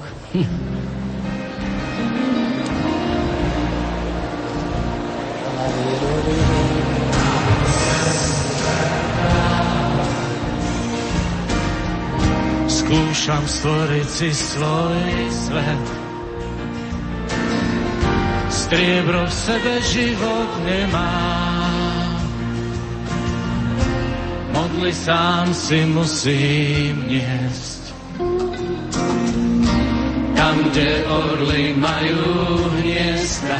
Skúšam 12.71 13.43
stvoriť 13.43 14.07
si 14.07 14.31
svoj 14.31 15.11
svet. 15.27 15.85
Striebro 18.47 19.27
v 19.27 19.33
sebe 19.35 19.73
život 19.91 20.49
nemá. 20.63 21.48
Modli 24.79 24.95
sám 24.95 25.51
si 25.51 25.83
musím 25.91 27.03
niesť. 27.11 27.83
Tam, 30.39 30.55
kde 30.71 31.03
orly 31.03 31.75
majú 31.75 32.23
hniezda, 32.79 33.59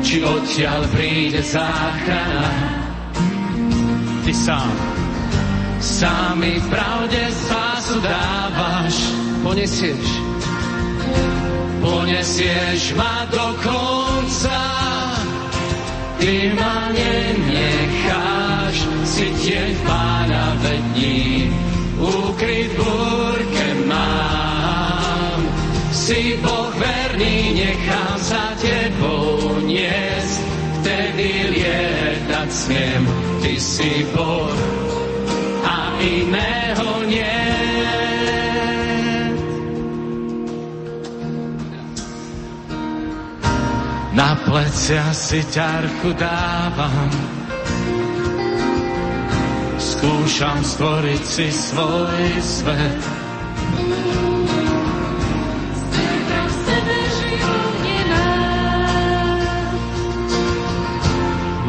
či 0.00 0.24
odtiaľ 0.24 0.88
príde 0.88 1.44
záchrana. 1.44 2.80
Ty 4.24 4.32
sám, 4.32 4.72
sám 5.84 6.40
mi 6.40 6.56
v 6.56 6.66
pravde 6.72 7.28
spásu 7.44 8.00
dávaš, 8.00 8.96
Ponesieš. 9.44 10.08
ponesieš 11.84 12.96
ma 12.96 13.28
do 13.28 13.52
konca. 13.60 14.60
Ty 16.16 16.56
ma 16.56 16.88
nenecháš, 16.88 18.17
si 19.18 19.34
tieň 19.34 19.74
pána 19.82 20.54
vední, 20.62 21.50
ukryt 21.98 22.70
búrke 22.78 23.68
mám. 23.90 25.42
Si 25.90 26.38
Boh 26.38 26.70
verný, 26.78 27.58
nechám 27.58 28.14
sa 28.22 28.54
tebou 28.62 29.58
niesť, 29.66 30.38
vtedy 30.78 31.30
lietať 31.50 32.46
smiem, 32.46 33.02
ty 33.42 33.58
si 33.58 34.06
Boh 34.14 34.54
a 35.66 35.98
iného 35.98 36.90
nie. 37.10 37.42
Na 44.14 44.38
plecia 44.46 45.10
si 45.10 45.42
ťarchu 45.42 46.14
dávam, 46.14 47.37
skúšam 49.98 50.62
stvoriť 50.62 51.22
si 51.26 51.50
svoj 51.50 52.22
svet. 52.38 53.02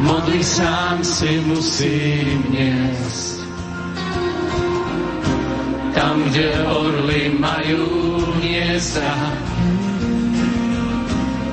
Modli 0.05 0.45
sám 0.45 1.01
si 1.01 1.41
musím 1.41 2.37
niesť. 2.53 3.41
Tam, 5.97 6.21
kde 6.29 6.53
orly 6.69 7.33
majú 7.33 7.81
hniezda, 8.37 9.13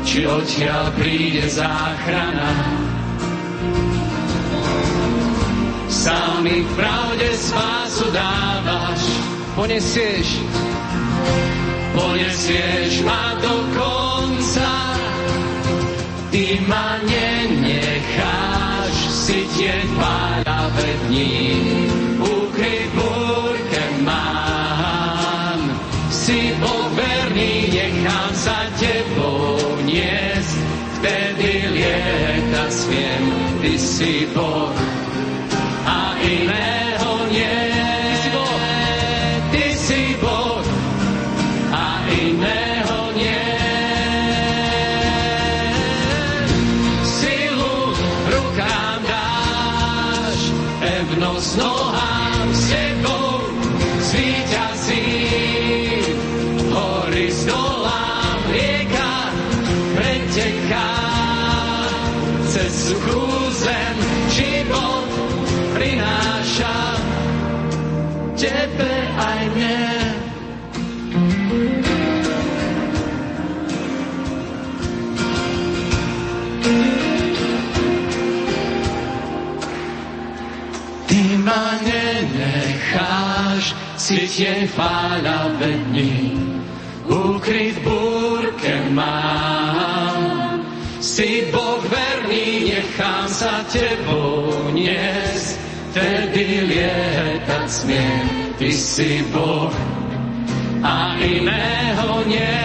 či 0.04 0.28
odtiaľ 0.28 0.92
príde 0.92 1.48
záchrana. 1.48 2.75
Sám 6.06 6.46
mi 6.46 6.62
v 6.62 6.70
pravde 6.78 7.34
spásu 7.34 8.06
dávaš, 8.14 9.02
Ponesieš. 9.58 10.38
ponesieš 11.98 13.02
ma 13.02 13.34
do 13.42 13.66
konca. 13.74 14.70
Ty 16.30 16.62
ma 16.70 17.02
nenecháš, 17.02 18.94
si 19.10 19.50
tieň 19.58 19.86
páľa 19.98 20.70
vední, 20.78 21.42
ukryt 22.22 22.86
búrke. 22.94 23.82
Si 26.14 26.54
Boh 26.62 26.86
verný, 26.94 27.66
nechám 27.74 28.30
sa 28.30 28.70
tebou 28.78 29.58
niesť, 29.82 30.54
vtedy 31.02 31.66
lietať 31.74 32.70
smiem, 32.70 33.22
si 33.74 34.30
Boh 34.30 34.70
si 84.36 84.44
tieň 84.44 84.68
fáľa 84.68 85.48
vední, 85.56 86.36
ukryt 87.08 87.80
búrke 87.80 88.84
mám. 88.92 90.60
Si 91.00 91.48
Boh 91.48 91.80
verný, 91.88 92.68
nechám 92.68 93.32
sa 93.32 93.64
tebou 93.72 94.52
niesť, 94.76 95.56
vtedy 95.88 96.68
lietať 96.68 97.64
smiem, 97.64 98.52
ty 98.60 98.68
si 98.76 99.24
Boh 99.32 99.72
a 100.84 101.16
iného 101.16 102.20
nie. 102.28 102.60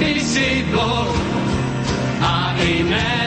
Ty 0.00 0.12
si 0.16 0.64
Boh 0.72 1.12
a 2.24 2.56
iného 2.56 3.23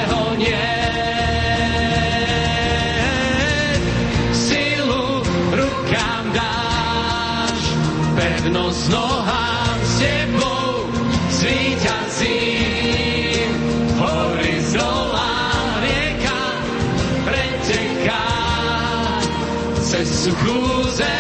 pevnosť 8.48 8.96
nohám 8.96 9.76
s 9.84 10.00
tebou 10.00 10.88
zvýťazím. 11.36 12.64
Hory 14.00 14.56
zdolám, 14.72 15.84
rieka 15.84 16.40
preteká 17.28 18.24
cez 19.84 20.08
suchú 20.08 20.64
zem, 20.96 21.17